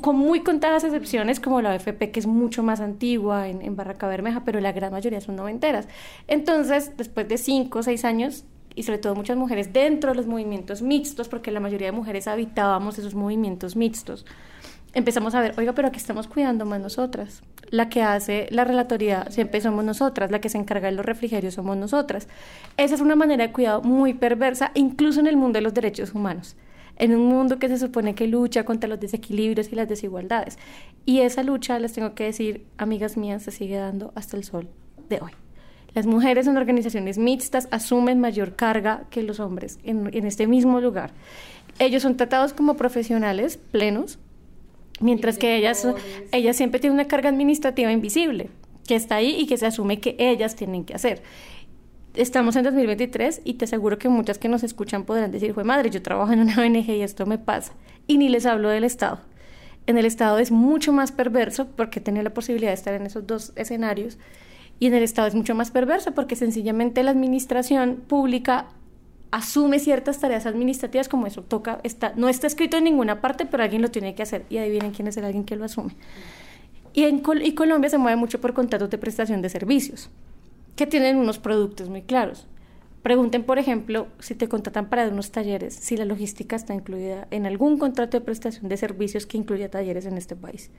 con 0.00 0.16
muy 0.16 0.40
contadas 0.40 0.84
excepciones 0.84 1.40
como 1.40 1.60
la 1.60 1.72
AFP 1.72 2.10
que 2.10 2.20
es 2.20 2.26
mucho 2.26 2.62
más 2.62 2.80
antigua 2.80 3.48
en, 3.48 3.76
Barraca 3.76 4.06
Bermeja, 4.06 4.44
pero 4.44 4.60
la 4.60 4.72
gran 4.72 4.92
mayoría 4.92 5.20
son 5.20 5.36
noventeras. 5.36 5.88
Entonces, 6.28 6.92
después 6.96 7.28
de 7.28 7.38
cinco 7.38 7.80
o 7.80 7.82
seis 7.82 8.04
años, 8.04 8.44
y 8.76 8.84
sobre 8.84 8.98
todo 8.98 9.14
muchas 9.14 9.36
mujeres 9.36 9.72
dentro 9.72 10.10
de 10.10 10.16
los 10.16 10.26
movimientos 10.26 10.82
mixtos, 10.82 11.28
porque 11.28 11.50
la 11.50 11.60
mayoría 11.60 11.88
de 11.88 11.92
mujeres 11.92 12.28
habitábamos 12.28 12.98
esos 12.98 13.14
movimientos 13.14 13.76
mixtos, 13.76 14.26
empezamos 14.94 15.34
a 15.34 15.40
ver, 15.40 15.54
oiga, 15.58 15.72
pero 15.72 15.88
aquí 15.88 15.98
estamos 15.98 16.28
cuidando 16.28 16.64
más 16.64 16.80
nosotras. 16.80 17.42
La 17.70 17.88
que 17.88 18.02
hace 18.02 18.46
la 18.50 18.64
relatoría 18.64 19.26
siempre 19.30 19.60
somos 19.60 19.84
nosotras, 19.84 20.30
la 20.30 20.40
que 20.40 20.48
se 20.48 20.58
encarga 20.58 20.88
de 20.88 20.96
los 20.96 21.06
refrigerios 21.06 21.54
somos 21.54 21.76
nosotras. 21.76 22.28
Esa 22.76 22.94
es 22.94 23.00
una 23.00 23.16
manera 23.16 23.46
de 23.46 23.52
cuidado 23.52 23.82
muy 23.82 24.14
perversa, 24.14 24.70
incluso 24.74 25.18
en 25.18 25.26
el 25.26 25.36
mundo 25.36 25.56
de 25.56 25.62
los 25.62 25.74
derechos 25.74 26.14
humanos 26.14 26.56
en 26.96 27.14
un 27.14 27.26
mundo 27.26 27.58
que 27.58 27.68
se 27.68 27.78
supone 27.78 28.14
que 28.14 28.26
lucha 28.26 28.64
contra 28.64 28.88
los 28.88 29.00
desequilibrios 29.00 29.72
y 29.72 29.76
las 29.76 29.88
desigualdades. 29.88 30.58
Y 31.04 31.20
esa 31.20 31.42
lucha, 31.42 31.78
les 31.78 31.92
tengo 31.92 32.14
que 32.14 32.24
decir, 32.24 32.66
amigas 32.78 33.16
mías, 33.16 33.42
se 33.42 33.50
sigue 33.50 33.76
dando 33.76 34.12
hasta 34.14 34.36
el 34.36 34.44
sol 34.44 34.68
de 35.08 35.20
hoy. 35.20 35.32
Las 35.94 36.06
mujeres 36.06 36.46
en 36.46 36.56
organizaciones 36.56 37.18
mixtas 37.18 37.68
asumen 37.70 38.20
mayor 38.20 38.56
carga 38.56 39.04
que 39.10 39.22
los 39.22 39.38
hombres 39.38 39.78
en, 39.84 40.08
este 40.26 40.46
mismo 40.46 40.80
lugar. 40.80 41.12
Ellos 41.78 42.02
son 42.02 42.16
tratados 42.16 42.52
como 42.52 42.76
profesionales 42.76 43.58
plenos, 43.70 44.18
mientras 45.00 45.38
que 45.38 45.56
ellas, 45.56 45.86
ellas 46.32 46.56
siempre 46.56 46.80
tienen 46.80 46.94
una 46.94 47.06
carga 47.06 47.28
administrativa 47.28 47.92
invisible, 47.92 48.50
que 48.88 48.96
está 48.96 49.16
ahí 49.16 49.36
y 49.38 49.46
que 49.46 49.56
se 49.56 49.66
asume 49.66 50.00
que 50.00 50.16
ellas 50.18 50.56
tienen 50.56 50.84
que 50.84 50.94
hacer 50.94 51.22
estamos 52.14 52.56
en 52.56 52.64
2023 52.64 53.42
y 53.44 53.54
te 53.54 53.64
aseguro 53.64 53.98
que 53.98 54.08
muchas 54.08 54.38
que 54.38 54.48
nos 54.48 54.62
escuchan 54.62 55.04
podrán 55.04 55.30
decir, 55.30 55.52
fue 55.54 55.64
madre, 55.64 55.90
yo 55.90 56.02
trabajo 56.02 56.32
en 56.32 56.40
una 56.40 56.56
ONG 56.60 56.88
y 56.90 57.02
esto 57.02 57.26
me 57.26 57.38
pasa. 57.38 57.72
Y 58.06 58.18
ni 58.18 58.28
les 58.28 58.46
hablo 58.46 58.68
del 58.68 58.84
Estado. 58.84 59.20
En 59.86 59.98
el 59.98 60.06
Estado 60.06 60.38
es 60.38 60.50
mucho 60.50 60.92
más 60.92 61.12
perverso 61.12 61.66
porque 61.76 62.00
tenía 62.00 62.22
la 62.22 62.32
posibilidad 62.32 62.70
de 62.70 62.74
estar 62.74 62.94
en 62.94 63.06
esos 63.06 63.26
dos 63.26 63.52
escenarios. 63.56 64.18
Y 64.78 64.86
en 64.86 64.94
el 64.94 65.02
Estado 65.02 65.28
es 65.28 65.34
mucho 65.34 65.54
más 65.54 65.70
perverso 65.70 66.12
porque 66.12 66.36
sencillamente 66.36 67.02
la 67.02 67.10
administración 67.10 68.02
pública 68.06 68.66
asume 69.30 69.78
ciertas 69.78 70.20
tareas 70.20 70.46
administrativas 70.46 71.08
como 71.08 71.26
eso 71.26 71.42
toca, 71.42 71.80
está, 71.82 72.12
no 72.16 72.28
está 72.28 72.46
escrito 72.46 72.76
en 72.76 72.84
ninguna 72.84 73.20
parte, 73.20 73.46
pero 73.46 73.62
alguien 73.62 73.82
lo 73.82 73.90
tiene 73.90 74.14
que 74.14 74.22
hacer. 74.22 74.46
Y 74.48 74.58
adivinen 74.58 74.92
quién 74.92 75.08
es 75.08 75.16
el 75.16 75.24
alguien 75.24 75.44
que 75.44 75.56
lo 75.56 75.64
asume. 75.64 75.94
Y, 76.92 77.04
en 77.04 77.22
y 77.42 77.52
Colombia 77.54 77.90
se 77.90 77.98
mueve 77.98 78.16
mucho 78.16 78.40
por 78.40 78.54
contratos 78.54 78.88
de 78.90 78.98
prestación 78.98 79.42
de 79.42 79.48
servicios 79.48 80.10
que 80.76 80.86
tienen 80.86 81.16
unos 81.16 81.38
productos 81.38 81.88
muy 81.88 82.02
claros. 82.02 82.46
Pregunten, 83.02 83.44
por 83.44 83.58
ejemplo, 83.58 84.08
si 84.18 84.34
te 84.34 84.48
contratan 84.48 84.88
para 84.88 85.08
unos 85.08 85.30
talleres, 85.30 85.74
si 85.74 85.96
la 85.96 86.06
logística 86.06 86.56
está 86.56 86.72
incluida 86.72 87.28
en 87.30 87.44
algún 87.44 87.78
contrato 87.78 88.18
de 88.18 88.24
prestación 88.24 88.68
de 88.68 88.78
servicios 88.78 89.26
que 89.26 89.36
incluya 89.36 89.70
talleres 89.70 90.06
en 90.06 90.16
este 90.16 90.36
país. 90.36 90.70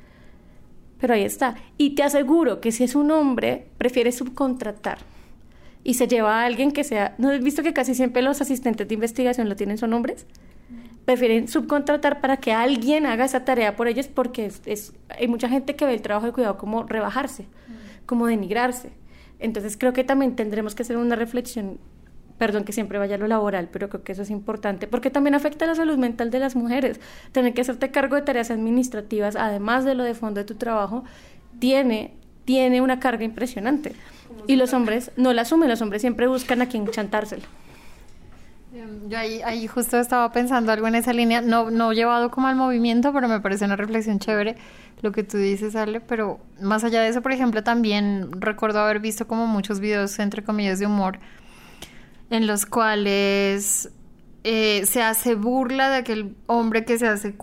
pero 1.00 1.14
ahí 1.14 1.24
está. 1.24 1.56
Y 1.78 1.94
te 1.94 2.04
aseguro 2.04 2.62
que 2.62 2.72
si 2.72 2.84
es 2.84 2.96
un 2.96 3.12
hombre, 3.12 3.68
prefiere 3.78 4.12
subcontratar 4.12 4.98
y 5.84 5.94
se 5.94 6.08
lleva 6.08 6.42
a 6.42 6.46
alguien 6.46 6.72
que 6.72 6.84
sea, 6.84 7.14
¿no 7.20 7.30
has 7.30 7.44
visto 7.44 7.62
que 7.62 7.74
casi 7.74 7.94
siempre 7.94 8.24
los 8.24 8.42
asistentes 8.42 8.88
de 8.88 8.96
investigación 8.96 9.48
lo 9.48 9.56
tienen 9.56 9.78
son 9.78 9.94
hombres? 9.94 10.26
Prefieren 11.06 11.48
subcontratar 11.48 12.22
para 12.22 12.38
que 12.38 12.52
alguien 12.54 13.06
haga 13.06 13.26
esa 13.26 13.46
tarea 13.46 13.76
por 13.76 13.88
ellos 13.88 14.08
porque 14.08 14.52
es, 14.66 14.94
hay 15.10 15.28
mucha 15.28 15.48
gente 15.48 15.76
que 15.76 15.86
ve 15.86 15.94
el 15.94 16.02
trabajo 16.02 16.26
de 16.26 16.34
cuidado 16.34 16.58
como 16.58 16.84
rebajarse, 16.84 17.46
como 18.08 18.26
denigrarse. 18.26 18.90
Entonces 19.46 19.78
creo 19.78 19.94
que 19.94 20.04
también 20.04 20.36
tendremos 20.36 20.74
que 20.74 20.82
hacer 20.82 20.98
una 20.98 21.16
reflexión, 21.16 21.78
perdón 22.40 22.64
que 22.64 22.74
siempre 22.74 22.98
vaya 22.98 23.16
a 23.16 23.18
lo 23.20 23.28
laboral, 23.28 23.70
pero 23.72 23.90
creo 23.90 24.04
que 24.04 24.12
eso 24.12 24.24
es 24.24 24.32
importante, 24.32 24.88
porque 24.88 25.12
también 25.12 25.36
afecta 25.36 25.68
la 25.68 25.76
salud 25.76 25.98
mental 25.98 26.32
de 26.32 26.40
las 26.40 26.56
mujeres. 26.56 27.00
Tener 27.32 27.54
que 27.54 27.62
hacerte 27.62 27.92
cargo 27.92 28.16
de 28.16 28.24
tareas 28.24 28.50
administrativas, 28.50 29.36
además 29.36 29.86
de 29.86 29.94
lo 29.94 30.04
de 30.04 30.16
fondo 30.16 30.40
de 30.40 30.46
tu 30.46 30.56
trabajo, 30.56 31.04
tiene, 31.60 32.16
tiene 32.44 32.82
una 32.82 33.00
carga 33.00 33.24
impresionante. 33.24 33.94
Y 34.48 34.56
los 34.56 34.74
hombres 34.74 35.12
no 35.16 35.32
la 35.32 35.44
asumen, 35.44 35.70
los 35.70 35.82
hombres 35.82 36.02
siempre 36.02 36.28
buscan 36.28 36.62
a 36.64 36.68
quien 36.68 36.88
chantárselo. 36.88 37.44
Em, 38.76 39.08
yo 39.10 39.18
ahí, 39.18 39.68
justo 39.68 39.98
estaba 39.98 40.32
pensando 40.34 40.72
algo 40.72 40.88
en 40.88 40.96
esa 40.96 41.14
línea, 41.14 41.42
no, 41.42 41.72
no 41.72 41.94
llevado 41.94 42.30
como 42.30 42.48
al 42.48 42.58
movimiento, 42.58 43.14
pero 43.14 43.30
me 43.30 43.40
parece 43.40 43.64
una 43.64 43.78
reflexión 43.78 44.20
chévere 44.20 44.58
lo 45.02 45.14
que 45.14 45.24
tú 45.24 45.38
dices, 45.38 45.76
Ale, 45.76 46.02
pero 46.02 46.40
más 46.60 46.84
allá 46.84 47.02
de 47.02 47.10
eso, 47.10 47.22
por 47.22 47.32
ejemplo, 47.32 47.64
también 47.64 48.30
recuerdo 48.42 48.80
haber 48.80 49.00
visto 49.00 49.28
como 49.28 49.48
muchos 49.48 49.80
videos, 49.80 50.20
entre 50.20 50.44
comillas, 50.44 50.80
de 50.80 50.88
humor, 50.88 51.20
en 52.30 52.48
los 52.48 52.66
cuales 52.66 53.92
eh, 54.48 54.86
se 54.86 55.02
hace 55.02 55.34
burla 55.34 55.90
de 55.90 55.96
aquel 55.96 56.36
hombre 56.46 56.86
que 56.86 57.00
se 57.00 57.08
hace 57.08 57.34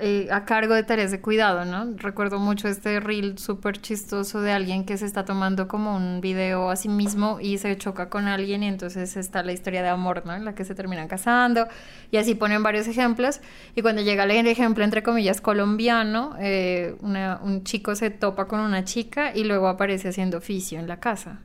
eh, 0.00 0.28
a 0.30 0.44
cargo 0.44 0.74
de 0.74 0.84
tareas 0.84 1.10
de 1.10 1.20
cuidado, 1.20 1.64
¿no? 1.64 1.96
Recuerdo 1.96 2.38
mucho 2.38 2.68
este 2.68 3.00
reel 3.00 3.38
súper 3.38 3.80
chistoso 3.80 4.40
de 4.40 4.52
alguien 4.52 4.84
que 4.84 4.96
se 4.96 5.04
está 5.04 5.24
tomando 5.24 5.66
como 5.66 5.96
un 5.96 6.20
video 6.20 6.70
a 6.70 6.76
sí 6.76 6.88
mismo 6.88 7.40
y 7.40 7.58
se 7.58 7.76
choca 7.76 8.08
con 8.08 8.28
alguien 8.28 8.62
y 8.62 8.68
entonces 8.68 9.16
está 9.16 9.42
la 9.42 9.50
historia 9.50 9.82
de 9.82 9.88
amor, 9.88 10.24
¿no? 10.26 10.32
En 10.32 10.44
la 10.44 10.54
que 10.54 10.64
se 10.64 10.76
terminan 10.76 11.08
casando 11.08 11.66
y 12.12 12.18
así 12.18 12.36
ponen 12.36 12.62
varios 12.62 12.86
ejemplos 12.86 13.40
y 13.74 13.82
cuando 13.82 14.02
llega 14.02 14.22
el 14.22 14.46
ejemplo 14.46 14.84
entre 14.84 15.02
comillas 15.02 15.40
colombiano, 15.40 16.36
eh, 16.38 16.94
un 17.02 17.64
chico 17.64 17.96
se 17.96 18.10
topa 18.10 18.46
con 18.46 18.60
una 18.60 18.84
chica 18.84 19.34
y 19.34 19.42
luego 19.42 19.66
aparece 19.66 20.10
haciendo 20.10 20.38
oficio 20.38 20.78
en 20.78 20.86
la 20.86 21.00
casa. 21.00 21.40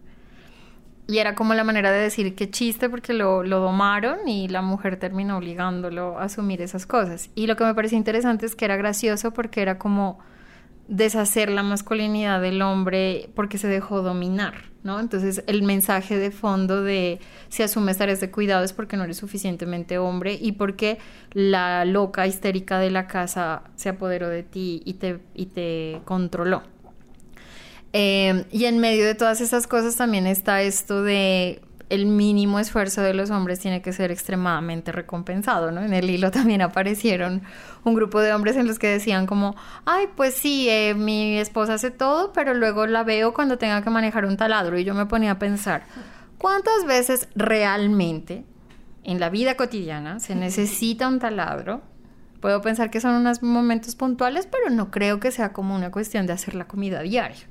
Y 1.09 1.17
era 1.17 1.33
como 1.33 1.55
la 1.55 1.63
manera 1.63 1.91
de 1.91 1.97
decir 2.01 2.35
qué 2.35 2.51
chiste 2.51 2.87
porque 2.87 3.13
lo, 3.13 3.41
lo, 3.41 3.59
domaron 3.59 4.27
y 4.27 4.47
la 4.47 4.61
mujer 4.61 4.97
terminó 4.97 5.37
obligándolo 5.37 6.19
a 6.19 6.25
asumir 6.25 6.61
esas 6.61 6.85
cosas. 6.85 7.31
Y 7.33 7.47
lo 7.47 7.55
que 7.55 7.63
me 7.63 7.73
pareció 7.73 7.97
interesante 7.97 8.45
es 8.45 8.55
que 8.55 8.65
era 8.65 8.77
gracioso 8.77 9.31
porque 9.31 9.63
era 9.63 9.79
como 9.79 10.19
deshacer 10.87 11.49
la 11.49 11.63
masculinidad 11.63 12.39
del 12.41 12.61
hombre 12.61 13.31
porque 13.33 13.57
se 13.57 13.67
dejó 13.67 14.03
dominar, 14.03 14.53
¿no? 14.83 14.99
Entonces 14.99 15.43
el 15.47 15.63
mensaje 15.63 16.15
de 16.15 16.29
fondo 16.29 16.83
de 16.83 17.19
si 17.47 17.63
asumes 17.63 17.97
tareas 17.97 18.19
de 18.19 18.29
cuidado 18.29 18.63
es 18.63 18.73
porque 18.73 18.95
no 18.95 19.03
eres 19.03 19.17
suficientemente 19.17 19.97
hombre 19.97 20.37
y 20.39 20.51
porque 20.51 20.99
la 21.33 21.85
loca 21.85 22.27
histérica 22.27 22.77
de 22.77 22.91
la 22.91 23.07
casa 23.07 23.63
se 23.73 23.89
apoderó 23.89 24.29
de 24.29 24.43
ti 24.43 24.83
y 24.85 24.93
te, 24.93 25.19
y 25.33 25.47
te 25.47 26.01
controló. 26.05 26.61
Eh, 27.93 28.45
y 28.51 28.65
en 28.65 28.79
medio 28.79 29.05
de 29.05 29.15
todas 29.15 29.41
esas 29.41 29.65
cosas 29.67 29.95
también 29.95 30.27
está 30.27 30.61
esto 30.61 31.01
de 31.01 31.61
el 31.89 32.05
mínimo 32.05 32.59
esfuerzo 32.59 33.01
de 33.01 33.13
los 33.13 33.31
hombres 33.31 33.59
tiene 33.59 33.81
que 33.81 33.93
ser 33.93 34.11
extremadamente 34.11 34.91
recompensado, 34.91 35.71
¿no? 35.71 35.81
En 35.81 35.93
el 35.93 36.09
hilo 36.09 36.31
también 36.31 36.61
aparecieron 36.61 37.41
un 37.83 37.95
grupo 37.95 38.21
de 38.21 38.33
hombres 38.33 38.55
en 38.55 38.67
los 38.67 38.79
que 38.79 38.87
decían 38.87 39.25
como, 39.25 39.55
ay, 39.85 40.05
pues 40.15 40.35
sí, 40.35 40.69
eh, 40.69 40.93
mi 40.95 41.37
esposa 41.37 41.73
hace 41.73 41.91
todo, 41.91 42.31
pero 42.31 42.53
luego 42.53 42.85
la 42.85 43.03
veo 43.03 43.33
cuando 43.33 43.57
tenga 43.57 43.81
que 43.83 43.89
manejar 43.89 44.25
un 44.25 44.37
taladro. 44.37 44.77
Y 44.77 44.83
yo 44.83 44.93
me 44.93 45.07
ponía 45.07 45.31
a 45.31 45.39
pensar, 45.39 45.83
¿cuántas 46.37 46.85
veces 46.85 47.27
realmente 47.35 48.45
en 49.03 49.19
la 49.19 49.29
vida 49.29 49.55
cotidiana 49.55 50.19
se 50.19 50.35
necesita 50.35 51.07
un 51.07 51.19
taladro? 51.19 51.81
Puedo 52.39 52.61
pensar 52.61 52.89
que 52.89 53.01
son 53.01 53.15
unos 53.15 53.43
momentos 53.43 53.95
puntuales, 53.95 54.47
pero 54.49 54.69
no 54.69 54.91
creo 54.91 55.19
que 55.19 55.31
sea 55.31 55.51
como 55.51 55.75
una 55.75 55.91
cuestión 55.91 56.25
de 56.25 56.33
hacer 56.33 56.55
la 56.55 56.67
comida 56.67 57.01
diaria. 57.01 57.47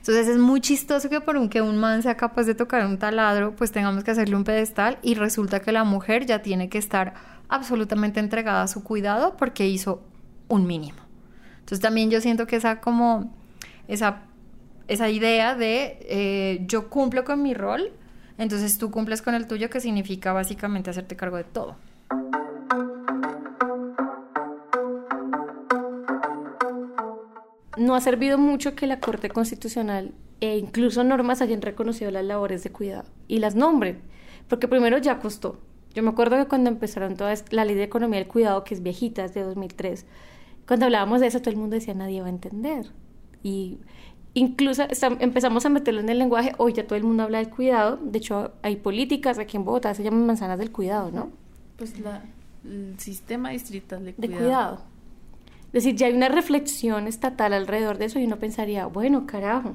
Entonces 0.00 0.28
es 0.28 0.38
muy 0.38 0.62
chistoso 0.62 1.10
que 1.10 1.20
por 1.20 1.36
un 1.36 1.50
que 1.50 1.60
un 1.60 1.76
man 1.76 2.02
sea 2.02 2.16
capaz 2.16 2.44
de 2.44 2.54
tocar 2.54 2.86
un 2.86 2.98
taladro, 2.98 3.54
pues 3.54 3.70
tengamos 3.70 4.02
que 4.02 4.10
hacerle 4.10 4.34
un 4.34 4.44
pedestal 4.44 4.98
y 5.02 5.14
resulta 5.14 5.60
que 5.60 5.72
la 5.72 5.84
mujer 5.84 6.24
ya 6.24 6.40
tiene 6.40 6.70
que 6.70 6.78
estar 6.78 7.12
absolutamente 7.50 8.18
entregada 8.18 8.62
a 8.62 8.68
su 8.68 8.82
cuidado 8.82 9.36
porque 9.36 9.68
hizo 9.68 10.02
un 10.48 10.66
mínimo. 10.66 11.00
Entonces 11.58 11.80
también 11.80 12.10
yo 12.10 12.22
siento 12.22 12.46
que 12.46 12.56
esa 12.56 12.80
como 12.80 13.30
esa, 13.88 14.22
esa 14.88 15.10
idea 15.10 15.54
de 15.54 15.98
eh, 16.08 16.64
yo 16.66 16.88
cumplo 16.88 17.22
con 17.24 17.42
mi 17.42 17.52
rol, 17.52 17.92
entonces 18.38 18.78
tú 18.78 18.90
cumples 18.90 19.20
con 19.20 19.34
el 19.34 19.46
tuyo, 19.46 19.68
que 19.68 19.80
significa 19.80 20.32
básicamente 20.32 20.88
hacerte 20.88 21.14
cargo 21.14 21.36
de 21.36 21.44
todo. 21.44 21.76
No 27.76 27.94
ha 27.94 28.00
servido 28.00 28.38
mucho 28.38 28.74
que 28.74 28.86
la 28.86 29.00
Corte 29.00 29.28
Constitucional 29.28 30.12
e 30.40 30.58
incluso 30.58 31.04
normas 31.04 31.42
hayan 31.42 31.62
reconocido 31.62 32.10
las 32.10 32.24
labores 32.24 32.62
de 32.64 32.70
cuidado 32.70 33.04
y 33.28 33.38
las 33.38 33.54
nombren, 33.54 34.00
porque 34.48 34.68
primero 34.68 34.98
ya 34.98 35.18
costó. 35.18 35.60
Yo 35.94 36.02
me 36.02 36.10
acuerdo 36.10 36.36
que 36.36 36.46
cuando 36.46 36.70
empezaron 36.70 37.16
toda 37.16 37.34
la 37.50 37.64
ley 37.64 37.74
de 37.74 37.84
economía 37.84 38.18
del 38.20 38.28
cuidado, 38.28 38.64
que 38.64 38.74
es 38.74 38.82
viejita, 38.82 39.24
es 39.24 39.34
de 39.34 39.42
2003, 39.42 40.06
cuando 40.66 40.86
hablábamos 40.86 41.20
de 41.20 41.26
eso 41.26 41.40
todo 41.40 41.50
el 41.50 41.56
mundo 41.56 41.74
decía 41.74 41.94
nadie 41.94 42.20
va 42.20 42.28
a 42.28 42.30
entender. 42.30 42.86
Y 43.42 43.78
incluso 44.34 44.84
empezamos 45.18 45.66
a 45.66 45.68
meterlo 45.68 46.00
en 46.00 46.08
el 46.08 46.18
lenguaje, 46.18 46.52
hoy 46.58 46.72
ya 46.72 46.86
todo 46.86 46.96
el 46.96 47.04
mundo 47.04 47.24
habla 47.24 47.38
del 47.38 47.50
cuidado, 47.50 47.96
de 47.96 48.18
hecho 48.18 48.52
hay 48.62 48.76
políticas 48.76 49.38
aquí 49.38 49.56
en 49.56 49.64
Bogotá, 49.64 49.94
se 49.94 50.02
llaman 50.02 50.26
manzanas 50.26 50.58
del 50.58 50.70
cuidado, 50.70 51.10
¿no? 51.10 51.30
Pues 51.76 51.98
la, 51.98 52.22
el 52.64 52.98
sistema 52.98 53.50
distrital 53.50 54.04
de 54.04 54.14
cuidado. 54.14 54.32
De 54.32 54.44
cuidado. 54.44 54.89
Es 55.72 55.84
decir, 55.84 55.94
ya 55.94 56.08
hay 56.08 56.14
una 56.14 56.28
reflexión 56.28 57.06
estatal 57.06 57.52
alrededor 57.52 57.98
de 57.98 58.06
eso 58.06 58.18
y 58.18 58.24
uno 58.24 58.40
pensaría, 58.40 58.86
bueno, 58.86 59.24
carajo, 59.26 59.74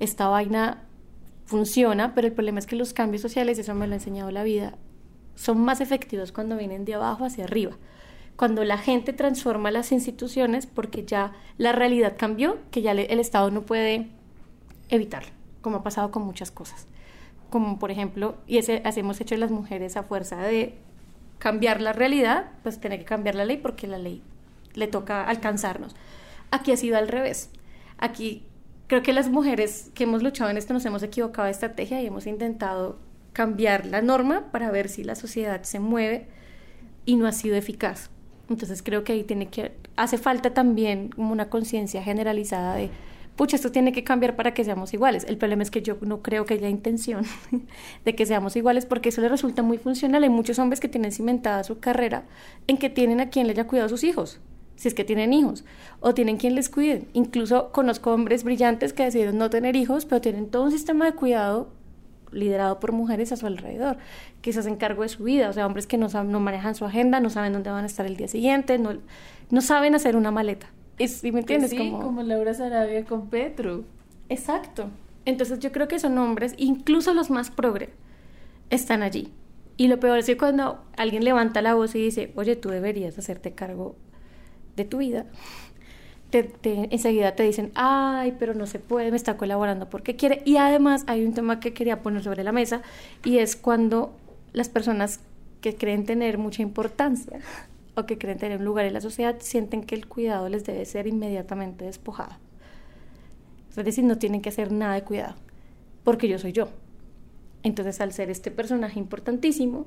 esta 0.00 0.26
vaina 0.26 0.82
funciona, 1.44 2.14
pero 2.14 2.26
el 2.26 2.32
problema 2.32 2.58
es 2.58 2.66
que 2.66 2.74
los 2.74 2.92
cambios 2.92 3.22
sociales, 3.22 3.58
eso 3.58 3.74
me 3.74 3.86
lo 3.86 3.92
ha 3.92 3.96
enseñado 3.96 4.32
la 4.32 4.42
vida, 4.42 4.76
son 5.36 5.60
más 5.60 5.80
efectivos 5.80 6.32
cuando 6.32 6.56
vienen 6.56 6.84
de 6.84 6.94
abajo 6.94 7.24
hacia 7.24 7.44
arriba. 7.44 7.76
Cuando 8.34 8.64
la 8.64 8.78
gente 8.78 9.12
transforma 9.12 9.70
las 9.70 9.92
instituciones 9.92 10.66
porque 10.66 11.04
ya 11.04 11.32
la 11.58 11.70
realidad 11.70 12.14
cambió, 12.18 12.58
que 12.72 12.82
ya 12.82 12.90
el 12.90 13.20
Estado 13.20 13.52
no 13.52 13.62
puede 13.62 14.08
evitarlo, 14.88 15.30
como 15.60 15.76
ha 15.76 15.82
pasado 15.84 16.10
con 16.10 16.24
muchas 16.24 16.50
cosas. 16.50 16.88
Como 17.50 17.78
por 17.78 17.92
ejemplo, 17.92 18.36
y 18.48 18.58
ese 18.58 18.82
hemos 18.84 19.20
hecho 19.20 19.36
las 19.36 19.52
mujeres 19.52 19.96
a 19.96 20.02
fuerza 20.02 20.38
de 20.38 20.74
cambiar 21.38 21.80
la 21.80 21.92
realidad, 21.92 22.50
pues 22.64 22.80
tener 22.80 22.98
que 22.98 23.04
cambiar 23.04 23.36
la 23.36 23.44
ley 23.44 23.58
porque 23.58 23.86
la 23.86 23.98
ley 23.98 24.22
le 24.74 24.86
toca 24.86 25.24
alcanzarnos. 25.24 25.94
Aquí 26.50 26.72
ha 26.72 26.76
sido 26.76 26.96
al 26.96 27.08
revés. 27.08 27.50
Aquí 27.98 28.44
creo 28.86 29.02
que 29.02 29.12
las 29.12 29.28
mujeres 29.30 29.90
que 29.94 30.04
hemos 30.04 30.22
luchado 30.22 30.50
en 30.50 30.56
esto 30.56 30.74
nos 30.74 30.84
hemos 30.84 31.02
equivocado 31.02 31.46
de 31.46 31.52
estrategia 31.52 32.02
y 32.02 32.06
hemos 32.06 32.26
intentado 32.26 32.98
cambiar 33.32 33.86
la 33.86 34.02
norma 34.02 34.52
para 34.52 34.70
ver 34.70 34.88
si 34.88 35.04
la 35.04 35.14
sociedad 35.14 35.62
se 35.62 35.80
mueve 35.80 36.28
y 37.04 37.16
no 37.16 37.26
ha 37.26 37.32
sido 37.32 37.56
eficaz. 37.56 38.10
Entonces 38.48 38.82
creo 38.82 39.04
que 39.04 39.12
ahí 39.12 39.24
tiene 39.24 39.48
que 39.48 39.72
hace 39.96 40.18
falta 40.18 40.54
también 40.54 41.10
una 41.16 41.48
conciencia 41.48 42.02
generalizada 42.02 42.76
de 42.76 42.90
pucha, 43.36 43.56
esto 43.56 43.72
tiene 43.72 43.90
que 43.92 44.04
cambiar 44.04 44.36
para 44.36 44.54
que 44.54 44.62
seamos 44.64 44.94
iguales. 44.94 45.24
El 45.24 45.38
problema 45.38 45.62
es 45.62 45.70
que 45.70 45.82
yo 45.82 45.96
no 46.02 46.22
creo 46.22 46.44
que 46.44 46.54
haya 46.54 46.68
intención 46.68 47.24
de 48.04 48.14
que 48.14 48.26
seamos 48.26 48.54
iguales 48.54 48.86
porque 48.86 49.08
eso 49.08 49.20
le 49.20 49.28
resulta 49.28 49.62
muy 49.62 49.78
funcional. 49.78 50.22
Hay 50.22 50.30
muchos 50.30 50.58
hombres 50.58 50.78
que 50.78 50.88
tienen 50.88 51.10
cimentada 51.10 51.64
su 51.64 51.80
carrera 51.80 52.24
en 52.66 52.76
que 52.76 52.90
tienen 52.90 53.20
a 53.20 53.30
quien 53.30 53.46
le 53.46 53.52
haya 53.54 53.66
cuidado 53.66 53.86
a 53.86 53.90
sus 53.90 54.04
hijos 54.04 54.40
si 54.76 54.88
es 54.88 54.94
que 54.94 55.04
tienen 55.04 55.32
hijos, 55.32 55.64
o 56.00 56.14
tienen 56.14 56.36
quien 56.36 56.54
les 56.54 56.68
cuide. 56.68 57.06
Incluso 57.12 57.70
conozco 57.72 58.12
hombres 58.12 58.44
brillantes 58.44 58.92
que 58.92 59.04
decidieron 59.04 59.38
no 59.38 59.50
tener 59.50 59.76
hijos, 59.76 60.04
pero 60.04 60.20
tienen 60.20 60.48
todo 60.48 60.64
un 60.64 60.72
sistema 60.72 61.06
de 61.06 61.12
cuidado 61.12 61.68
liderado 62.34 62.80
por 62.80 62.92
mujeres 62.92 63.32
a 63.32 63.36
su 63.36 63.46
alrededor, 63.46 63.96
que 64.42 64.52
se 64.52 64.60
hacen 64.60 64.76
cargo 64.76 65.02
de 65.02 65.08
su 65.08 65.24
vida, 65.24 65.48
o 65.48 65.52
sea, 65.52 65.66
hombres 65.66 65.86
que 65.86 65.96
no, 65.96 66.08
no 66.08 66.40
manejan 66.40 66.74
su 66.74 66.84
agenda, 66.84 67.20
no 67.20 67.30
saben 67.30 67.52
dónde 67.52 67.70
van 67.70 67.84
a 67.84 67.86
estar 67.86 68.06
el 68.06 68.16
día 68.16 68.28
siguiente, 68.28 68.78
no, 68.78 68.90
no 69.50 69.60
saben 69.60 69.94
hacer 69.94 70.16
una 70.16 70.30
maleta. 70.30 70.66
Es, 70.98 71.22
¿Me 71.22 71.40
entiendes? 71.40 71.70
Sí, 71.70 71.90
como... 71.90 72.22
Laura 72.22 72.54
Sarabia 72.54 73.04
con 73.04 73.28
Petro. 73.28 73.84
Exacto. 74.28 74.90
Entonces 75.24 75.58
yo 75.58 75.72
creo 75.72 75.88
que 75.88 75.98
son 75.98 76.18
hombres, 76.18 76.54
incluso 76.58 77.14
los 77.14 77.30
más 77.30 77.50
progre, 77.50 77.90
están 78.70 79.02
allí. 79.02 79.32
Y 79.76 79.88
lo 79.88 79.98
peor 79.98 80.18
es 80.18 80.26
que 80.26 80.36
cuando 80.36 80.84
alguien 80.96 81.24
levanta 81.24 81.62
la 81.62 81.74
voz 81.74 81.94
y 81.94 81.98
dice, 82.02 82.32
oye, 82.36 82.54
tú 82.54 82.68
deberías 82.68 83.18
hacerte 83.18 83.52
cargo 83.52 83.96
de 84.76 84.84
tu 84.84 84.98
vida, 84.98 85.26
te, 86.42 86.88
enseguida 86.90 87.36
te 87.36 87.44
dicen, 87.44 87.70
ay, 87.74 88.34
pero 88.38 88.54
no 88.54 88.66
se 88.66 88.78
puede, 88.78 89.10
me 89.10 89.16
está 89.16 89.36
colaborando 89.36 89.88
porque 89.88 90.16
quiere. 90.16 90.42
Y 90.44 90.56
además 90.56 91.04
hay 91.06 91.24
un 91.24 91.32
tema 91.32 91.60
que 91.60 91.72
quería 91.72 92.02
poner 92.02 92.22
sobre 92.24 92.42
la 92.42 92.52
mesa 92.52 92.82
y 93.24 93.38
es 93.38 93.56
cuando 93.56 94.16
las 94.52 94.68
personas 94.68 95.20
que 95.60 95.76
creen 95.76 96.04
tener 96.04 96.38
mucha 96.38 96.62
importancia 96.62 97.38
o 97.94 98.06
que 98.06 98.18
creen 98.18 98.38
tener 98.38 98.58
un 98.58 98.64
lugar 98.64 98.84
en 98.86 98.94
la 98.94 99.00
sociedad 99.00 99.36
sienten 99.40 99.84
que 99.84 99.94
el 99.94 100.08
cuidado 100.08 100.48
les 100.48 100.64
debe 100.64 100.84
ser 100.84 101.06
inmediatamente 101.06 101.84
despojado. 101.84 102.36
Es 103.76 103.84
decir, 103.84 104.04
no 104.04 104.18
tienen 104.18 104.40
que 104.40 104.50
hacer 104.50 104.72
nada 104.72 104.94
de 104.94 105.02
cuidado, 105.02 105.34
porque 106.04 106.28
yo 106.28 106.38
soy 106.38 106.52
yo. 106.52 106.68
Entonces, 107.62 108.00
al 108.00 108.12
ser 108.12 108.30
este 108.30 108.50
personaje 108.50 108.98
importantísimo, 108.98 109.86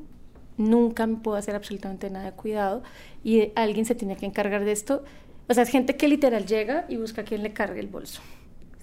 nunca 0.58 1.08
me 1.08 1.18
puedo 1.18 1.38
hacer 1.38 1.56
absolutamente 1.56 2.10
nada 2.10 2.26
de 2.26 2.32
cuidado 2.32 2.84
y 3.24 3.52
alguien 3.56 3.86
se 3.86 3.96
tiene 3.96 4.18
que 4.18 4.26
encargar 4.26 4.66
de 4.66 4.72
esto. 4.72 5.04
O 5.48 5.54
sea, 5.54 5.64
es 5.64 5.70
gente 5.70 5.96
que 5.96 6.08
literal 6.08 6.46
llega 6.46 6.86
y 6.90 6.98
busca 6.98 7.22
a 7.22 7.24
quien 7.24 7.44
le 7.44 7.54
cargue 7.54 7.80
el 7.80 7.88
bolso, 7.88 8.22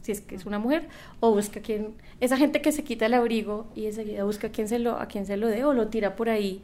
si 0.03 0.13
es 0.13 0.21
que 0.21 0.35
es 0.35 0.47
una 0.47 0.59
mujer, 0.59 0.89
o 1.21 1.33
busca 1.33 1.61
a 1.61 1.63
quien, 1.63 1.95
esa 2.21 2.37
gente 2.37 2.63
que 2.63 2.73
se 2.73 2.85
quita 2.85 3.07
el 3.07 3.15
abrigo 3.15 3.67
y 3.75 3.87
enseguida 3.87 4.25
busca 4.25 4.47
a 4.47 4.51
quien 4.51 4.69
se 4.69 4.79
lo, 4.79 4.99
a 4.99 5.07
quien 5.07 5.27
se 5.27 5.37
lo 5.37 5.49
dé 5.49 5.65
o 5.65 5.75
lo 5.75 5.89
tira 5.89 6.17
por 6.17 6.31
ahí, 6.31 6.63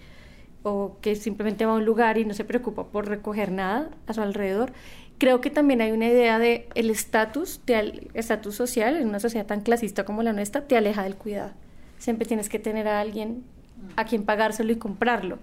o 0.62 0.96
que 1.00 1.16
simplemente 1.16 1.66
va 1.66 1.72
a 1.72 1.76
un 1.76 1.84
lugar 1.84 2.18
y 2.18 2.24
no 2.24 2.34
se 2.34 2.44
preocupa 2.44 2.86
por 2.88 3.08
recoger 3.08 3.50
nada 3.50 3.90
a 4.06 4.14
su 4.14 4.22
alrededor. 4.22 4.72
Creo 5.18 5.42
que 5.42 5.50
también 5.50 5.82
hay 5.82 5.92
una 5.92 6.06
idea 6.06 6.38
de 6.38 6.68
el 6.74 6.88
estatus, 6.88 7.60
el 7.66 8.10
estatus 8.14 8.54
social 8.54 8.96
en 8.96 9.06
una 9.08 9.20
sociedad 9.20 9.46
tan 9.46 9.60
clasista 9.60 10.04
como 10.04 10.22
la 10.22 10.32
nuestra, 10.32 10.66
te 10.66 10.76
aleja 10.76 11.02
del 11.02 11.16
cuidado. 11.16 11.52
Siempre 11.98 12.26
tienes 12.26 12.48
que 12.48 12.58
tener 12.58 12.88
a 12.88 13.00
alguien 13.00 13.44
a 13.96 14.04
quien 14.04 14.24
pagárselo 14.24 14.72
y 14.72 14.76
comprarlo. 14.76 15.38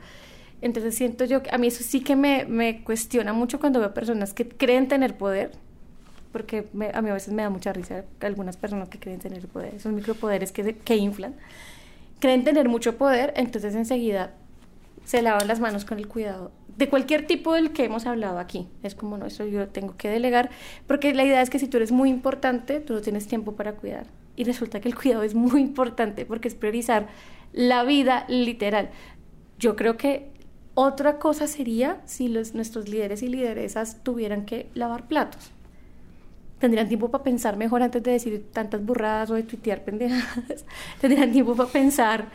Entonces 0.62 0.96
siento 0.96 1.26
yo 1.26 1.42
a 1.52 1.58
mí 1.58 1.68
eso 1.68 1.84
sí 1.84 2.02
que 2.02 2.16
me, 2.16 2.46
me 2.46 2.84
cuestiona 2.84 3.34
mucho 3.34 3.60
cuando 3.60 3.80
veo 3.80 3.94
personas 3.94 4.34
que 4.34 4.48
creen 4.48 4.88
tener 4.88 5.18
poder, 5.18 5.52
porque 6.32 6.68
a 6.94 7.02
mí 7.02 7.10
a 7.10 7.14
veces 7.14 7.34
me 7.34 7.44
da 7.44 7.50
mucha 7.50 7.74
risa 7.74 8.06
algunas 8.22 8.58
personas 8.58 8.90
que 8.90 9.00
creen 9.00 9.20
tener 9.20 9.48
poder, 9.48 9.76
esos 9.76 9.92
micropoderes 9.92 10.52
que, 10.52 10.76
que 10.76 10.96
inflan, 10.96 11.36
creen 12.20 12.44
tener 12.44 12.70
mucho 12.70 12.98
poder, 12.98 13.34
entonces 13.36 13.76
enseguida 13.76 14.34
se 15.06 15.22
lavan 15.22 15.48
las 15.48 15.60
manos 15.60 15.86
con 15.86 16.00
el 16.00 16.08
cuidado 16.08 16.52
de 16.78 16.90
cualquier 16.90 17.26
tipo 17.26 17.54
del 17.54 17.72
que 17.72 17.86
hemos 17.86 18.06
hablado 18.06 18.38
aquí. 18.40 18.68
Es 18.84 18.94
como, 18.94 19.18
no, 19.18 19.26
eso 19.26 19.46
yo 19.46 19.68
tengo 19.68 19.98
que 19.98 20.10
delegar, 20.10 20.50
porque 20.86 21.14
la 21.14 21.24
idea 21.24 21.42
es 21.42 21.50
que 21.50 21.60
si 21.60 21.68
tú 21.68 21.78
eres 21.78 21.92
muy 21.92 22.10
importante, 22.10 22.80
tú 22.80 22.94
no 22.94 23.02
tienes 23.02 23.28
tiempo 23.28 23.54
para 23.54 23.74
cuidar. 23.74 24.06
Y 24.36 24.44
resulta 24.44 24.80
que 24.80 24.88
el 24.88 24.96
cuidado 24.96 25.24
es 25.24 25.34
muy 25.34 25.62
importante 25.62 26.26
porque 26.26 26.48
es 26.48 26.56
priorizar 26.56 27.08
la 27.54 27.84
vida 27.84 28.26
literal. 28.28 28.90
Yo 29.60 29.76
creo 29.76 29.98
que 29.98 30.30
otra 30.80 31.18
cosa 31.18 31.48
sería 31.48 32.02
si 32.06 32.28
los, 32.28 32.54
nuestros 32.54 32.88
líderes 32.88 33.24
y 33.24 33.28
lideresas 33.30 34.04
tuvieran 34.04 34.46
que 34.46 34.70
lavar 34.76 35.08
platos. 35.08 35.52
Tendrían 36.60 36.88
tiempo 36.88 37.10
para 37.10 37.24
pensar 37.24 37.58
mejor 37.58 37.82
antes 37.82 38.04
de 38.04 38.12
decir 38.12 38.46
tantas 38.54 38.86
burradas 38.86 39.32
o 39.32 39.34
de 39.34 39.42
tuitear 39.42 39.84
pendejadas. 39.84 40.66
Tendrían 41.02 41.32
tiempo 41.32 41.56
para 41.56 41.68
pensar 41.68 42.28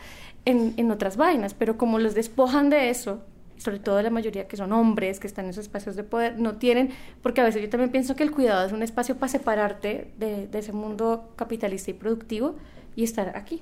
en, 0.43 0.73
en 0.75 0.91
otras 0.91 1.15
vainas, 1.15 1.53
pero 1.53 1.77
como 1.77 1.99
los 1.99 2.15
despojan 2.15 2.69
de 2.69 2.89
eso, 2.89 3.21
sobre 3.55 3.79
todo 3.79 4.01
la 4.01 4.09
mayoría 4.09 4.45
que 4.45 4.57
son 4.57 4.73
hombres, 4.73 5.21
que 5.21 5.27
están 5.27 5.45
en 5.45 5.51
esos 5.51 5.63
espacios 5.63 5.95
de 5.95 6.03
poder, 6.03 6.37
no 6.37 6.57
tienen, 6.57 6.89
porque 7.21 7.39
a 7.39 7.45
veces 7.45 7.61
yo 7.61 7.69
también 7.69 7.91
pienso 7.91 8.17
que 8.17 8.23
el 8.23 8.31
cuidado 8.31 8.67
es 8.67 8.73
un 8.73 8.83
espacio 8.83 9.15
para 9.15 9.29
separarte 9.29 10.11
de, 10.19 10.47
de 10.47 10.59
ese 10.59 10.73
mundo 10.73 11.31
capitalista 11.37 11.91
y 11.91 11.93
productivo 11.93 12.55
y 12.97 13.05
estar 13.05 13.37
aquí, 13.37 13.61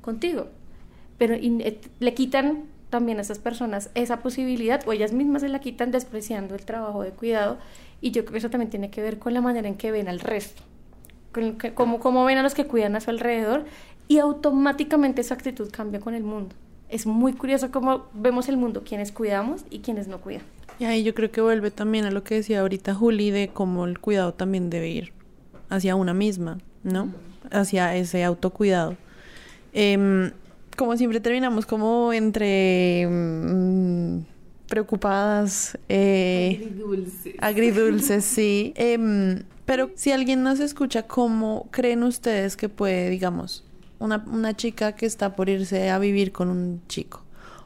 contigo 0.00 0.48
pero 1.18 1.34
eh, 1.34 1.80
le 1.98 2.14
quitan 2.14 2.64
también 2.90 3.18
a 3.18 3.20
esas 3.20 3.38
personas 3.38 3.90
esa 3.94 4.20
posibilidad 4.20 4.82
o 4.86 4.92
ellas 4.92 5.12
mismas 5.12 5.42
se 5.42 5.48
la 5.48 5.60
quitan 5.60 5.90
despreciando 5.90 6.54
el 6.54 6.64
trabajo 6.64 7.02
de 7.02 7.10
cuidado 7.10 7.58
y 8.00 8.12
yo 8.12 8.22
creo 8.22 8.32
que 8.32 8.38
eso 8.38 8.50
también 8.50 8.70
tiene 8.70 8.90
que 8.90 9.02
ver 9.02 9.18
con 9.18 9.34
la 9.34 9.40
manera 9.40 9.68
en 9.68 9.74
que 9.74 9.90
ven 9.90 10.08
al 10.08 10.20
resto, 10.20 10.62
con 11.32 11.58
cómo, 11.74 12.00
cómo 12.00 12.24
ven 12.24 12.38
a 12.38 12.42
los 12.42 12.54
que 12.54 12.64
cuidan 12.66 12.96
a 12.96 13.00
su 13.00 13.10
alrededor 13.10 13.64
y 14.06 14.18
automáticamente 14.18 15.20
esa 15.20 15.34
actitud 15.34 15.68
cambia 15.70 16.00
con 16.00 16.14
el 16.14 16.22
mundo. 16.22 16.54
Es 16.88 17.04
muy 17.04 17.34
curioso 17.34 17.70
cómo 17.70 18.06
vemos 18.14 18.48
el 18.48 18.56
mundo, 18.56 18.82
quienes 18.82 19.12
cuidamos 19.12 19.64
y 19.68 19.80
quienes 19.80 20.08
no 20.08 20.20
cuidan. 20.22 20.42
Y 20.78 20.84
ahí 20.84 21.02
yo 21.02 21.14
creo 21.14 21.30
que 21.30 21.42
vuelve 21.42 21.70
también 21.70 22.06
a 22.06 22.10
lo 22.10 22.24
que 22.24 22.36
decía 22.36 22.60
ahorita 22.60 22.94
Juli 22.94 23.30
de 23.30 23.48
cómo 23.48 23.84
el 23.84 23.98
cuidado 23.98 24.32
también 24.32 24.70
debe 24.70 24.88
ir 24.88 25.12
hacia 25.68 25.96
una 25.96 26.14
misma, 26.14 26.58
¿no? 26.84 27.12
Hacia 27.50 27.94
ese 27.96 28.24
autocuidado. 28.24 28.96
Eh, 29.74 30.30
como 30.78 30.96
siempre 30.96 31.20
terminamos 31.20 31.66
como 31.66 32.12
entre 32.12 33.06
mm, 33.10 34.20
preocupadas. 34.68 35.76
Eh, 35.88 36.62
agridulces. 36.62 37.34
Agridulces, 37.40 38.24
sí. 38.36 38.72
Em, 38.76 39.42
pero 39.66 39.90
si 39.96 40.12
alguien 40.12 40.42
nos 40.42 40.60
escucha, 40.60 41.02
¿cómo 41.02 41.68
creen 41.72 42.04
ustedes 42.04 42.56
que 42.56 42.68
puede, 42.68 43.10
digamos, 43.10 43.64
una, 43.98 44.24
una 44.32 44.56
chica 44.56 44.92
que 44.92 45.04
está 45.04 45.34
por 45.34 45.48
irse 45.48 45.90
a 45.90 45.98
vivir 45.98 46.30
con 46.30 46.48
un 46.48 46.80
chico? 46.86 47.24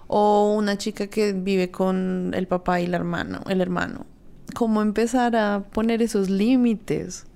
O 0.09 0.55
una 0.57 0.79
chica 0.79 1.07
que 1.07 1.35
vive 1.35 1.71
con 1.71 2.33
el 2.35 2.47
papá 2.47 2.81
y 2.81 2.87
el 2.87 2.95
hermano, 2.95 3.43
el 3.49 3.61
hermano. 3.61 4.07
¿Cómo 4.55 4.81
empezar 4.81 5.37
a 5.37 5.65
poner 5.71 6.01
esos 6.03 6.31
límites? 6.31 7.27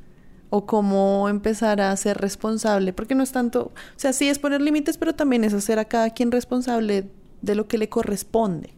O 0.51 0.67
cómo 0.67 1.29
empezar 1.29 1.81
a 1.81 1.97
ser 1.97 2.19
responsable, 2.19 2.93
porque 2.93 3.15
no 3.15 3.23
es 3.23 3.33
tanto, 3.33 3.73
o 3.75 3.99
sea, 3.99 4.13
sí 4.13 4.29
es 4.29 4.39
poner 4.39 4.61
límites, 4.61 4.99
pero 4.99 5.15
también 5.15 5.45
es 5.45 5.55
hacer 5.55 5.79
a 5.79 5.87
cada 5.87 6.11
quien 6.11 6.31
responsable 6.31 7.09
de 7.43 7.55
lo 7.55 7.67
que 7.69 7.79
le 7.79 7.89
corresponde. 7.89 8.71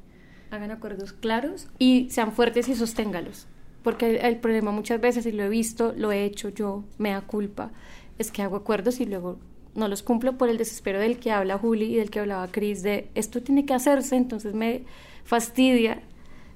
Hagan 0.50 0.70
acuerdos 0.70 1.12
claros 1.12 1.68
y 1.78 2.08
sean 2.10 2.32
fuertes 2.32 2.68
y 2.68 2.74
sosténgalos, 2.74 3.46
porque 3.82 4.16
el, 4.16 4.36
problema 4.38 4.72
muchas 4.72 5.00
veces, 5.00 5.26
y 5.26 5.32
lo 5.32 5.44
he 5.44 5.48
visto, 5.48 5.92
lo 5.96 6.10
he 6.10 6.24
hecho 6.24 6.48
yo, 6.48 6.84
me 6.96 7.10
da 7.10 7.20
culpa, 7.20 7.70
es 8.18 8.30
que 8.30 8.42
hago 8.42 8.56
acuerdos 8.56 9.00
y 9.00 9.04
luego 9.04 9.38
no 9.74 9.88
los 9.88 10.02
cumplo 10.02 10.38
por 10.38 10.48
el 10.48 10.58
desespero 10.58 10.98
del 10.98 11.18
que 11.18 11.30
habla 11.30 11.58
Juli 11.58 11.94
y 11.94 11.96
del 11.96 12.10
que 12.10 12.20
hablaba 12.20 12.48
Cris, 12.48 12.82
de 12.82 13.10
esto 13.14 13.42
tiene 13.42 13.66
que 13.66 13.74
hacerse, 13.74 14.16
entonces 14.16 14.54
me 14.54 14.84
fastidia 15.24 16.02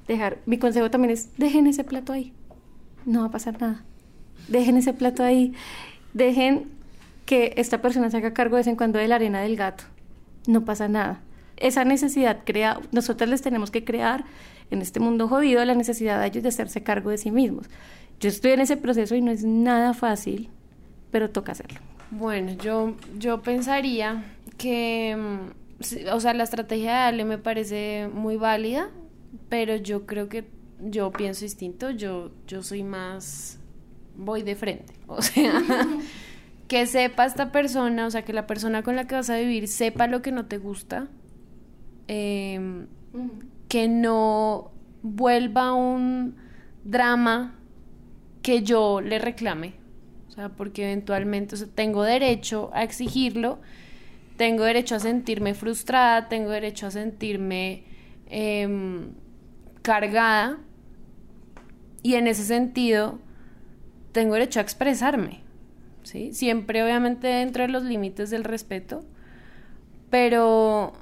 dejar, 0.09 0.39
mi 0.47 0.59
consejo 0.59 0.91
también 0.91 1.13
es, 1.13 1.37
dejen 1.37 1.67
ese 1.67 1.85
plato 1.85 2.13
ahí, 2.13 2.33
no 3.05 3.21
va 3.21 3.27
a 3.27 3.31
pasar 3.31 3.61
nada 3.61 3.85
dejen 4.49 4.77
ese 4.77 4.93
plato 4.93 5.23
ahí, 5.23 5.55
dejen 6.15 6.71
que 7.27 7.55
esta 7.57 7.81
persona 7.81 8.11
se 8.11 8.19
haga 8.19 8.35
cargo 8.35 8.57
de 8.57 8.61
vez 8.61 8.67
en 8.67 8.77
cuando 8.77 8.99
de 8.99 9.09
la 9.09 9.17
arena 9.17 9.41
del 9.41 9.57
gato, 9.57 9.85
no 10.47 10.65
pasa 10.65 10.89
nada. 10.89 11.21
Esa 11.57 11.85
necesidad 11.85 12.41
crea, 12.45 12.81
nosotros 12.91 13.31
les 13.31 13.43
tenemos 13.43 13.71
que 13.71 13.85
crear 13.85 14.25
en 14.71 14.83
este 14.83 15.01
mundo 15.01 15.29
jodido 15.29 15.65
la 15.65 15.75
necesidad 15.75 16.21
de 16.21 16.27
ellos 16.27 16.43
de 16.43 16.49
hacerse 16.49 16.83
cargo 16.83 17.11
de 17.11 17.19
sí 17.19 17.31
mismos. 17.31 17.67
Yo 18.21 18.29
estoy 18.29 18.53
en 18.53 18.61
ese 18.61 18.77
proceso 18.77 19.15
y 19.15 19.21
no 19.21 19.31
es 19.31 19.45
nada 19.45 19.95
fácil, 19.95 20.49
pero 21.11 21.31
toca 21.31 21.53
hacerlo. 21.53 21.79
Bueno, 22.11 22.53
yo, 22.53 22.95
yo 23.19 23.43
pensaría 23.43 24.25
que, 24.59 25.17
mm, 25.17 26.09
o 26.13 26.21
sea, 26.21 26.35
la 26.35 26.45
estrategia 26.45 26.93
de 26.93 26.99
Ale 26.99 27.25
me 27.25 27.39
parece 27.39 28.09
muy 28.13 28.37
válida, 28.37 28.91
pero 29.49 29.77
yo 29.77 30.07
creo 30.07 30.29
que 30.29 30.45
yo 30.81 31.11
pienso 31.13 31.45
distinto, 31.45 31.91
yo, 31.91 32.31
yo 32.47 32.63
soy 32.63 32.83
más 32.83 33.59
voy 34.17 34.43
de 34.43 34.55
frente. 34.57 34.95
O 35.07 35.21
sea, 35.21 35.53
que 36.69 36.87
sepa 36.87 37.27
esta 37.27 37.53
persona, 37.53 38.07
o 38.07 38.11
sea, 38.11 38.25
que 38.25 38.33
la 38.33 38.47
persona 38.47 38.83
con 38.83 38.97
la 38.97 39.07
que 39.07 39.15
vas 39.15 39.29
a 39.29 39.37
vivir 39.37 39.69
sepa 39.69 40.07
lo 40.07 40.23
que 40.23 40.33
no 40.33 40.47
te 40.47 40.57
gusta, 40.57 41.09
em, 42.09 42.87
que 43.69 43.89
no 43.89 44.73
vuelva 45.03 45.75
un 45.75 46.37
drama 46.85 47.59
que 48.41 48.63
yo 48.63 49.01
le 49.03 49.19
reclame. 49.19 49.75
O 50.29 50.33
sea, 50.33 50.49
porque 50.49 50.85
eventualmente 50.85 51.57
tengo 51.67 52.05
derecho 52.05 52.71
a 52.73 52.85
exigirlo, 52.85 53.61
tengo 54.39 54.65
derecho 54.65 54.95
a 54.95 54.99
sentirme 54.99 55.53
frustrada, 55.53 56.29
tengo 56.29 56.51
derecho 56.51 56.87
a 56.87 56.91
sentirme 56.91 57.85
em, 58.31 59.11
cargada. 59.83 60.59
Y 62.03 62.15
en 62.15 62.27
ese 62.27 62.45
sentido, 62.45 63.19
tengo 64.13 64.35
derecho 64.35 64.61
a 64.61 64.63
expresarme, 64.63 65.41
¿sí? 66.03 66.33
Siempre 66.33 66.83
obviamente 66.83 67.27
dentro 67.27 67.63
de 67.63 67.69
los 67.69 67.83
límites 67.83 68.31
del 68.31 68.45
respeto, 68.45 69.05
pero 70.11 70.93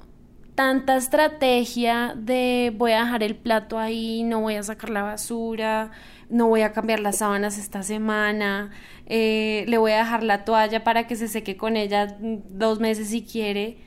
tanta 0.55 0.95
estrategia 0.95 2.13
de 2.15 2.73
voy 2.75 2.93
a 2.93 3.03
dejar 3.03 3.23
el 3.23 3.35
plato 3.35 3.77
ahí, 3.79 4.23
no 4.23 4.41
voy 4.41 4.55
a 4.55 4.63
sacar 4.63 4.89
la 4.89 5.03
basura, 5.03 5.91
no 6.29 6.47
voy 6.47 6.61
a 6.61 6.71
cambiar 6.71 6.99
las 6.99 7.17
sábanas 7.17 7.57
esta 7.57 7.83
semana, 7.83 8.71
eh, 9.05 9.65
le 9.67 9.77
voy 9.77 9.91
a 9.91 9.97
dejar 9.97 10.23
la 10.23 10.45
toalla 10.45 10.83
para 10.83 11.07
que 11.07 11.15
se 11.15 11.27
seque 11.27 11.57
con 11.57 11.77
ella 11.77 12.15
dos 12.19 12.79
meses 12.79 13.09
si 13.09 13.21
quiere. 13.23 13.77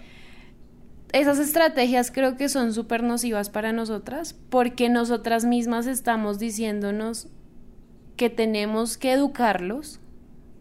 Esas 1.12 1.38
estrategias 1.38 2.10
creo 2.10 2.36
que 2.36 2.48
son 2.48 2.74
súper 2.74 3.02
nocivas 3.02 3.48
para 3.48 3.72
nosotras 3.72 4.34
porque 4.50 4.88
nosotras 4.88 5.44
mismas 5.44 5.86
estamos 5.86 6.38
diciéndonos 6.38 7.28
que 8.16 8.30
tenemos 8.30 8.96
que 8.96 9.12
educarlos, 9.12 10.00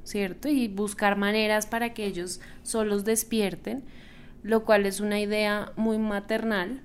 ¿cierto? 0.04 0.47
Y 0.49 0.68
buscar 0.68 1.18
maneras 1.18 1.66
para 1.66 1.93
que 1.93 2.06
ellos 2.06 2.41
solos 2.64 3.06
despierten, 3.06 3.84
lo 4.41 4.66
cual 4.66 4.86
es 4.86 4.99
una 4.99 5.20
idea 5.20 5.72
muy 5.76 5.97
maternal 5.97 6.82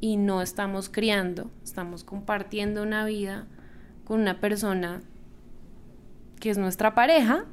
y 0.00 0.16
no 0.16 0.42
estamos 0.42 0.88
criando, 0.88 1.50
estamos 1.62 2.04
compartiendo 2.04 2.82
una 2.82 3.04
vida 3.04 3.46
con 4.04 4.20
una 4.20 4.40
persona 4.40 5.02
que 6.40 6.50
es 6.50 6.58
nuestra 6.58 6.94
pareja. 6.94 7.44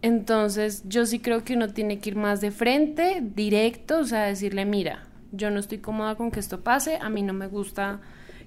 Entonces 0.00 0.82
yo 0.88 1.06
sí 1.06 1.20
creo 1.20 1.44
que 1.44 1.54
uno 1.54 1.68
tiene 1.68 2.00
que 2.00 2.10
ir 2.10 2.16
más 2.16 2.40
de 2.40 2.50
frente, 2.50 3.22
directo, 3.22 4.00
o 4.00 4.04
sea, 4.04 4.24
decirle, 4.24 4.64
mira, 4.64 5.04
yo 5.30 5.50
no 5.50 5.60
estoy 5.60 5.78
cómoda 5.78 6.16
con 6.16 6.30
que 6.30 6.40
esto 6.40 6.62
pase, 6.62 6.98
a 7.00 7.08
mí 7.08 7.22
no 7.22 7.32
me 7.32 7.46
gusta 7.46 8.00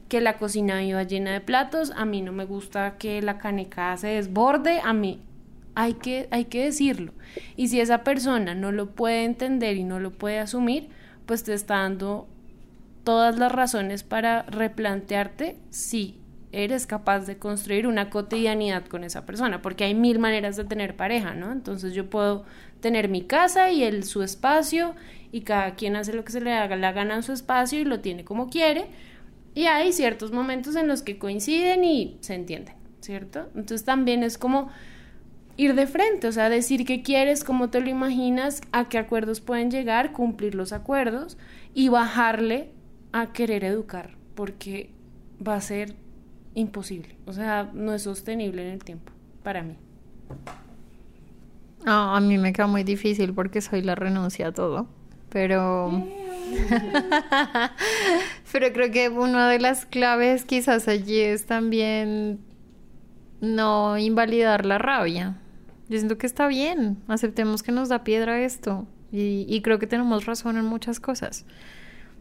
que 0.08 0.22
la 0.22 0.38
cocina 0.38 0.84
iba 0.84 1.04
llena 1.04 1.34
de 1.34 1.42
platos, 1.42 1.92
a 1.96 2.06
mí 2.06 2.22
no 2.22 2.32
me 2.32 2.46
gusta 2.46 2.98
que 2.98 3.22
la 3.22 3.38
caneca 3.38 3.96
se 3.98 4.08
desborde, 4.08 4.80
a 4.84 4.94
mí 4.94 5.22
hay 5.74 5.96
que, 5.96 6.28
hay 6.32 6.46
que 6.46 6.64
decirlo. 6.66 7.14
Y 7.56 7.68
si 7.68 7.80
esa 7.82 8.04
persona 8.04 8.56
no 8.56 8.72
lo 8.72 8.92
puede 8.92 9.24
entender 9.24 9.76
y 9.78 9.84
no 9.84 10.00
lo 10.00 10.12
puede 10.12 10.40
asumir, 10.40 10.90
pues 11.26 11.44
te 11.44 11.54
está 11.54 11.78
dando 11.78 12.28
todas 13.04 13.38
las 13.38 13.52
razones 13.52 14.04
para 14.04 14.44
replantearte 14.44 15.58
si 15.70 16.20
eres 16.52 16.88
capaz 16.88 17.26
de 17.26 17.38
construir 17.38 17.86
una 17.86 18.10
cotidianidad 18.10 18.86
con 18.86 19.04
esa 19.04 19.26
persona, 19.26 19.62
porque 19.62 19.84
hay 19.84 19.94
mil 19.94 20.20
maneras 20.20 20.56
de 20.56 20.64
tener 20.64 20.96
pareja, 20.96 21.34
¿no? 21.34 21.52
Entonces 21.52 21.94
yo 21.94 22.10
puedo 22.10 22.46
tener 22.80 23.10
mi 23.10 23.24
casa 23.24 23.72
y 23.72 23.84
él 23.84 24.06
su 24.06 24.24
espacio 24.24 24.96
y 25.32 25.42
cada 25.42 25.76
quien 25.76 25.98
hace 25.98 26.14
lo 26.14 26.24
que 26.24 26.32
se 26.32 26.40
le 26.40 26.54
haga 26.54 26.78
la 26.78 26.94
gana 26.94 27.16
en 27.16 27.24
su 27.24 27.34
espacio 27.34 27.80
y 27.80 27.84
lo 27.84 28.00
tiene 28.00 28.24
como 28.24 28.50
quiere 28.50 28.88
y 29.56 29.68
hay 29.68 29.94
ciertos 29.94 30.34
momentos 30.34 30.76
en 30.76 30.88
los 30.88 31.02
que 31.02 31.18
coinciden 31.18 31.86
y 31.86 32.18
se 32.20 32.36
entienden, 32.36 32.76
¿cierto? 33.00 33.48
Entonces 33.56 33.86
también 33.86 34.22
es 34.22 34.38
como 34.38 34.70
ir 35.58 35.74
de 35.74 35.88
frente, 35.88 36.28
o 36.28 36.32
sea, 36.34 36.50
decir 36.50 36.86
qué 36.86 37.02
quieres, 37.02 37.46
cómo 37.46 37.70
te 37.70 37.80
lo 37.80 37.90
imaginas, 37.90 38.62
a 38.74 38.90
qué 38.90 38.98
acuerdos 38.98 39.40
pueden 39.40 39.72
llegar, 39.72 40.12
cumplir 40.12 40.54
los 40.54 40.74
acuerdos 40.74 41.38
y 41.74 41.88
bajarle 41.88 42.72
a 43.14 43.32
querer 43.32 43.64
educar, 43.64 44.18
porque 44.36 44.92
va 45.46 45.56
a 45.56 45.62
ser 45.62 45.96
imposible, 46.54 47.16
o 47.26 47.32
sea, 47.32 47.72
no 47.74 47.94
es 47.94 48.04
sostenible 48.04 48.62
en 48.68 48.74
el 48.74 48.84
tiempo, 48.84 49.14
para 49.42 49.64
mí. 49.64 49.78
a 51.86 52.20
mí 52.20 52.38
me 52.38 52.52
queda 52.52 52.68
muy 52.68 52.84
difícil 52.84 53.34
porque 53.34 53.62
soy 53.62 53.82
la 53.82 53.96
renuncia 53.96 54.48
a 54.48 54.52
todo, 54.52 54.90
pero... 55.36 55.92
pero 58.54 58.72
creo 58.72 58.90
que 58.90 59.10
una 59.10 59.50
de 59.50 59.60
las 59.60 59.86
claves 59.86 60.46
quizás 60.46 60.88
allí 60.88 61.20
es 61.20 61.46
también 61.46 62.40
no 63.42 63.98
invalidar 63.98 64.66
la 64.66 64.78
rabia. 64.78 65.36
Yo 65.90 65.98
siento 65.98 66.18
que 66.18 66.26
está 66.26 66.48
bien, 66.48 67.04
aceptemos 67.10 67.64
que 67.64 67.74
nos 67.74 67.90
da 67.90 68.06
piedra 68.06 68.40
esto 68.46 68.88
y, 69.12 69.46
y 69.50 69.62
creo 69.62 69.78
que 69.78 69.88
tenemos 69.88 70.26
razón 70.26 70.58
en 70.58 70.64
muchas 70.64 71.02
cosas. 71.02 71.46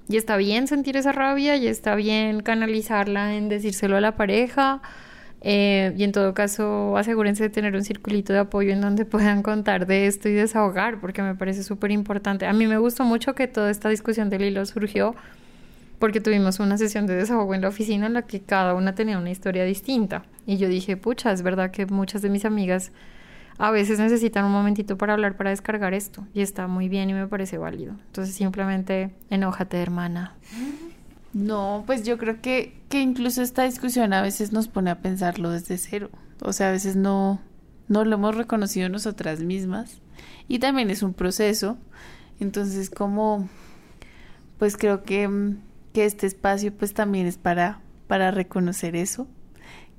Y 0.09 0.17
está 0.17 0.37
bien 0.37 0.67
sentir 0.67 0.97
esa 0.97 1.13
rabia 1.13 1.55
y 1.55 1.69
está 1.69 1.95
bien 1.95 2.41
canalizarla 2.43 3.37
en 3.37 3.49
decírselo 3.49 3.97
a 3.97 4.01
la 4.01 4.17
pareja. 4.17 4.83
Eh, 5.47 5.93
y 5.99 6.05
en 6.05 6.13
todo 6.13 6.33
caso, 6.33 6.97
asegúrense 6.97 7.43
de 7.43 7.51
tener 7.51 7.77
un 7.77 7.85
circulito 7.85 8.33
de 8.33 8.39
apoyo 8.39 8.73
en 8.73 8.81
donde 8.81 9.05
puedan 9.05 9.43
contar 9.43 9.87
de 9.87 10.07
esto 10.07 10.31
y 10.31 10.33
desahogar, 10.33 11.01
porque 11.01 11.23
me 11.23 11.35
parece 11.35 11.63
súper 11.63 11.91
importante. 11.91 12.47
A 12.47 12.53
mí 12.55 12.67
me 12.67 12.79
gustó 12.79 13.05
mucho 13.05 13.35
que 13.35 13.47
toda 13.47 13.71
esta 13.71 13.91
discusión 13.91 14.31
del 14.31 14.43
hilo 14.43 14.65
surgió 14.65 15.15
porque 15.99 16.21
tuvimos 16.21 16.61
una 16.61 16.77
sesión 16.79 17.07
de 17.07 17.15
desahogo 17.15 17.55
en 17.55 17.61
la 17.61 17.69
oficina 17.69 18.07
en 18.07 18.15
la 18.15 18.23
que 18.23 18.41
cada 18.41 18.75
una 18.75 18.95
tenía 18.95 19.19
una 19.19 19.31
historia 19.31 19.65
distinta. 19.65 20.25
Y 20.47 20.57
yo 20.57 20.69
dije, 20.69 20.97
pucha, 20.97 21.31
es 21.31 21.43
verdad 21.43 21.71
que 21.71 21.87
muchas 21.87 22.23
de 22.23 22.31
mis 22.31 22.45
amigas 22.45 22.91
a 23.59 23.71
veces 23.71 23.99
necesitan 23.99 24.45
un 24.45 24.53
momentito 24.53 24.99
para 24.99 25.13
hablar, 25.13 25.37
para 25.37 25.51
descargar 25.51 25.95
esto. 25.95 26.27
Y 26.35 26.41
está 26.41 26.67
muy 26.67 26.89
bien 26.89 27.11
y 27.11 27.15
me 27.15 27.27
parece 27.27 27.59
válido. 27.59 27.95
Entonces 28.07 28.35
simplemente 28.35 29.11
enójate, 29.31 29.81
hermana. 29.81 30.35
No, 31.35 31.83
pues 31.87 32.05
yo 32.05 32.17
creo 32.17 32.41
que, 32.41 32.81
que 32.89 33.01
incluso 33.01 33.43
esta 33.43 33.65
discusión 33.65 34.13
a 34.13 34.23
veces 34.23 34.53
nos 34.53 34.69
pone 34.69 34.91
a 34.91 35.01
pensarlo 35.01 35.51
desde 35.51 35.79
cero. 35.79 36.11
O 36.41 36.53
sea, 36.53 36.69
a 36.69 36.73
veces 36.73 36.97
no, 36.97 37.41
no 37.89 38.05
lo 38.05 38.15
hemos 38.15 38.37
reconocido 38.37 38.89
nosotras 38.89 39.41
mismas. 39.41 40.01
Y 40.49 40.61
también 40.61 40.91
es 40.91 41.03
un 41.03 41.13
proceso. 41.13 41.77
Entonces, 42.39 42.89
como, 42.89 43.49
pues 44.59 44.77
creo 44.77 45.03
que, 45.03 45.57
que 45.93 46.05
este 46.05 46.27
espacio 46.27 46.73
pues 46.73 46.95
también 46.95 47.27
es 47.27 47.37
para, 47.37 47.81
para 48.07 48.31
reconocer 48.31 48.97
eso 48.97 49.27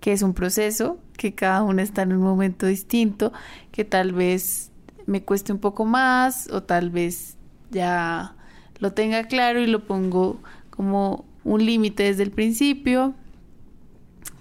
que 0.05 0.11
es 0.11 0.21
un 0.21 0.35
proceso, 0.35 0.99
que 1.17 1.33
cada 1.33 1.63
uno 1.63 1.81
está 1.81 2.03
en 2.03 2.13
un 2.13 2.21
momento 2.21 2.67
distinto, 2.67 3.33
que 3.71 3.85
tal 3.85 4.11
vez 4.11 4.71
me 5.07 5.23
cueste 5.23 5.51
un 5.51 5.57
poco 5.57 5.83
más 5.83 6.47
o 6.51 6.61
tal 6.61 6.91
vez 6.91 7.37
ya 7.71 8.35
lo 8.77 8.93
tenga 8.93 9.23
claro 9.23 9.59
y 9.61 9.65
lo 9.65 9.85
pongo 9.85 10.41
como 10.75 11.25
un 11.43 11.65
límite 11.65 12.03
desde 12.03 12.23
el 12.23 12.31
principio. 12.31 13.13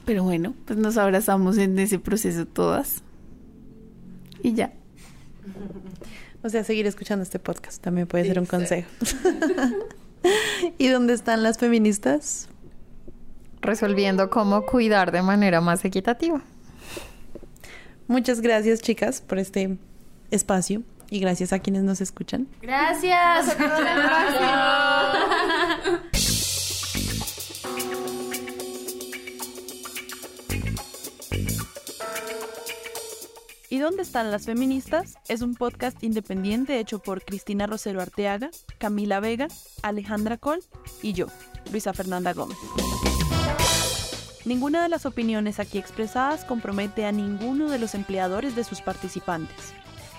Pero 0.05 0.25
bueno, 0.25 0.55
pues 0.67 0.79
nos 0.79 0.97
abrazamos 0.97 1.59
en 1.59 1.79
ese 1.79 1.99
proceso 1.99 2.47
todas. 2.47 3.03
Y 4.43 4.55
ya. 4.55 4.73
O 6.43 6.49
sea, 6.49 6.63
seguir 6.65 6.87
escuchando 6.87 7.23
este 7.23 7.39
podcast 7.39 7.83
también 7.83 8.07
puede 8.07 8.27
ser 8.27 8.39
un 8.39 8.47
consejo. 8.47 8.89
¿Y 10.79 10.89
dónde 10.89 11.15
están 11.15 11.43
las 11.43 11.59
feministas? 11.59 12.49
resolviendo 13.65 14.31
cómo 14.31 14.65
cuidar 14.67 15.11
de 15.11 15.23
manera 15.23 15.61
más 15.61 15.85
equitativa. 15.85 16.43
Muchas 18.07 18.41
gracias, 18.41 18.81
chicas, 18.81 19.21
por 19.21 19.39
este 19.39 19.79
espacio 20.31 20.83
y 21.11 21.21
gracias 21.21 21.53
a 21.53 21.59
quienes 21.59 21.83
nos 21.83 22.01
escuchan. 22.01 22.49
Gracias. 22.63 23.57
¿Y 33.75 33.81
dónde 33.81 34.03
están 34.03 34.31
las 34.31 34.47
feministas? 34.47 35.17
Es 35.27 35.43
un 35.43 35.57
podcast 35.57 36.05
independiente 36.05 36.79
hecho 36.79 37.01
por 37.01 37.25
Cristina 37.25 37.67
Rosero 37.67 38.01
Arteaga, 38.01 38.51
Camila 38.79 39.19
Vega, 39.19 39.49
Alejandra 39.83 40.37
Col 40.37 40.61
y 41.03 41.13
yo, 41.13 41.27
Luisa 41.73 41.93
Fernanda 41.93 42.33
Gómez. 42.35 42.57
Ninguna 44.45 44.83
de 44.83 44.91
las 44.91 45.07
opiniones 45.07 45.59
aquí 45.59 45.79
expresadas 45.79 46.45
compromete 46.45 47.05
a 47.05 47.13
ninguno 47.13 47.69
de 47.69 47.79
los 47.79 47.97
empleadores 47.97 48.55
de 48.55 48.63
sus 48.63 48.81
participantes. 48.81 49.73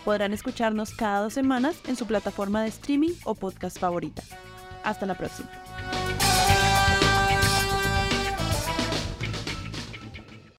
Podrán 0.05 0.33
escucharnos 0.33 0.91
cada 0.91 1.21
dos 1.21 1.33
semanas 1.33 1.75
en 1.87 1.95
su 1.95 2.05
plataforma 2.05 2.61
de 2.61 2.69
streaming 2.69 3.13
o 3.23 3.33
podcast 3.33 3.79
favorita. 3.79 4.21
Hasta 4.83 5.07
la 5.07 5.15
próxima. 5.15 5.64